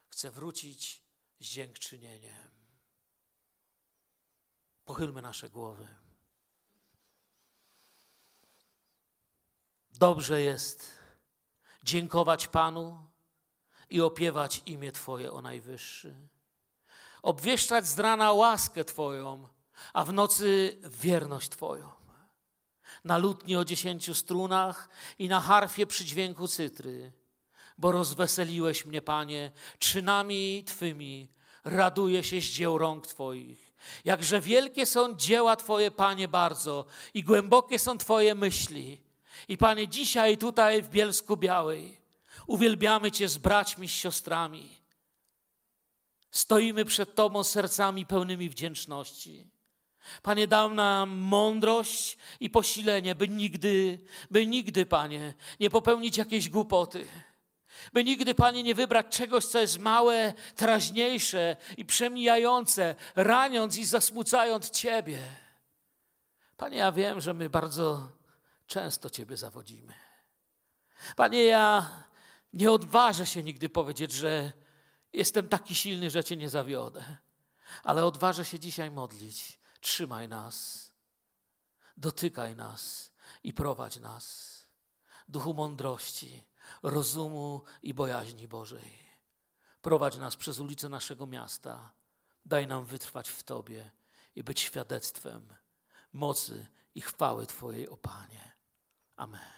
Chcę 0.09 0.31
wrócić 0.31 1.03
z 1.39 1.45
dziękczynieniem. 1.45 2.49
Pochylmy 4.85 5.21
nasze 5.21 5.49
głowy. 5.49 5.87
Dobrze 9.91 10.41
jest 10.41 10.91
dziękować 11.83 12.47
Panu 12.47 13.14
i 13.89 14.01
opiewać 14.01 14.61
imię 14.65 14.91
Twoje 14.91 15.31
o 15.31 15.41
Najwyższy. 15.41 16.15
Obwieszczać 17.23 17.87
z 17.87 17.99
rana 17.99 18.33
łaskę 18.33 18.85
Twoją, 18.85 19.47
a 19.93 20.05
w 20.05 20.13
nocy 20.13 20.77
wierność 20.83 21.49
Twoją. 21.49 21.89
Na 23.03 23.17
lutni 23.17 23.55
o 23.55 23.65
dziesięciu 23.65 24.13
strunach 24.13 24.89
i 25.19 25.29
na 25.29 25.41
harfie 25.41 25.87
przy 25.87 26.05
dźwięku 26.05 26.47
cytry, 26.47 27.11
bo 27.77 27.91
rozweseliłeś 27.91 28.85
mnie, 28.85 29.01
Panie, 29.01 29.51
czynami 29.79 30.63
Twymi, 30.67 31.27
raduję 31.63 32.23
się 32.23 32.41
z 32.41 32.43
dzieł 32.43 32.77
rąk 32.77 33.07
Twoich. 33.07 33.75
Jakże 34.05 34.41
wielkie 34.41 34.85
są 34.85 35.15
dzieła 35.15 35.55
Twoje, 35.55 35.91
Panie, 35.91 36.27
bardzo 36.27 36.85
i 37.13 37.23
głębokie 37.23 37.79
są 37.79 37.97
Twoje 37.97 38.35
myśli. 38.35 39.01
I 39.47 39.57
Panie, 39.57 39.87
dzisiaj 39.87 40.37
tutaj 40.37 40.81
w 40.81 40.89
Bielsku 40.89 41.37
Białej 41.37 42.04
uwielbiamy 42.47 43.11
Cię 43.11 43.29
z 43.29 43.37
braćmi, 43.37 43.87
z 43.87 43.91
siostrami. 43.91 44.69
Stoimy 46.31 46.85
przed 46.85 47.15
Tobą 47.15 47.43
sercami 47.43 48.05
pełnymi 48.05 48.49
wdzięczności. 48.49 49.47
Panie, 50.21 50.47
dam 50.47 50.75
nam 50.75 51.09
mądrość 51.09 52.17
i 52.39 52.49
posilenie, 52.49 53.15
by 53.15 53.27
nigdy, 53.27 53.99
by 54.31 54.47
nigdy, 54.47 54.85
Panie, 54.85 55.33
nie 55.59 55.69
popełnić 55.69 56.17
jakiejś 56.17 56.49
głupoty. 56.49 57.07
By 57.93 58.03
nigdy, 58.03 58.35
Panie, 58.35 58.63
nie 58.63 58.75
wybrać 58.75 59.05
czegoś, 59.09 59.45
co 59.45 59.59
jest 59.59 59.79
małe, 59.79 60.33
teraźniejsze 60.55 61.57
i 61.77 61.85
przemijające, 61.85 62.95
raniąc 63.15 63.77
i 63.77 63.85
zasmucając 63.85 64.69
Ciebie. 64.69 65.19
Panie, 66.57 66.77
ja 66.77 66.91
wiem, 66.91 67.21
że 67.21 67.33
my 67.33 67.49
bardzo 67.49 68.09
często 68.67 69.09
Ciebie 69.09 69.37
zawodzimy. 69.37 69.93
Panie, 71.15 71.43
ja 71.43 71.89
nie 72.55 72.71
odważę 72.71 73.25
się 73.25 73.43
nigdy 73.43 73.69
powiedzieć, 73.69 74.11
że 74.11 74.53
jestem 75.13 75.49
taki 75.49 75.75
silny, 75.75 76.09
że 76.09 76.23
Cię 76.23 76.37
nie 76.37 76.49
zawiodę. 76.49 77.17
Ale 77.83 78.05
odważę 78.05 78.45
się 78.45 78.59
dzisiaj 78.59 78.91
modlić. 78.91 79.59
Trzymaj 79.81 80.27
nas, 80.27 80.91
dotykaj 81.97 82.55
nas 82.55 83.11
i 83.43 83.53
prowadź 83.53 83.97
nas. 83.97 84.55
Duchu 85.27 85.53
mądrości, 85.53 86.43
rozumu 86.83 87.61
i 87.83 87.93
bojaźni 87.93 88.47
Bożej. 88.47 89.05
Prowadź 89.81 90.17
nas 90.17 90.35
przez 90.35 90.59
ulice 90.59 90.89
naszego 90.89 91.27
miasta. 91.27 91.93
Daj 92.45 92.67
nam 92.67 92.85
wytrwać 92.85 93.29
w 93.29 93.43
Tobie 93.43 93.91
i 94.35 94.43
być 94.43 94.59
świadectwem 94.59 95.53
mocy 96.13 96.67
i 96.95 97.01
chwały 97.01 97.45
Twojej, 97.45 97.89
o 97.89 97.97
Panie. 97.97 98.51
Amen. 99.15 99.54